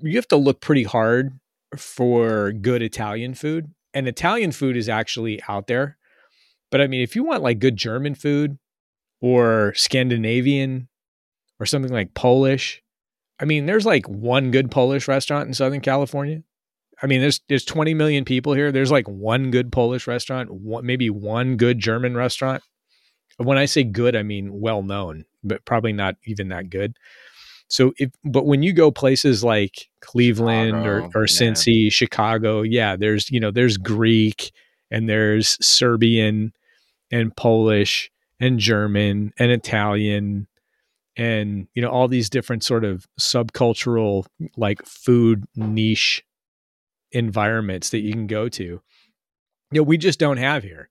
you 0.00 0.16
have 0.16 0.28
to 0.28 0.36
look 0.36 0.60
pretty 0.60 0.82
hard 0.82 1.38
for 1.76 2.52
good 2.52 2.82
Italian 2.82 3.34
food. 3.34 3.72
And 3.94 4.08
Italian 4.08 4.52
food 4.52 4.76
is 4.76 4.88
actually 4.88 5.40
out 5.48 5.66
there. 5.66 5.98
But 6.70 6.80
I 6.80 6.86
mean, 6.86 7.02
if 7.02 7.14
you 7.14 7.24
want 7.24 7.42
like 7.42 7.58
good 7.58 7.76
German 7.76 8.14
food 8.14 8.58
or 9.20 9.72
Scandinavian 9.76 10.88
or 11.60 11.66
something 11.66 11.92
like 11.92 12.14
Polish, 12.14 12.82
I 13.40 13.44
mean, 13.44 13.66
there's 13.66 13.86
like 13.86 14.08
one 14.08 14.50
good 14.50 14.70
Polish 14.70 15.08
restaurant 15.08 15.48
in 15.48 15.54
Southern 15.54 15.80
California. 15.80 16.42
I 17.02 17.06
mean, 17.06 17.20
there's 17.20 17.40
there's 17.48 17.64
20 17.64 17.94
million 17.94 18.24
people 18.24 18.54
here. 18.54 18.70
There's 18.70 18.92
like 18.92 19.08
one 19.08 19.50
good 19.50 19.72
Polish 19.72 20.06
restaurant, 20.06 20.50
one, 20.50 20.86
maybe 20.86 21.10
one 21.10 21.56
good 21.56 21.78
German 21.78 22.16
restaurant. 22.16 22.62
When 23.38 23.58
I 23.58 23.64
say 23.64 23.82
good, 23.82 24.14
I 24.14 24.22
mean 24.22 24.60
well 24.60 24.82
known, 24.82 25.24
but 25.42 25.64
probably 25.64 25.92
not 25.92 26.16
even 26.24 26.48
that 26.48 26.70
good. 26.70 26.96
So 27.68 27.94
if 27.96 28.10
but 28.22 28.46
when 28.46 28.62
you 28.62 28.72
go 28.72 28.90
places 28.90 29.42
like 29.42 29.88
Cleveland 30.00 30.84
Chicago, 30.84 31.10
or 31.14 31.22
or 31.22 31.26
Cincy, 31.26 31.90
Chicago, 31.90 32.62
yeah, 32.62 32.96
there's 32.96 33.30
you 33.30 33.40
know 33.40 33.50
there's 33.50 33.78
Greek 33.78 34.52
and 34.90 35.08
there's 35.08 35.56
Serbian 35.66 36.52
and 37.10 37.34
Polish 37.34 38.10
and 38.38 38.58
German 38.58 39.32
and 39.38 39.50
Italian 39.50 40.46
and 41.16 41.68
you 41.74 41.82
know 41.82 41.90
all 41.90 42.08
these 42.08 42.30
different 42.30 42.64
sort 42.64 42.84
of 42.84 43.06
subcultural 43.20 44.26
like 44.56 44.84
food 44.84 45.44
niche 45.56 46.22
environments 47.12 47.90
that 47.90 48.00
you 48.00 48.12
can 48.12 48.26
go 48.26 48.48
to. 48.48 48.64
You 48.64 49.80
know, 49.80 49.82
we 49.82 49.98
just 49.98 50.18
don't 50.18 50.38
have 50.38 50.62
here. 50.62 50.88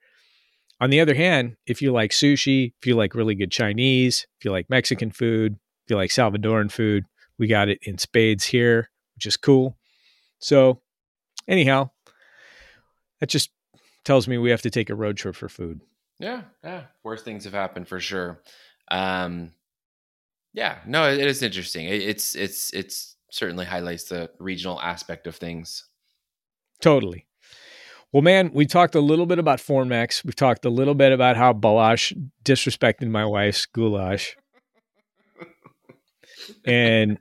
On 0.79 0.89
the 0.89 0.99
other 0.99 1.13
hand, 1.13 1.57
if 1.67 1.81
you 1.81 1.91
like 1.91 2.11
sushi, 2.11 2.73
if 2.79 2.87
you 2.87 2.95
like 2.95 3.13
really 3.13 3.35
good 3.35 3.51
Chinese, 3.51 4.25
if 4.39 4.45
you 4.45 4.51
like 4.51 4.69
Mexican 4.69 5.11
food, 5.11 5.53
if 5.85 5.91
you 5.91 5.95
like 5.95 6.09
Salvadoran 6.09 6.71
food, 6.71 7.05
we 7.37 7.47
got 7.47 7.69
it 7.69 7.79
in 7.83 7.97
spades 7.97 8.45
here, 8.45 8.89
which 9.15 9.27
is 9.27 9.37
cool. 9.37 9.77
So, 10.39 10.81
anyhow, 11.47 11.91
that 13.19 13.29
just 13.29 13.51
tells 14.03 14.27
me 14.27 14.39
we 14.39 14.49
have 14.49 14.63
to 14.63 14.71
take 14.71 14.89
a 14.89 14.95
road 14.95 15.17
trip 15.17 15.35
for 15.35 15.49
food. 15.49 15.81
Yeah, 16.19 16.41
yeah. 16.63 16.83
Worse 17.03 17.21
things 17.21 17.43
have 17.43 17.53
happened 17.53 17.87
for 17.87 17.99
sure. 17.99 18.41
Um, 18.89 19.51
yeah, 20.53 20.79
no, 20.85 21.09
it, 21.09 21.19
is 21.19 21.41
interesting. 21.41 21.87
It's 21.87 22.35
it's 22.35 22.73
it's 22.73 23.15
certainly 23.31 23.65
highlights 23.65 24.05
the 24.05 24.29
regional 24.39 24.79
aspect 24.81 25.27
of 25.27 25.35
things. 25.35 25.85
Totally. 26.81 27.27
Well, 28.11 28.21
man, 28.21 28.51
we 28.53 28.65
talked 28.65 28.95
a 28.95 28.99
little 28.99 29.25
bit 29.25 29.39
about 29.39 29.59
Formex. 29.59 30.25
We've 30.25 30.35
talked 30.35 30.65
a 30.65 30.69
little 30.69 30.95
bit 30.95 31.13
about 31.13 31.37
how 31.37 31.53
Balazs 31.53 32.13
disrespected 32.43 33.09
my 33.09 33.25
wife's 33.25 33.65
goulash 33.65 34.35
and 36.65 37.17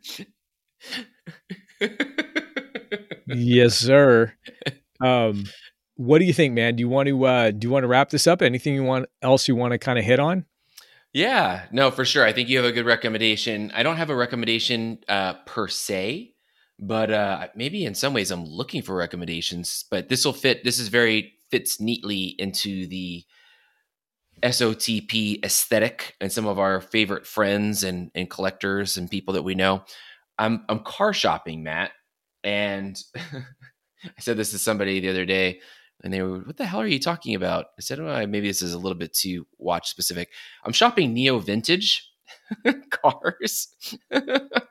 yes, 3.26 3.76
sir. 3.76 4.32
Um, 5.00 5.44
what 5.96 6.18
do 6.18 6.24
you 6.24 6.32
think, 6.32 6.54
man? 6.54 6.76
Do 6.76 6.80
you 6.80 6.88
want 6.88 7.08
to 7.08 7.24
uh, 7.24 7.50
do 7.50 7.66
you 7.66 7.70
want 7.70 7.84
to 7.84 7.88
wrap 7.88 8.10
this 8.10 8.26
up? 8.26 8.42
Anything 8.42 8.74
you 8.74 8.84
want 8.84 9.06
else 9.22 9.48
you 9.48 9.56
want 9.56 9.72
to 9.72 9.78
kind 9.78 9.98
of 9.98 10.04
hit 10.04 10.18
on? 10.18 10.46
Yeah, 11.12 11.66
no, 11.72 11.90
for 11.90 12.04
sure. 12.04 12.24
I 12.24 12.32
think 12.32 12.48
you 12.48 12.58
have 12.58 12.66
a 12.66 12.72
good 12.72 12.86
recommendation. 12.86 13.72
I 13.74 13.82
don't 13.82 13.96
have 13.96 14.10
a 14.10 14.16
recommendation 14.16 14.98
uh, 15.08 15.34
per 15.44 15.66
se, 15.66 16.34
but 16.78 17.10
uh, 17.10 17.48
maybe 17.56 17.84
in 17.84 17.94
some 17.94 18.14
ways 18.14 18.30
I'm 18.30 18.44
looking 18.44 18.82
for 18.82 18.94
recommendations. 18.94 19.84
But 19.90 20.08
this 20.08 20.24
will 20.24 20.32
fit. 20.32 20.62
This 20.62 20.78
is 20.78 20.88
very 20.88 21.34
fits 21.50 21.80
neatly 21.80 22.36
into 22.38 22.86
the 22.86 23.24
SOTP 24.42 25.44
aesthetic 25.44 26.14
and 26.20 26.30
some 26.30 26.46
of 26.46 26.58
our 26.58 26.80
favorite 26.80 27.26
friends 27.26 27.82
and, 27.82 28.10
and 28.14 28.30
collectors 28.30 28.96
and 28.96 29.10
people 29.10 29.34
that 29.34 29.42
we 29.42 29.54
know. 29.54 29.82
I'm 30.38 30.64
I'm 30.68 30.80
car 30.80 31.12
shopping, 31.12 31.64
Matt, 31.64 31.90
and 32.44 32.98
I 33.16 34.20
said 34.20 34.36
this 34.36 34.52
to 34.52 34.58
somebody 34.58 35.00
the 35.00 35.10
other 35.10 35.26
day, 35.26 35.60
and 36.02 36.12
they 36.12 36.22
were, 36.22 36.38
"What 36.40 36.56
the 36.56 36.66
hell 36.66 36.80
are 36.80 36.86
you 36.86 36.98
talking 36.98 37.34
about?" 37.34 37.66
I 37.78 37.82
said, 37.82 38.00
"Well, 38.00 38.26
maybe 38.26 38.48
this 38.48 38.62
is 38.62 38.74
a 38.74 38.78
little 38.78 38.98
bit 38.98 39.12
too 39.12 39.46
watch 39.58 39.90
specific." 39.90 40.30
I'm 40.64 40.72
shopping 40.72 41.12
neo 41.14 41.38
vintage 41.38 42.10
cars. 42.90 43.68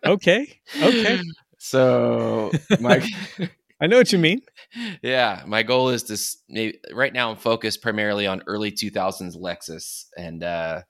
okay, 0.05 0.59
okay. 0.81 1.21
So 1.61 2.51
my 2.79 3.05
I 3.81 3.87
know 3.87 3.97
what 3.97 4.11
you 4.11 4.17
mean. 4.17 4.41
Yeah, 5.01 5.43
my 5.45 5.63
goal 5.63 5.89
is 5.89 6.03
to 6.03 6.17
maybe, 6.49 6.79
right 6.93 7.13
now 7.13 7.29
I'm 7.31 7.37
focused 7.37 7.81
primarily 7.81 8.27
on 8.27 8.43
early 8.47 8.71
2000s 8.71 9.37
Lexus, 9.37 10.05
and 10.17 10.43
uh, 10.43 10.81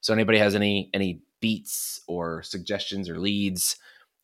so 0.00 0.12
anybody 0.12 0.38
has 0.38 0.54
any 0.54 0.90
any 0.92 1.20
beats 1.40 2.00
or 2.08 2.42
suggestions 2.42 3.08
or 3.08 3.18
leads, 3.18 3.76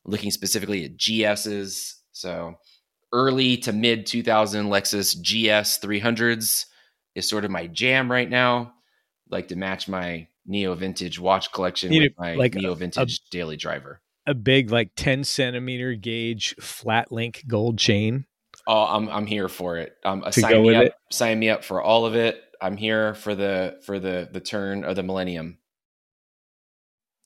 looking 0.04 0.30
specifically 0.30 0.84
at 0.84 0.96
GSs. 0.96 1.94
So 2.12 2.54
early 3.12 3.56
to 3.58 3.72
mid 3.72 4.06
2000 4.06 4.66
Lexus 4.66 5.14
GS 5.20 5.78
300s 5.78 6.66
is 7.14 7.28
sort 7.28 7.44
of 7.44 7.50
my 7.50 7.66
jam 7.66 8.10
right 8.10 8.28
now. 8.28 8.72
Like 9.30 9.48
to 9.48 9.56
match 9.56 9.88
my 9.88 10.26
neo 10.46 10.74
vintage 10.74 11.18
watch 11.18 11.52
collection 11.52 11.90
with 11.90 12.12
my 12.18 12.34
like 12.34 12.54
neo 12.54 12.74
vintage 12.74 13.20
a, 13.26 13.30
daily 13.30 13.56
driver. 13.56 14.00
A 14.26 14.34
big 14.34 14.70
like 14.70 14.90
10 14.96 15.24
centimeter 15.24 15.94
gauge 15.94 16.54
flat 16.60 17.12
link 17.12 17.44
gold 17.46 17.78
chain. 17.78 18.26
Oh 18.66 18.84
i'm 18.84 19.08
i'm 19.08 19.26
here 19.26 19.48
for 19.48 19.76
it. 19.76 19.96
Um 20.04 20.24
sign 20.30 20.62
me 20.62 20.74
up 20.74 20.84
it. 20.84 20.94
sign 21.10 21.38
me 21.38 21.50
up 21.50 21.64
for 21.64 21.80
all 21.80 22.06
of 22.06 22.14
it. 22.14 22.42
I'm 22.60 22.76
here 22.76 23.14
for 23.14 23.34
the 23.34 23.78
for 23.84 23.98
the 23.98 24.28
the 24.30 24.40
turn 24.40 24.84
of 24.84 24.96
the 24.96 25.02
millennium 25.02 25.58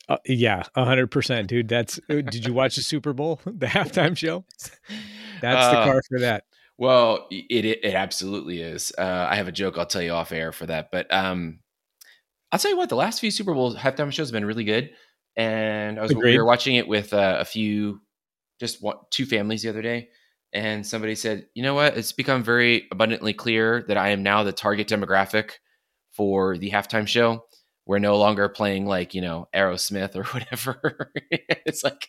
uh, 0.09 0.16
yeah, 0.26 0.64
hundred 0.74 1.11
percent, 1.11 1.48
dude. 1.48 1.68
That's. 1.68 1.98
Uh, 2.11 2.22
did 2.22 2.46
you 2.46 2.52
watch 2.52 2.76
the 2.76 2.82
Super 2.82 3.12
Bowl, 3.12 3.40
the 3.46 3.66
halftime 3.66 4.16
show? 4.16 4.44
That's 5.40 5.72
the 5.72 5.78
uh, 5.78 5.84
car 5.84 6.02
for 6.09 6.20
that. 6.20 6.44
Well, 6.76 7.28
it, 7.30 7.64
it, 7.64 7.84
it 7.84 7.94
absolutely 7.94 8.61
is. 8.61 8.92
Uh, 8.98 9.26
I 9.30 9.36
have 9.36 9.48
a 9.48 9.52
joke 9.52 9.78
I'll 9.78 9.86
tell 9.86 10.02
you 10.02 10.12
off 10.12 10.32
air 10.32 10.52
for 10.52 10.66
that, 10.66 10.90
but 10.90 11.12
um, 11.12 11.61
I'll 12.50 12.59
tell 12.59 12.70
you 12.70 12.76
what. 12.76 12.88
The 12.88 12.96
last 12.96 13.20
few 13.20 13.30
Super 13.30 13.55
Bowl 13.55 13.74
halftime 13.74 14.12
shows 14.12 14.28
have 14.28 14.32
been 14.32 14.44
really 14.44 14.64
good 14.64 14.90
and 15.36 15.98
I 15.98 16.02
was 16.02 16.11
Agreed. 16.11 16.32
we 16.32 16.38
were 16.38 16.44
watching 16.44 16.76
it 16.76 16.86
with 16.86 17.12
uh, 17.12 17.36
a 17.40 17.44
few, 17.44 18.00
just 18.61 18.82
one, 18.82 18.96
two 19.11 19.26
families 19.26 19.62
the 19.62 19.68
other 19.68 19.82
day, 19.82 20.09
and 20.52 20.86
somebody 20.86 21.14
said, 21.14 21.46
"You 21.55 21.62
know 21.62 21.74
what? 21.74 21.96
It's 21.96 22.12
become 22.12 22.42
very 22.42 22.86
abundantly 22.92 23.32
clear 23.32 23.84
that 23.88 23.96
I 23.96 24.11
am 24.11 24.22
now 24.22 24.42
the 24.42 24.52
target 24.52 24.88
demographic 24.88 25.52
for 26.12 26.57
the 26.57 26.70
halftime 26.70 27.09
show. 27.09 27.44
We're 27.87 27.99
no 27.99 28.16
longer 28.16 28.49
playing 28.49 28.87
like 28.87 29.14
you 29.14 29.20
know 29.22 29.49
Aerosmith 29.55 30.16
or 30.16 30.24
whatever. 30.32 31.12
it's 31.30 31.85
like." 31.85 32.09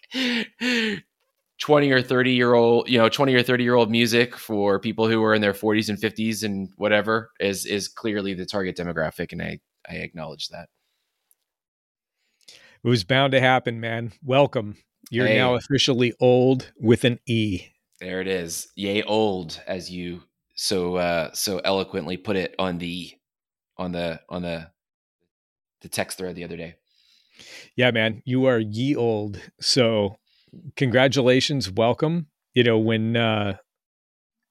20 1.61 1.89
or 1.89 2.01
30 2.01 2.33
year 2.33 2.53
old 2.53 2.89
you 2.89 2.97
know 2.97 3.07
20 3.07 3.33
or 3.33 3.41
30 3.41 3.63
year 3.63 3.75
old 3.75 3.89
music 3.89 4.35
for 4.35 4.77
people 4.77 5.07
who 5.07 5.23
are 5.23 5.33
in 5.33 5.41
their 5.41 5.53
40s 5.53 5.87
and 5.87 5.97
50s 5.97 6.43
and 6.43 6.67
whatever 6.75 7.31
is 7.39 7.65
is 7.65 7.87
clearly 7.87 8.33
the 8.33 8.45
target 8.45 8.75
demographic 8.75 9.31
and 9.31 9.41
i 9.41 9.57
i 9.89 9.93
acknowledge 9.95 10.49
that 10.49 10.67
it 12.85 12.89
was 12.89 13.03
bound 13.03 13.31
to 13.31 13.39
happen, 13.39 13.79
man. 13.79 14.11
Welcome. 14.23 14.77
You're 15.09 15.25
hey. 15.25 15.37
now 15.37 15.55
officially 15.55 16.13
old 16.19 16.71
with 16.79 17.03
an 17.03 17.19
E. 17.25 17.63
There 17.99 18.21
it 18.21 18.27
is. 18.27 18.67
Yay 18.75 19.01
old, 19.01 19.59
as 19.65 19.89
you 19.89 20.21
so 20.53 20.95
uh 20.97 21.33
so 21.33 21.59
eloquently 21.65 22.15
put 22.15 22.35
it 22.35 22.53
on 22.59 22.77
the 22.77 23.11
on 23.75 23.91
the 23.91 24.21
on 24.29 24.43
the 24.43 24.69
the 25.85 25.89
text 25.89 26.17
thread 26.17 26.35
the 26.35 26.43
other 26.43 26.57
day. 26.57 26.75
Yeah, 27.75 27.91
man. 27.91 28.23
You 28.25 28.45
are 28.45 28.59
ye 28.59 28.95
old. 28.95 29.39
So 29.61 30.17
congratulations, 30.75 31.69
welcome. 31.69 32.27
You 32.53 32.63
know, 32.63 32.79
when 32.79 33.15
uh 33.15 33.57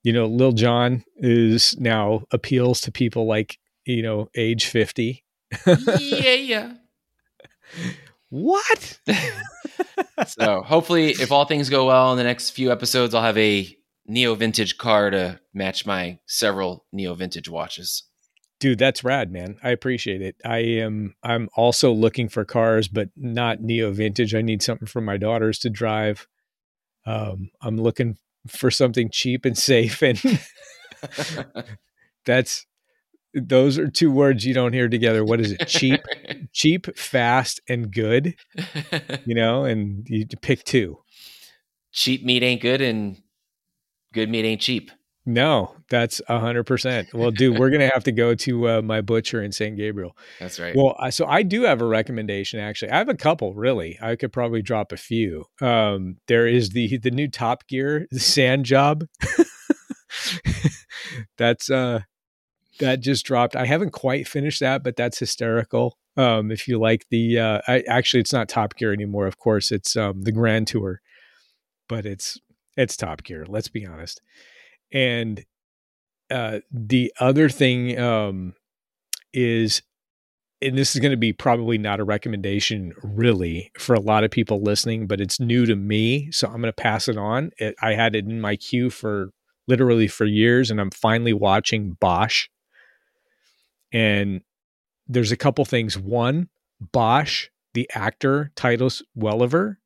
you 0.05 0.13
know, 0.13 0.27
Lil 0.27 0.53
Jon 0.53 1.03
is 1.17 1.77
now 1.79 2.25
appeals 2.31 2.81
to 2.83 2.93
people 2.93 3.27
like, 3.27 3.59
you 3.87 4.03
know, 4.03 4.29
age 4.37 4.67
50. 4.67 5.25
yeah, 5.67 5.75
yeah. 6.35 6.75
What? 8.29 8.99
so 10.27 10.63
hopefully, 10.63 11.11
if 11.13 11.33
all 11.33 11.47
things 11.47 11.71
go 11.71 11.87
well 11.87 12.13
in 12.13 12.19
the 12.19 12.25
next 12.25 12.51
few 12.51 12.71
episodes, 12.71 13.15
I'll 13.15 13.23
have 13.23 13.39
a 13.39 13.77
neo 14.07 14.35
vintage 14.35 14.77
car 14.77 15.09
to 15.11 15.41
match 15.55 15.87
my 15.87 16.19
several 16.27 16.85
neo 16.93 17.15
vintage 17.15 17.49
watches. 17.49 18.03
Dude, 18.65 18.79
that's 18.79 19.05
rad, 19.05 19.31
man. 19.31 19.59
I 19.63 19.73
appreciate 19.73 20.23
it. 20.23 20.37
I 20.43 20.61
am 20.61 21.15
I'm 21.23 21.51
also 21.55 21.93
looking 21.93 22.31
for 22.31 22.47
cars, 22.47 22.89
but 22.89 23.11
not 23.15 23.61
neo 23.61 23.93
vintage. 23.93 24.35
I 24.35 24.41
need 24.41 24.63
something 24.63 24.89
for 24.89 25.03
my 25.03 25.19
daughters 25.19 25.59
to 25.59 25.69
drive. 25.69 26.27
Um, 27.05 27.51
I'm 27.61 27.77
looking 27.77 28.17
for 28.49 28.71
something 28.71 29.11
cheap 29.13 29.45
and 29.45 29.59
safe, 29.59 30.01
and 30.01 30.19
that's 32.25 32.65
those 33.35 33.77
are 33.77 33.91
two 33.91 34.11
words 34.11 34.47
you 34.47 34.55
don't 34.55 34.73
hear 34.73 34.89
together. 34.89 35.27
What 35.27 35.43
is 35.43 35.53
it? 35.53 35.69
Cheap, 35.69 36.01
cheap, 36.55 36.87
fast, 36.97 37.61
and 37.69 37.93
good. 37.93 38.35
You 39.27 39.35
know, 39.35 39.67
and 39.67 40.07
you 40.09 40.25
pick 40.41 40.65
two. 40.65 41.01
Cheap 41.93 42.25
meat 42.25 42.43
ain't 42.43 42.63
good, 42.63 42.81
and 42.81 43.19
good 44.15 44.31
meat 44.31 44.47
ain't 44.47 44.63
cheap. 44.63 44.91
No, 45.27 45.75
that's 45.89 46.21
a 46.29 46.39
hundred 46.39 46.65
percent. 46.65 47.09
Well, 47.15 47.31
dude, 47.31 47.59
we're 47.59 47.71
gonna 47.71 47.91
have 47.93 48.05
to 48.05 48.13
go 48.13 48.35
to 48.35 48.69
uh, 48.69 48.83
my 48.83 49.01
butcher 49.01 49.43
in 49.43 49.53
St. 49.53 49.75
Gabriel. 49.77 50.17
That's 50.39 50.61
right. 50.61 50.77
Well, 50.77 50.97
I- 50.99 51.11
so 51.11 51.25
I 51.27 51.43
do 51.43 51.63
have 51.63 51.81
a 51.81 51.87
recommendation. 51.87 52.61
Actually, 52.61 52.91
I 52.91 52.99
have 52.99 53.09
a 53.09 53.15
couple. 53.15 53.55
Really, 53.55 53.99
I 54.03 54.17
could 54.17 54.33
probably 54.33 54.61
drop 54.61 54.93
a 54.93 54.99
few. 54.99 55.47
Um, 55.63 56.17
there 56.27 56.47
is 56.47 56.71
the 56.71 56.99
the 56.99 57.11
new 57.11 57.29
Top 57.29 57.67
Gear 57.69 58.07
the 58.11 58.21
Sand 58.21 58.67
Job. 58.67 59.07
that's 61.39 61.71
uh, 61.71 62.01
that 62.81 63.01
just 63.01 63.25
dropped. 63.25 63.57
I 63.57 63.67
haven't 63.67 63.93
quite 63.93 64.29
finished 64.29 64.61
that, 64.61 64.83
but 64.83 64.97
that's 64.97 65.19
hysterical. 65.19 65.99
Um, 66.17 66.53
if 66.53 66.69
you 66.69 66.79
like 66.79 67.07
the, 67.11 67.41
uh, 67.41 67.61
I 67.67 67.83
actually 67.89 68.21
it's 68.21 68.33
not 68.33 68.49
Top 68.49 68.77
Gear 68.77 68.93
anymore. 68.93 69.27
Of 69.27 69.39
course, 69.39 69.73
it's 69.73 69.97
um 69.97 70.23
the 70.23 70.33
Grand 70.33 70.67
Tour, 70.67 71.01
but 71.89 72.07
it's 72.07 72.39
it's 72.77 72.97
Top 72.97 73.23
Gear. 73.25 73.45
Let's 73.49 73.69
be 73.69 73.87
honest. 73.87 74.21
And 74.95 75.45
uh, 76.31 76.61
the 76.71 77.13
other 77.21 77.49
thing 77.49 77.99
um, 77.99 78.55
is, 79.35 79.83
and 80.63 80.79
this 80.79 80.95
is 80.95 81.01
going 81.01 81.11
to 81.11 81.19
be 81.19 81.33
probably 81.33 81.77
not 81.77 82.01
a 82.01 82.05
recommendation 82.05 82.95
really 83.03 83.71
for 83.77 83.95
a 83.95 84.01
lot 84.01 84.25
of 84.25 84.31
people 84.31 84.63
listening, 84.63 85.07
but 85.07 85.21
it's 85.21 85.41
new 85.41 85.67
to 85.67 85.77
me, 85.77 86.31
so 86.31 86.47
I'm 86.47 86.61
going 86.61 86.65
to 86.65 86.73
pass 86.73 87.09
it 87.09 87.19
on. 87.19 87.51
It, 87.59 87.75
I 87.83 87.95
had 87.95 88.15
it 88.15 88.25
in 88.25 88.41
my 88.41 88.57
queue 88.57 88.89
for 88.89 89.31
literally 89.67 90.09
for 90.09 90.25
years, 90.25 90.71
and 90.71 90.81
I'm 90.81 90.91
finally 90.91 91.33
watching 91.33 91.97
Bosch. 92.01 92.49
And 93.93 94.41
there's 95.07 95.33
a 95.33 95.37
couple 95.37 95.65
things. 95.65 95.99
One, 95.99 96.49
Bosch, 96.81 97.49
the 97.75 97.91
actor 97.95 98.53
Titus 98.57 99.03
Welliver. 99.17 99.77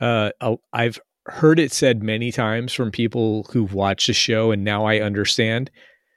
Uh, 0.00 0.30
I've 0.72 0.98
heard 1.28 1.58
it 1.58 1.72
said 1.72 2.02
many 2.02 2.32
times 2.32 2.72
from 2.72 2.90
people 2.90 3.46
who've 3.52 3.72
watched 3.72 4.06
the 4.06 4.12
show 4.12 4.50
and 4.50 4.64
now 4.64 4.84
I 4.84 5.00
understand. 5.00 5.70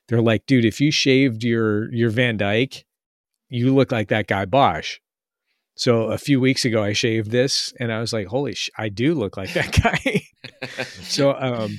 They're 0.08 0.22
like, 0.22 0.46
dude, 0.46 0.66
if 0.66 0.82
you 0.82 0.92
shaved 0.92 1.44
your 1.44 1.94
your 1.94 2.10
Van 2.10 2.38
Dyke, 2.38 2.86
you 3.50 3.74
look 3.74 3.92
like 3.92 4.10
that 4.10 4.28
guy 4.28 4.46
Bosch. 4.46 5.00
So 5.76 6.04
a 6.04 6.18
few 6.18 6.40
weeks 6.40 6.66
ago 6.66 6.84
I 6.84 6.94
shaved 6.94 7.32
this 7.32 7.74
and 7.80 7.92
I 7.92 8.00
was 8.00 8.14
like, 8.14 8.28
holy 8.28 8.54
sh- 8.54 8.70
I 8.78 8.90
do 8.90 9.14
look 9.14 9.38
like 9.38 9.54
that 9.54 9.72
guy. 9.82 10.22
so 10.84 11.36
um 11.40 11.78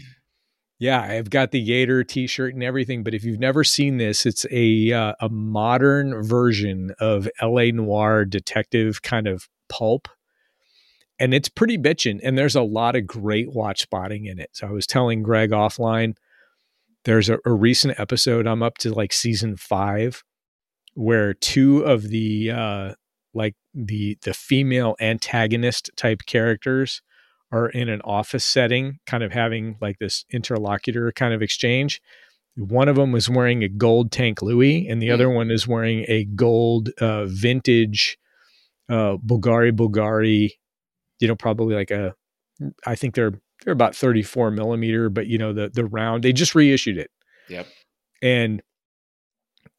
yeah, 0.78 1.00
I've 1.00 1.30
got 1.30 1.52
the 1.52 1.62
Gator 1.62 2.02
t-shirt 2.02 2.54
and 2.54 2.64
everything, 2.64 3.04
but 3.04 3.14
if 3.14 3.22
you've 3.22 3.38
never 3.38 3.62
seen 3.62 3.98
this, 3.98 4.26
it's 4.26 4.44
a 4.50 4.92
uh, 4.92 5.12
a 5.20 5.28
modern 5.28 6.24
version 6.24 6.90
of 6.98 7.28
LA 7.40 7.66
noir 7.66 8.24
detective 8.24 9.00
kind 9.02 9.28
of 9.28 9.48
pulp 9.68 10.08
and 11.22 11.32
it's 11.32 11.48
pretty 11.48 11.78
bitching. 11.78 12.18
And 12.24 12.36
there's 12.36 12.56
a 12.56 12.62
lot 12.62 12.96
of 12.96 13.06
great 13.06 13.52
watch 13.52 13.82
spotting 13.82 14.26
in 14.26 14.40
it. 14.40 14.50
So 14.54 14.66
I 14.66 14.72
was 14.72 14.88
telling 14.88 15.22
Greg 15.22 15.50
offline, 15.50 16.16
there's 17.04 17.28
a, 17.28 17.38
a 17.46 17.52
recent 17.52 18.00
episode. 18.00 18.48
I'm 18.48 18.60
up 18.60 18.76
to 18.78 18.92
like 18.92 19.12
season 19.12 19.56
five, 19.56 20.24
where 20.94 21.32
two 21.32 21.84
of 21.84 22.08
the 22.08 22.50
uh, 22.50 22.94
like 23.34 23.54
the 23.72 24.18
the 24.22 24.34
female 24.34 24.96
antagonist 25.00 25.90
type 25.96 26.22
characters 26.26 27.02
are 27.52 27.68
in 27.68 27.88
an 27.88 28.00
office 28.02 28.44
setting, 28.44 28.98
kind 29.06 29.22
of 29.22 29.30
having 29.30 29.76
like 29.80 30.00
this 30.00 30.24
interlocutor 30.32 31.12
kind 31.12 31.32
of 31.32 31.40
exchange. 31.40 32.02
One 32.56 32.88
of 32.88 32.96
them 32.96 33.12
was 33.12 33.30
wearing 33.30 33.62
a 33.62 33.68
gold 33.68 34.10
tank 34.10 34.42
Louis, 34.42 34.88
and 34.88 35.00
the 35.00 35.08
mm. 35.08 35.14
other 35.14 35.30
one 35.30 35.52
is 35.52 35.68
wearing 35.68 36.04
a 36.08 36.24
gold 36.24 36.90
uh, 37.00 37.26
vintage 37.26 38.18
uh, 38.88 39.18
Bulgari 39.24 39.70
Bulgari 39.70 40.50
you 41.22 41.28
know, 41.28 41.36
probably 41.36 41.74
like 41.74 41.90
a, 41.90 42.14
I 42.84 42.96
think 42.96 43.14
they're 43.14 43.32
they're 43.64 43.72
about 43.72 43.94
34 43.94 44.50
millimeter, 44.50 45.08
but 45.08 45.26
you 45.28 45.38
know 45.38 45.52
the 45.52 45.68
the 45.68 45.84
round 45.84 46.22
they 46.22 46.32
just 46.32 46.54
reissued 46.54 46.98
it. 46.98 47.10
Yep. 47.48 47.66
And 48.20 48.62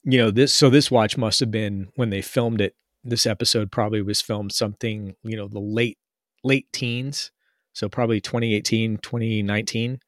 you 0.04 0.18
know 0.18 0.32
this 0.32 0.54
so 0.54 0.70
this 0.70 0.90
watch 0.90 1.18
must 1.18 1.40
have 1.42 1.52
been 1.52 1.90
when 1.96 2.10
they 2.10 2.22
filmed 2.22 2.62
it. 2.62 2.76
This 3.04 3.26
episode 3.26 3.72
probably 3.72 4.02
was 4.02 4.22
filmed 4.22 4.54
something 4.54 5.16
you 5.24 5.36
know 5.36 5.48
the 5.48 5.60
late 5.60 5.98
late 6.44 6.72
teens, 6.72 7.32
so 7.74 7.90
probably 7.90 8.22
2018 8.22 8.98
2019 8.98 10.00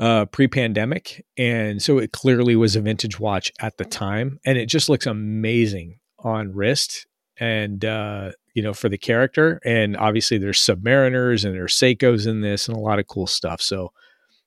uh, 0.00 0.26
pre-pandemic 0.26 1.24
and 1.36 1.82
so 1.82 1.98
it 1.98 2.12
clearly 2.12 2.54
was 2.54 2.76
a 2.76 2.80
vintage 2.80 3.18
watch 3.18 3.50
at 3.60 3.78
the 3.78 3.84
time 3.84 4.38
and 4.44 4.56
it 4.56 4.66
just 4.66 4.88
looks 4.88 5.06
amazing 5.06 5.98
on 6.20 6.52
wrist 6.54 7.06
and 7.40 7.84
uh, 7.84 8.30
you 8.58 8.64
know, 8.64 8.74
for 8.74 8.88
the 8.88 8.98
character. 8.98 9.60
And 9.64 9.96
obviously 9.96 10.36
there's 10.36 10.58
Submariners 10.58 11.44
and 11.44 11.54
there's 11.54 11.76
Seikos 11.76 12.26
in 12.26 12.40
this 12.40 12.66
and 12.66 12.76
a 12.76 12.80
lot 12.80 12.98
of 12.98 13.06
cool 13.06 13.28
stuff. 13.28 13.62
So 13.62 13.92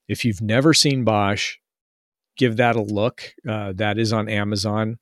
if 0.10 0.26
you've 0.26 0.42
never 0.42 0.74
seen 0.74 1.06
Bosch, 1.06 1.56
give 2.36 2.58
that 2.58 2.76
a 2.76 2.82
look. 2.82 3.34
Uh, 3.48 3.72
that 3.78 3.98
is 3.98 4.12
on 4.12 4.28
Amazon. 4.28 5.00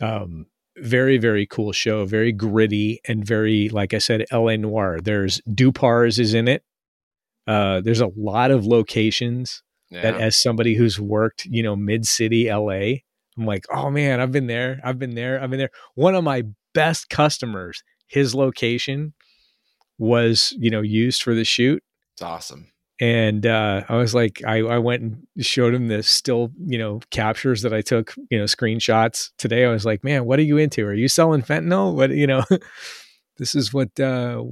Um, 0.00 0.46
very, 0.76 1.18
very 1.18 1.44
cool 1.44 1.72
show, 1.72 2.06
very 2.06 2.30
gritty 2.30 3.00
and 3.08 3.26
very, 3.26 3.68
like 3.68 3.92
I 3.92 3.98
said, 3.98 4.26
LA 4.30 4.54
noir. 4.54 5.00
There's 5.02 5.40
Dupars 5.40 6.20
is 6.20 6.34
in 6.34 6.46
it. 6.46 6.62
Uh, 7.48 7.80
there's 7.80 8.00
a 8.00 8.12
lot 8.16 8.52
of 8.52 8.64
locations 8.64 9.64
yeah. 9.90 10.02
that 10.02 10.20
as 10.20 10.40
somebody 10.40 10.76
who's 10.76 11.00
worked, 11.00 11.46
you 11.46 11.64
know, 11.64 11.74
mid 11.74 12.06
city 12.06 12.48
LA, 12.48 13.00
I'm 13.36 13.44
like, 13.44 13.64
oh 13.72 13.90
man, 13.90 14.20
I've 14.20 14.30
been 14.30 14.46
there. 14.46 14.80
I've 14.84 15.00
been 15.00 15.16
there. 15.16 15.42
I've 15.42 15.50
been 15.50 15.58
there. 15.58 15.70
One 15.96 16.14
of 16.14 16.22
my 16.22 16.44
best 16.74 17.08
customers 17.08 17.82
his 18.06 18.34
location 18.34 19.14
was 19.98 20.52
you 20.58 20.70
know 20.70 20.82
used 20.82 21.22
for 21.22 21.34
the 21.34 21.44
shoot. 21.44 21.82
It's 22.14 22.22
awesome. 22.22 22.68
And 23.00 23.44
uh, 23.44 23.82
I 23.88 23.96
was 23.96 24.14
like, 24.14 24.40
I, 24.46 24.58
I 24.58 24.78
went 24.78 25.02
and 25.02 25.26
showed 25.44 25.74
him 25.74 25.88
the 25.88 26.02
still, 26.02 26.52
you 26.64 26.78
know, 26.78 27.00
captures 27.10 27.62
that 27.62 27.74
I 27.74 27.80
took, 27.80 28.14
you 28.30 28.38
know, 28.38 28.44
screenshots 28.44 29.30
today. 29.36 29.64
I 29.64 29.70
was 29.70 29.84
like, 29.84 30.04
man, 30.04 30.26
what 30.26 30.38
are 30.38 30.42
you 30.42 30.58
into? 30.58 30.86
Are 30.86 30.94
you 30.94 31.08
selling 31.08 31.42
fentanyl? 31.42 31.94
What, 31.94 32.10
you 32.10 32.26
know, 32.26 32.44
this 33.36 33.56
is 33.56 33.74
what, 33.74 33.98
uh, 33.98 34.44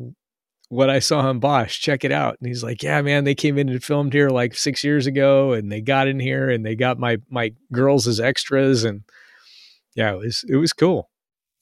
what 0.70 0.90
I 0.90 0.98
saw 0.98 1.20
on 1.20 1.38
Bosch. 1.38 1.78
Check 1.78 2.04
it 2.04 2.10
out. 2.10 2.36
And 2.40 2.48
he's 2.48 2.64
like, 2.64 2.82
yeah, 2.82 3.00
man, 3.00 3.22
they 3.22 3.36
came 3.36 3.58
in 3.58 3.68
and 3.68 3.82
filmed 3.82 4.12
here 4.12 4.28
like 4.28 4.56
six 4.56 4.82
years 4.82 5.06
ago 5.06 5.52
and 5.52 5.70
they 5.70 5.80
got 5.80 6.08
in 6.08 6.18
here 6.18 6.50
and 6.50 6.66
they 6.66 6.74
got 6.74 6.98
my, 6.98 7.18
my 7.30 7.54
girls 7.70 8.08
as 8.08 8.18
extras. 8.18 8.82
And 8.82 9.02
yeah, 9.94 10.14
it 10.14 10.18
was, 10.18 10.44
it 10.48 10.56
was 10.56 10.72
cool. 10.72 11.10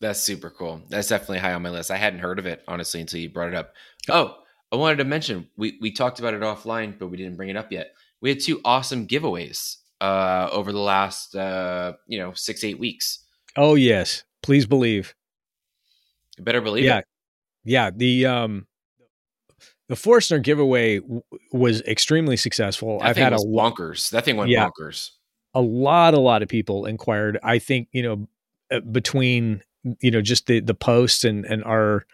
That's 0.00 0.20
super 0.20 0.50
cool. 0.50 0.82
That's 0.88 1.08
definitely 1.08 1.38
high 1.38 1.52
on 1.52 1.62
my 1.62 1.70
list. 1.70 1.90
I 1.90 1.96
hadn't 1.96 2.20
heard 2.20 2.38
of 2.38 2.46
it 2.46 2.62
honestly 2.66 3.00
until 3.00 3.20
you 3.20 3.28
brought 3.28 3.48
it 3.48 3.54
up. 3.54 3.74
Oh, 4.08 4.36
I 4.72 4.76
wanted 4.76 4.96
to 4.96 5.04
mention 5.04 5.48
we 5.56 5.78
we 5.80 5.92
talked 5.92 6.20
about 6.20 6.34
it 6.34 6.40
offline, 6.40 6.98
but 6.98 7.08
we 7.08 7.16
didn't 7.16 7.36
bring 7.36 7.50
it 7.50 7.56
up 7.56 7.70
yet. 7.70 7.92
We 8.20 8.30
had 8.30 8.40
two 8.40 8.60
awesome 8.64 9.06
giveaways 9.06 9.76
uh, 10.00 10.48
over 10.52 10.72
the 10.72 10.80
last 10.80 11.36
uh, 11.36 11.94
you 12.06 12.18
know 12.18 12.32
six 12.32 12.64
eight 12.64 12.78
weeks. 12.78 13.24
Oh 13.56 13.74
yes, 13.74 14.24
please 14.42 14.66
believe. 14.66 15.14
You 16.38 16.44
better 16.44 16.60
believe 16.60 16.84
yeah. 16.84 16.98
it. 16.98 17.04
Yeah, 17.64 17.90
the 17.94 18.26
um 18.26 18.66
the 19.88 19.96
Forstner 19.96 20.38
giveaway 20.38 21.00
w- 21.00 21.22
was 21.52 21.82
extremely 21.82 22.36
successful. 22.36 23.00
That 23.00 23.08
I've 23.08 23.16
had 23.16 23.32
a 23.32 23.36
bonkers. 23.36 24.10
That 24.10 24.24
thing 24.24 24.36
went 24.36 24.50
yeah, 24.50 24.68
bonkers. 24.68 25.10
A 25.52 25.60
lot, 25.60 26.14
a 26.14 26.20
lot 26.20 26.42
of 26.42 26.48
people 26.48 26.86
inquired. 26.86 27.38
I 27.42 27.58
think 27.58 27.88
you 27.92 28.02
know 28.02 28.28
uh, 28.70 28.80
between 28.80 29.62
you 30.00 30.10
know 30.10 30.20
just 30.20 30.46
the 30.46 30.60
the 30.60 30.74
posts 30.74 31.24
and 31.24 31.44
and 31.44 31.64
our 31.64 32.04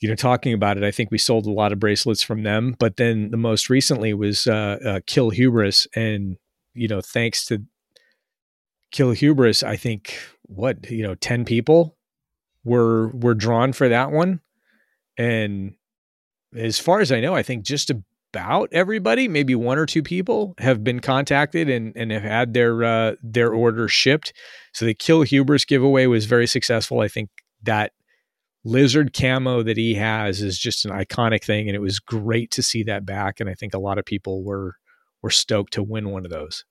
you 0.00 0.08
know 0.08 0.14
talking 0.14 0.52
about 0.52 0.76
it 0.76 0.84
i 0.84 0.90
think 0.90 1.10
we 1.10 1.18
sold 1.18 1.46
a 1.46 1.50
lot 1.50 1.72
of 1.72 1.80
bracelets 1.80 2.22
from 2.22 2.42
them 2.42 2.76
but 2.78 2.96
then 2.96 3.30
the 3.30 3.36
most 3.36 3.70
recently 3.70 4.12
was 4.12 4.46
uh, 4.46 4.78
uh, 4.84 5.00
kill 5.06 5.30
hubris. 5.30 5.86
And 5.94 6.36
you 6.74 6.88
know 6.88 7.00
thanks 7.00 7.46
to 7.46 7.62
kill 8.92 9.12
hubris 9.12 9.62
i 9.62 9.76
think 9.76 10.18
what 10.42 10.90
you 10.90 11.02
know 11.02 11.14
10 11.14 11.44
people 11.44 11.96
were 12.64 13.08
were 13.08 13.34
drawn 13.34 13.72
for 13.72 13.88
that 13.88 14.10
one. 14.10 14.40
And 15.18 15.74
as 16.54 16.78
far 16.78 17.00
as 17.00 17.10
i 17.10 17.20
know 17.20 17.34
i 17.34 17.42
think 17.42 17.64
just 17.64 17.90
a 17.90 18.02
about 18.36 18.68
everybody. 18.72 19.28
Maybe 19.28 19.54
one 19.54 19.78
or 19.78 19.86
two 19.86 20.02
people 20.02 20.54
have 20.58 20.84
been 20.84 21.00
contacted 21.00 21.70
and, 21.70 21.92
and 21.96 22.10
have 22.10 22.22
had 22.22 22.54
their 22.54 22.84
uh, 22.84 23.14
their 23.22 23.52
order 23.52 23.88
shipped. 23.88 24.32
So 24.72 24.84
the 24.84 24.94
Kill 24.94 25.22
Hubris 25.22 25.64
giveaway 25.64 26.06
was 26.06 26.26
very 26.26 26.46
successful. 26.46 27.00
I 27.00 27.08
think 27.08 27.30
that 27.62 27.92
lizard 28.64 29.12
camo 29.14 29.62
that 29.62 29.76
he 29.76 29.94
has 29.94 30.42
is 30.42 30.58
just 30.58 30.84
an 30.84 30.90
iconic 30.90 31.44
thing, 31.44 31.68
and 31.68 31.74
it 31.74 31.80
was 31.80 31.98
great 31.98 32.50
to 32.52 32.62
see 32.62 32.82
that 32.84 33.06
back. 33.06 33.40
And 33.40 33.48
I 33.48 33.54
think 33.54 33.74
a 33.74 33.78
lot 33.78 33.98
of 33.98 34.04
people 34.04 34.44
were 34.44 34.74
were 35.22 35.30
stoked 35.30 35.72
to 35.74 35.82
win 35.82 36.10
one 36.10 36.24
of 36.24 36.30
those. 36.30 36.64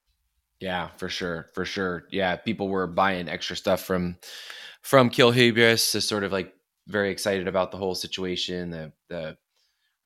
Yeah, 0.60 0.90
for 0.98 1.10
sure, 1.10 1.50
for 1.54 1.66
sure. 1.66 2.06
Yeah, 2.12 2.36
people 2.36 2.70
were 2.70 2.88
buying 2.88 3.28
extra 3.28 3.56
stuff 3.56 3.82
from 3.82 4.18
from 4.82 5.10
Kill 5.10 5.32
Hubris 5.32 5.92
to 5.94 6.02
sort 6.02 6.24
of 6.24 6.32
like 6.32 6.54
very 6.88 7.10
excited 7.10 7.48
about 7.48 7.72
the 7.72 7.78
whole 7.78 7.96
situation. 7.96 8.70
The 8.70 8.92
the 9.10 9.38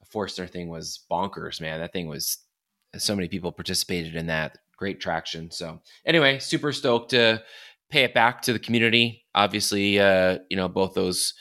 Forstner 0.09 0.47
thing 0.47 0.69
was 0.69 1.05
bonkers, 1.09 1.61
man. 1.61 1.79
That 1.79 1.93
thing 1.93 2.07
was 2.07 2.37
so 2.97 3.15
many 3.15 3.27
people 3.27 3.51
participated 3.51 4.15
in 4.15 4.27
that. 4.27 4.57
Great 4.77 4.99
traction. 4.99 5.51
So 5.51 5.81
anyway, 6.05 6.39
super 6.39 6.71
stoked 6.71 7.11
to 7.11 7.43
pay 7.89 8.03
it 8.03 8.13
back 8.13 8.41
to 8.43 8.53
the 8.53 8.59
community. 8.59 9.25
Obviously, 9.35 9.99
uh, 9.99 10.39
you 10.49 10.57
know, 10.57 10.69
both 10.69 10.93
those 10.93 11.33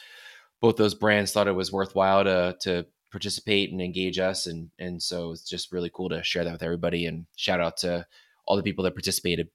both 0.60 0.76
those 0.76 0.94
brands 0.94 1.32
thought 1.32 1.46
it 1.46 1.52
was 1.52 1.72
worthwhile 1.72 2.24
to 2.24 2.56
to 2.62 2.86
participate 3.10 3.70
and 3.70 3.80
engage 3.80 4.18
us, 4.18 4.46
and 4.46 4.70
and 4.78 5.02
so 5.02 5.32
it's 5.32 5.48
just 5.48 5.72
really 5.72 5.90
cool 5.94 6.08
to 6.08 6.22
share 6.24 6.44
that 6.44 6.52
with 6.52 6.62
everybody. 6.62 7.06
And 7.06 7.26
shout 7.36 7.60
out 7.60 7.76
to 7.78 8.06
all 8.46 8.56
the 8.56 8.62
people 8.62 8.84
that 8.84 8.94
participated. 8.94 9.48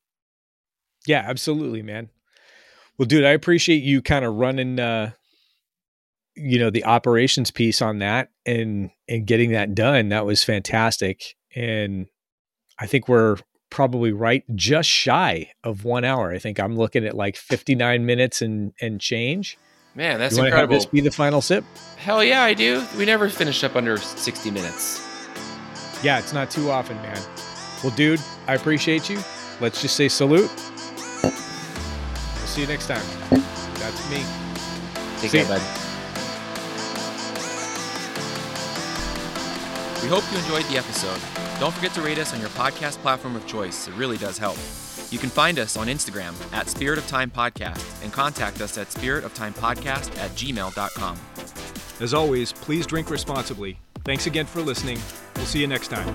Yeah, 1.05 1.23
absolutely, 1.27 1.81
man. 1.81 2.09
Well, 2.97 3.07
dude, 3.07 3.25
I 3.25 3.31
appreciate 3.31 3.83
you 3.83 4.01
kind 4.01 4.23
of 4.23 4.35
running, 4.35 4.79
uh, 4.79 5.11
you 6.35 6.59
know, 6.59 6.69
the 6.69 6.85
operations 6.85 7.51
piece 7.51 7.81
on 7.81 7.99
that 7.99 8.29
and 8.45 8.91
and 9.07 9.25
getting 9.25 9.51
that 9.51 9.75
done. 9.75 10.09
That 10.09 10.25
was 10.25 10.43
fantastic, 10.43 11.35
and 11.55 12.07
I 12.79 12.87
think 12.87 13.07
we're 13.07 13.37
probably 13.69 14.11
right 14.11 14.43
just 14.55 14.87
shy 14.87 15.51
of 15.63 15.83
one 15.83 16.03
hour. 16.05 16.31
I 16.31 16.37
think 16.37 16.59
I'm 16.59 16.77
looking 16.77 17.05
at 17.05 17.15
like 17.15 17.35
59 17.35 18.05
minutes 18.05 18.41
and 18.41 18.73
and 18.81 19.01
change. 19.01 19.57
Man, 19.95 20.19
that's 20.19 20.37
you 20.37 20.43
incredible. 20.43 20.75
This 20.75 20.85
be 20.85 21.01
the 21.01 21.11
final 21.11 21.41
sip. 21.41 21.63
Hell 21.97 22.23
yeah, 22.23 22.43
I 22.43 22.53
do. 22.53 22.83
We 22.97 23.05
never 23.05 23.29
finished 23.29 23.63
up 23.63 23.75
under 23.75 23.97
60 23.97 24.49
minutes. 24.49 25.01
Yeah, 26.03 26.17
it's 26.19 26.33
not 26.33 26.49
too 26.49 26.71
often, 26.71 26.97
man. 26.97 27.19
Well, 27.83 27.95
dude, 27.95 28.19
I 28.47 28.55
appreciate 28.55 29.09
you. 29.09 29.19
Let's 29.61 29.81
just 29.81 29.95
say 29.95 30.09
salute. 30.09 30.49
We'll 31.21 31.31
see 31.31 32.61
you 32.61 32.67
next 32.67 32.87
time. 32.87 33.05
That's 33.75 34.09
me. 34.09 34.23
Take 35.19 35.31
See 35.31 35.37
care, 35.39 35.47
bud. 35.47 35.82
We 40.03 40.09
hope 40.09 40.29
you 40.33 40.37
enjoyed 40.37 40.65
the 40.65 40.77
episode. 40.77 41.17
Don't 41.61 41.73
forget 41.73 41.93
to 41.93 42.01
rate 42.01 42.19
us 42.19 42.33
on 42.33 42.41
your 42.41 42.49
podcast 42.49 42.97
platform 42.97 43.37
of 43.37 43.47
choice. 43.47 43.87
It 43.87 43.93
really 43.93 44.17
does 44.17 44.37
help. 44.37 44.57
You 45.11 45.17
can 45.17 45.29
find 45.29 45.57
us 45.57 45.77
on 45.77 45.87
Instagram 45.87 46.33
at 46.53 46.67
Spirit 46.67 46.99
of 46.99 47.07
Time 47.07 47.31
Podcast 47.31 48.03
and 48.03 48.11
contact 48.11 48.59
us 48.59 48.77
at 48.77 48.89
spiritoftimepodcast 48.89 50.17
at 50.17 50.31
gmail.com. 50.31 51.17
As 52.01 52.13
always, 52.13 52.51
please 52.51 52.85
drink 52.85 53.09
responsibly. 53.09 53.79
Thanks 54.03 54.27
again 54.27 54.45
for 54.45 54.61
listening. 54.61 54.99
We'll 55.37 55.45
see 55.45 55.61
you 55.61 55.67
next 55.67 55.87
time. 55.87 56.13